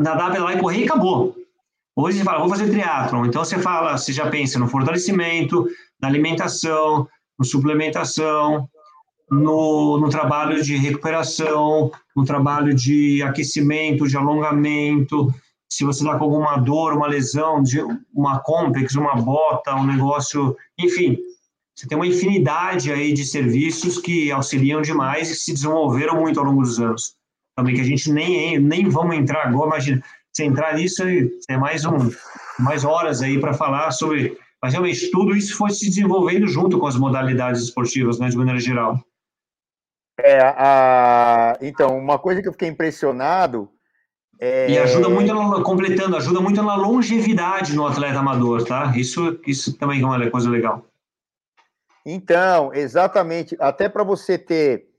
[0.00, 1.36] nadar, pedalar e correr e acabou.
[1.94, 3.26] Hoje você fala, vou fazer triatlon.
[3.26, 5.68] Então você fala, você já pensa no fortalecimento,
[6.00, 7.06] na alimentação,
[7.38, 8.68] no suplementação,
[9.30, 15.32] no, no trabalho de recuperação, no trabalho de aquecimento, de alongamento.
[15.68, 17.80] Se você está com alguma dor, uma lesão, de
[18.14, 21.18] uma complex, uma bota, um negócio, enfim,
[21.76, 26.46] você tem uma infinidade aí de serviços que auxiliam demais e se desenvolveram muito ao
[26.46, 27.19] longo dos anos
[27.56, 30.02] também, que a gente nem, nem vamos entrar agora, imagina,
[30.32, 31.02] se entrar nisso,
[31.48, 32.10] é mais, um,
[32.58, 34.38] mais horas aí para falar sobre.
[34.62, 38.60] Mas realmente tudo isso foi se desenvolvendo junto com as modalidades esportivas, né, de maneira
[38.60, 39.02] geral.
[40.22, 43.70] É, a, então, uma coisa que eu fiquei impressionado.
[44.38, 44.70] É...
[44.70, 48.92] E ajuda muito, no, completando, ajuda muito na longevidade no atleta amador, tá?
[48.96, 50.84] Isso, isso também é uma coisa legal.
[52.04, 53.56] Então, exatamente.
[53.60, 54.89] Até para você ter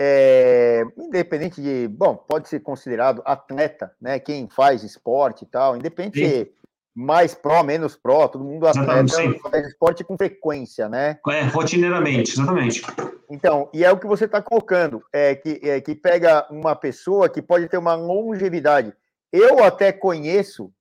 [0.00, 4.20] é, independente de, bom, pode ser considerado atleta, né?
[4.20, 6.28] Quem faz esporte e tal, independente Sim.
[6.28, 6.50] de
[6.94, 9.12] mais pró, menos pró, todo mundo atleta
[9.50, 11.18] faz esporte com frequência, né?
[11.28, 12.82] É, rotineiramente, exatamente.
[13.28, 17.28] Então, e é o que você está colocando, é que, é que pega uma pessoa
[17.28, 18.92] que pode ter uma longevidade.
[19.32, 20.72] Eu até conheço,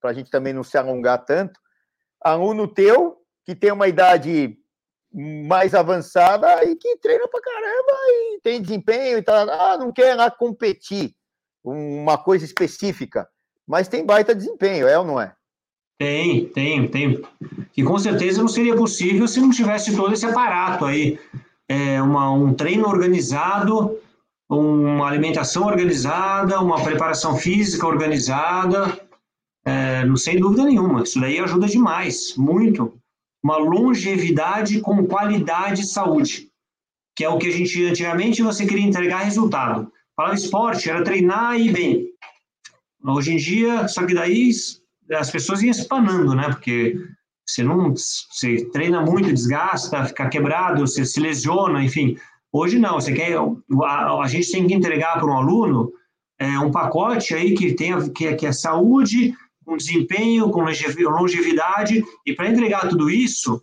[0.00, 1.60] para a gente também não se alongar tanto,
[2.18, 4.56] aluno teu que tem uma idade
[5.14, 9.48] mais avançada e que treina pra caramba e tem desempenho e tal.
[9.48, 11.14] Ah, não quer lá competir
[11.62, 13.28] uma coisa específica,
[13.66, 15.32] mas tem baita desempenho, é ou não é?
[15.96, 17.22] Tem, tem, tem.
[17.76, 21.18] E com certeza não seria possível se não tivesse todo esse aparato aí.
[21.68, 23.98] É uma, um treino organizado,
[24.50, 29.00] uma alimentação organizada, uma preparação física organizada,
[29.64, 31.04] é, sem dúvida nenhuma.
[31.04, 32.92] Isso daí ajuda demais, muito
[33.44, 36.48] uma longevidade com qualidade e saúde,
[37.14, 39.92] que é o que a gente antigamente você queria entregar resultado.
[40.16, 42.06] Para o esporte era treinar e bem.
[43.06, 44.50] Hoje em dia, só que daí
[45.12, 46.48] as pessoas iam espanando, né?
[46.48, 46.96] Porque
[47.46, 52.16] você não você treina muito, desgasta, fica quebrado, você se lesiona, enfim.
[52.50, 55.92] Hoje não, você quer a, a gente tem que entregar para um aluno
[56.38, 59.34] é, um pacote aí que tenha que, que é saúde,
[59.64, 60.64] com desempenho, com
[61.10, 63.62] longevidade, e para entregar tudo isso,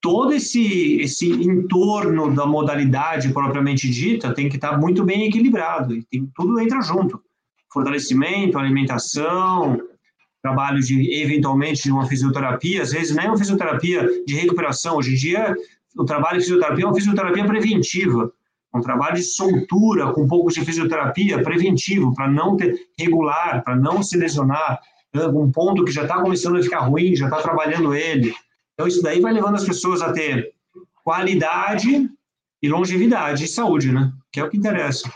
[0.00, 6.02] todo esse, esse entorno da modalidade propriamente dita tem que estar muito bem equilibrado, e
[6.04, 7.22] tem, tudo entra junto.
[7.72, 9.80] Fortalecimento, alimentação,
[10.42, 15.12] trabalho de, eventualmente, de uma fisioterapia, às vezes não é uma fisioterapia de recuperação, hoje
[15.12, 15.56] em dia
[15.96, 18.32] o trabalho de fisioterapia é uma fisioterapia preventiva,
[18.74, 23.76] um trabalho de soltura com um pouco de fisioterapia preventivo, para não ter regular, para
[23.76, 24.80] não se lesionar,
[25.14, 28.34] um ponto que já está começando a ficar ruim, já está trabalhando ele.
[28.74, 30.54] Então, isso daí vai levando as pessoas a ter
[31.04, 32.08] qualidade
[32.62, 34.12] e longevidade e saúde, né?
[34.30, 35.12] Que é o que interessa.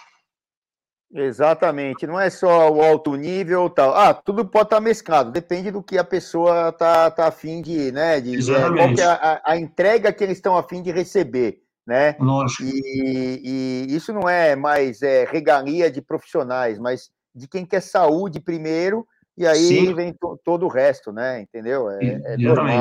[1.14, 3.94] Exatamente, não é só o alto nível tal.
[3.94, 7.92] Ah, tudo pode estar tá mesclado, depende do que a pessoa está tá afim de,
[7.92, 8.20] né?
[8.20, 9.00] De, Exatamente.
[9.00, 12.16] É, qual é a, a, entrega que eles estão afim de receber, né?
[12.18, 12.64] Lógico.
[12.64, 18.40] E, e isso não é mais é, regalia de profissionais, mas de quem quer saúde
[18.40, 19.06] primeiro
[19.36, 19.94] e aí Sim.
[19.94, 20.14] vem
[20.44, 21.42] todo o resto, né?
[21.42, 21.90] Entendeu?
[21.90, 22.80] É, é normal.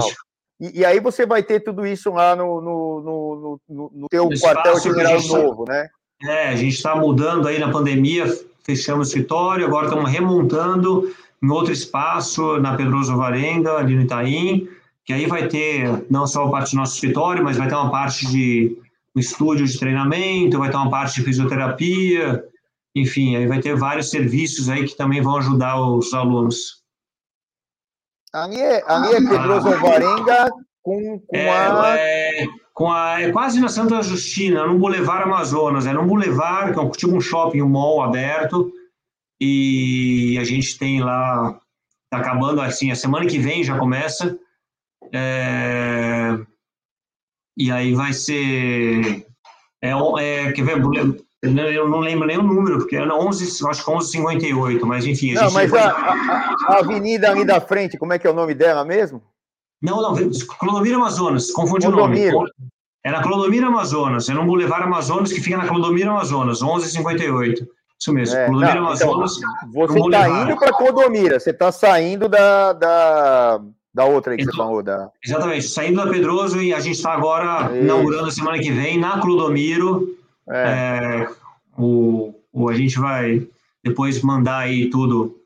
[0.59, 5.21] E, e, aí você vai ter tudo isso lá no, no, no, no teu quartel-general
[5.23, 5.87] novo, né?
[6.23, 8.25] É, a gente está mudando aí na pandemia,
[8.63, 11.13] fechamos o escritório, agora estamos remontando
[11.43, 14.69] em outro espaço, na Pedroso Varenga, ali no Itaim,
[15.03, 17.91] que aí vai ter não só a parte do nosso escritório, mas vai ter uma
[17.91, 18.77] parte de
[19.13, 22.43] um estúdio de treinamento, vai ter uma parte de fisioterapia,
[22.95, 26.81] enfim, aí vai ter vários serviços aí que também vão ajudar os alunos.
[28.33, 30.49] A minha, a minha é Pedroso Alvarenga
[30.81, 31.97] com, com é, a...
[31.97, 33.21] É, com a...
[33.21, 35.85] É quase na Santa Justina, no Boulevard Amazonas.
[35.85, 38.71] É no Boulevard, que é tipo um shopping, um mall aberto,
[39.39, 41.59] e a gente tem lá...
[42.09, 44.37] Tá acabando, assim, a semana que vem já começa.
[45.13, 46.37] É,
[47.57, 49.25] e aí vai ser...
[49.81, 51.24] É, é, quer ver?
[51.45, 55.35] Eu não lembro nem o número, porque era 11, acho que 1158, mas enfim.
[55.37, 58.33] A não, mas a, a, a, avenida ali da frente, como é que é o
[58.33, 59.21] nome dela mesmo?
[59.81, 60.15] Não, não,
[60.59, 62.37] Clodomiro Amazonas, confundi Clodomiro.
[62.37, 62.51] o nome.
[63.03, 67.67] É na Clodomiro Amazonas, é no Boulevard Amazonas que fica na Clodomiro Amazonas, 1158.
[67.99, 69.37] Isso mesmo, é, Clodomiro não, então, Amazonas.
[69.37, 73.61] Então, você está indo para Clodomira, você está saindo da, da,
[73.93, 74.83] da outra aí que então, você falou.
[74.83, 75.11] Da...
[75.23, 77.83] Exatamente, saindo da Pedroso e a gente está agora Isso.
[77.83, 80.17] inaugurando a semana que vem na Clodomiro
[80.49, 81.23] é.
[81.23, 81.29] É,
[81.77, 83.47] o, o, a gente vai
[83.83, 85.39] depois mandar aí tudo,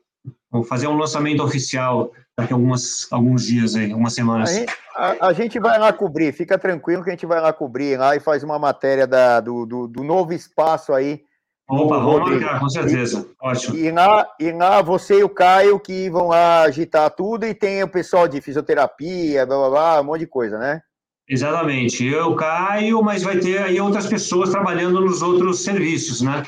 [0.50, 4.50] vamos fazer um lançamento oficial daqui a algumas, alguns dias aí, algumas semanas.
[4.50, 7.52] A gente, a, a gente, vai lá cobrir, fica tranquilo que a gente vai lá
[7.52, 11.22] cobrir lá e faz uma matéria da, do, do, do novo espaço aí.
[11.68, 13.28] Opa, vamos marcar, com certeza.
[13.30, 13.76] E, Ótimo.
[13.76, 17.82] E lá, e lá você e o Caio que vão lá agitar tudo e tem
[17.82, 20.82] o pessoal de fisioterapia, blá blá blá, um monte de coisa, né?
[21.30, 22.04] Exatamente.
[22.04, 26.42] Eu caio, mas vai ter aí outras pessoas trabalhando nos outros serviços, né?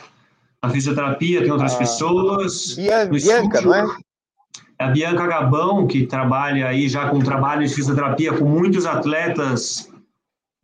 [0.61, 2.75] A fisioterapia tem outras ah, pessoas.
[2.75, 3.81] Bianca, Bianca não é?
[3.81, 4.85] é?
[4.85, 9.89] A Bianca Gabão, que trabalha aí já com trabalho de fisioterapia com muitos atletas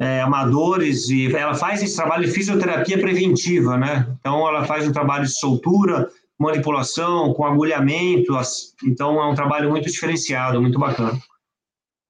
[0.01, 4.09] é, amadores, e ela faz esse trabalho de fisioterapia preventiva, né?
[4.19, 8.33] Então, ela faz um trabalho de soltura, manipulação, com agulhamento,
[8.85, 11.17] então é um trabalho muito diferenciado, muito bacana.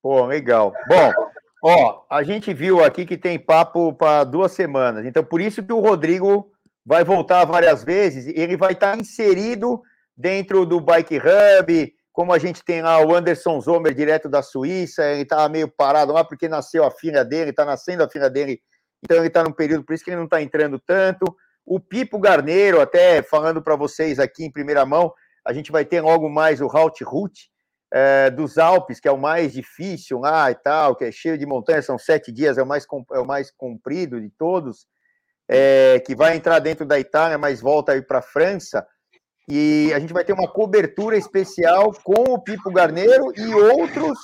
[0.03, 0.73] Pô, legal.
[0.89, 1.13] Bom,
[1.63, 5.73] Ó, a gente viu aqui que tem papo para duas semanas, então por isso que
[5.73, 6.53] o Rodrigo
[6.87, 9.83] vai voltar várias vezes, ele vai estar tá inserido
[10.17, 15.05] dentro do Bike Hub, como a gente tem lá o Anderson Zomer, direto da Suíça,
[15.05, 18.61] ele estava meio parado lá porque nasceu a filha dele, está nascendo a filha dele,
[19.05, 21.25] então ele está num período, por isso que ele não está entrando tanto.
[21.65, 25.13] O Pipo Garneiro, até falando para vocês aqui em primeira mão,
[25.47, 27.51] a gente vai ter logo mais o Halt Route,
[27.93, 31.47] é, dos Alpes, que é o mais difícil lá e tal, que é cheio de
[31.47, 34.87] montanhas, são sete dias, é o mais, é o mais comprido de todos,
[35.49, 38.87] é, que vai entrar dentro da Itália, mas volta aí para a França.
[39.49, 44.19] E a gente vai ter uma cobertura especial com o Pipo Garneiro e outros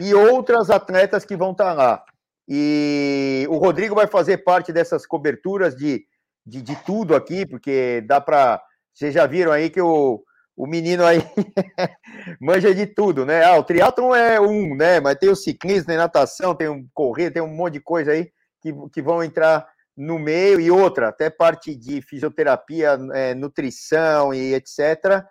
[0.00, 2.04] e outras atletas que vão estar tá lá.
[2.48, 6.04] E o Rodrigo vai fazer parte dessas coberturas de,
[6.46, 8.62] de, de tudo aqui, porque dá para.
[8.92, 10.22] Vocês já viram aí que o,
[10.56, 11.18] o menino aí
[12.40, 13.44] manja de tudo, né?
[13.44, 15.00] Ah, o triatlon é um, né?
[15.00, 18.30] Mas tem o ciclismo, tem natação, tem um correr, tem um monte de coisa aí
[18.60, 19.66] que, que vão entrar
[19.96, 25.24] no meio e outra, até parte de fisioterapia, é, nutrição e etc.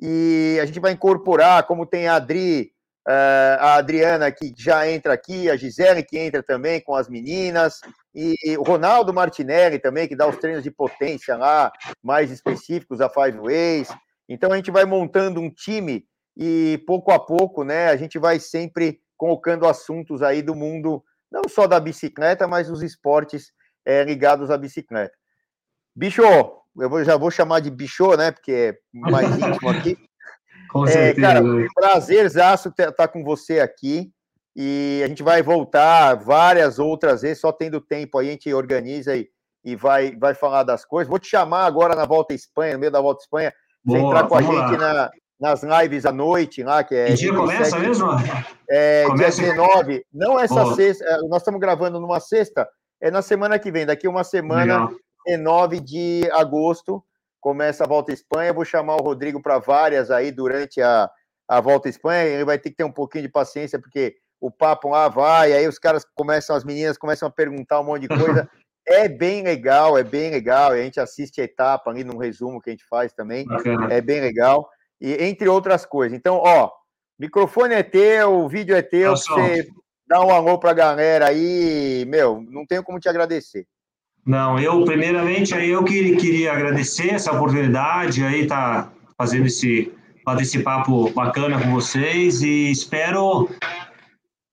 [0.00, 2.72] E a gente vai incorporar, como tem a Adri,
[3.06, 7.80] é, a Adriana que já entra aqui, a Gisele que entra também com as meninas,
[8.14, 11.72] e o Ronaldo Martinelli também, que dá os treinos de potência lá,
[12.02, 13.88] mais específicos a Five Ways.
[14.28, 16.06] Então a gente vai montando um time
[16.36, 21.42] e pouco a pouco, né, a gente vai sempre colocando assuntos aí do mundo, não
[21.48, 23.52] só da bicicleta, mas os esportes
[23.84, 25.14] é, ligados à bicicleta.
[25.96, 29.98] Bicho, eu já vou chamar de bicho, né, porque é mais íntimo aqui.
[30.70, 31.26] com é, certeza.
[31.26, 31.40] Cara,
[31.74, 34.12] prazerzaço estar tá com você aqui.
[34.60, 39.16] E a gente vai voltar várias outras vezes, só tendo tempo aí, a gente organiza
[39.16, 39.28] e,
[39.64, 41.08] e vai, vai falar das coisas.
[41.08, 43.98] Vou te chamar agora na Volta à Espanha, no meio da Volta à Espanha, você
[43.98, 45.10] Boa, entrar com a gente na,
[45.40, 47.06] nas lives à noite lá, que é.
[47.06, 48.08] Que dia começa mesmo?
[48.68, 49.40] É, começa...
[49.40, 50.04] dia 19.
[50.12, 50.74] Não essa Boa.
[50.74, 52.68] sexta, é, nós estamos gravando numa sexta,
[53.00, 54.90] é na semana que vem, daqui uma semana,
[55.26, 57.02] 19 de agosto,
[57.40, 58.52] começa a Volta à Espanha.
[58.52, 61.08] Vou chamar o Rodrigo para várias aí durante a,
[61.48, 62.24] a Volta à Espanha.
[62.24, 65.66] Ele vai ter que ter um pouquinho de paciência, porque o papo lá vai, aí
[65.66, 68.48] os caras começam, as meninas começam a perguntar um monte de coisa.
[68.90, 70.72] É bem legal, é bem legal.
[70.72, 73.46] A gente assiste a etapa ali no resumo que a gente faz também.
[73.46, 73.92] Bacana.
[73.92, 74.68] É bem legal.
[75.00, 76.16] E entre outras coisas.
[76.16, 76.70] Então, ó,
[77.18, 79.68] microfone é teu, o vídeo é teu, você
[80.06, 83.66] dá um alô pra galera aí, meu, não tenho como te agradecer.
[84.24, 89.92] Não, eu primeiramente aí eu que queria agradecer essa oportunidade aí tá fazendo esse
[90.40, 93.48] esse papo bacana com vocês e espero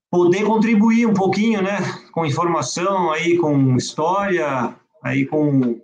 [0.10, 1.80] poder contribuir um pouquinho, né,
[2.16, 4.74] com informação aí, com história,
[5.04, 5.82] aí com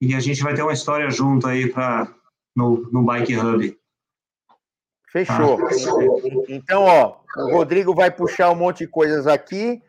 [0.00, 2.12] e a gente vai ter uma história junto aí para
[2.56, 3.78] no, no Bike Hub.
[5.12, 5.58] Fechou.
[6.48, 9.80] Então, ó, o Rodrigo vai puxar um monte de coisas aqui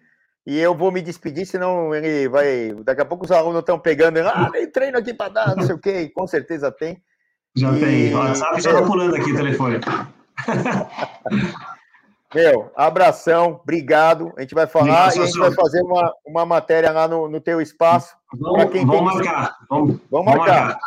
[0.46, 2.74] e eu vou me despedir, senão ele vai.
[2.84, 4.20] Daqui a pouco os alunos estão pegando.
[4.20, 6.12] Ah, tem treino aqui para dar, não sei o quê.
[6.14, 7.02] Com certeza tem.
[7.56, 7.80] Já e...
[7.80, 8.14] tem.
[8.14, 9.80] O WhatsApp já está pulando aqui o telefone.
[12.34, 14.32] Meu, abração, obrigado.
[14.38, 17.42] A gente vai falar e a gente vai fazer uma, uma matéria lá no, no
[17.42, 18.16] teu espaço.
[18.38, 19.58] Vamos, quem vamos marcar.
[19.68, 20.66] Vamos, vamos marcar.
[20.68, 20.80] marcar.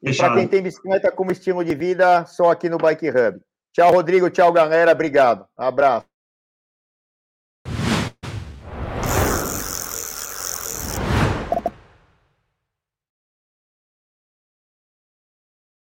[0.00, 3.40] E para quem tem bicicleta como estilo de vida, só aqui no Bike Hub.
[3.72, 4.30] Tchau, Rodrigo.
[4.30, 4.92] Tchau, galera.
[4.92, 5.46] Obrigado.
[5.56, 6.06] Abraço.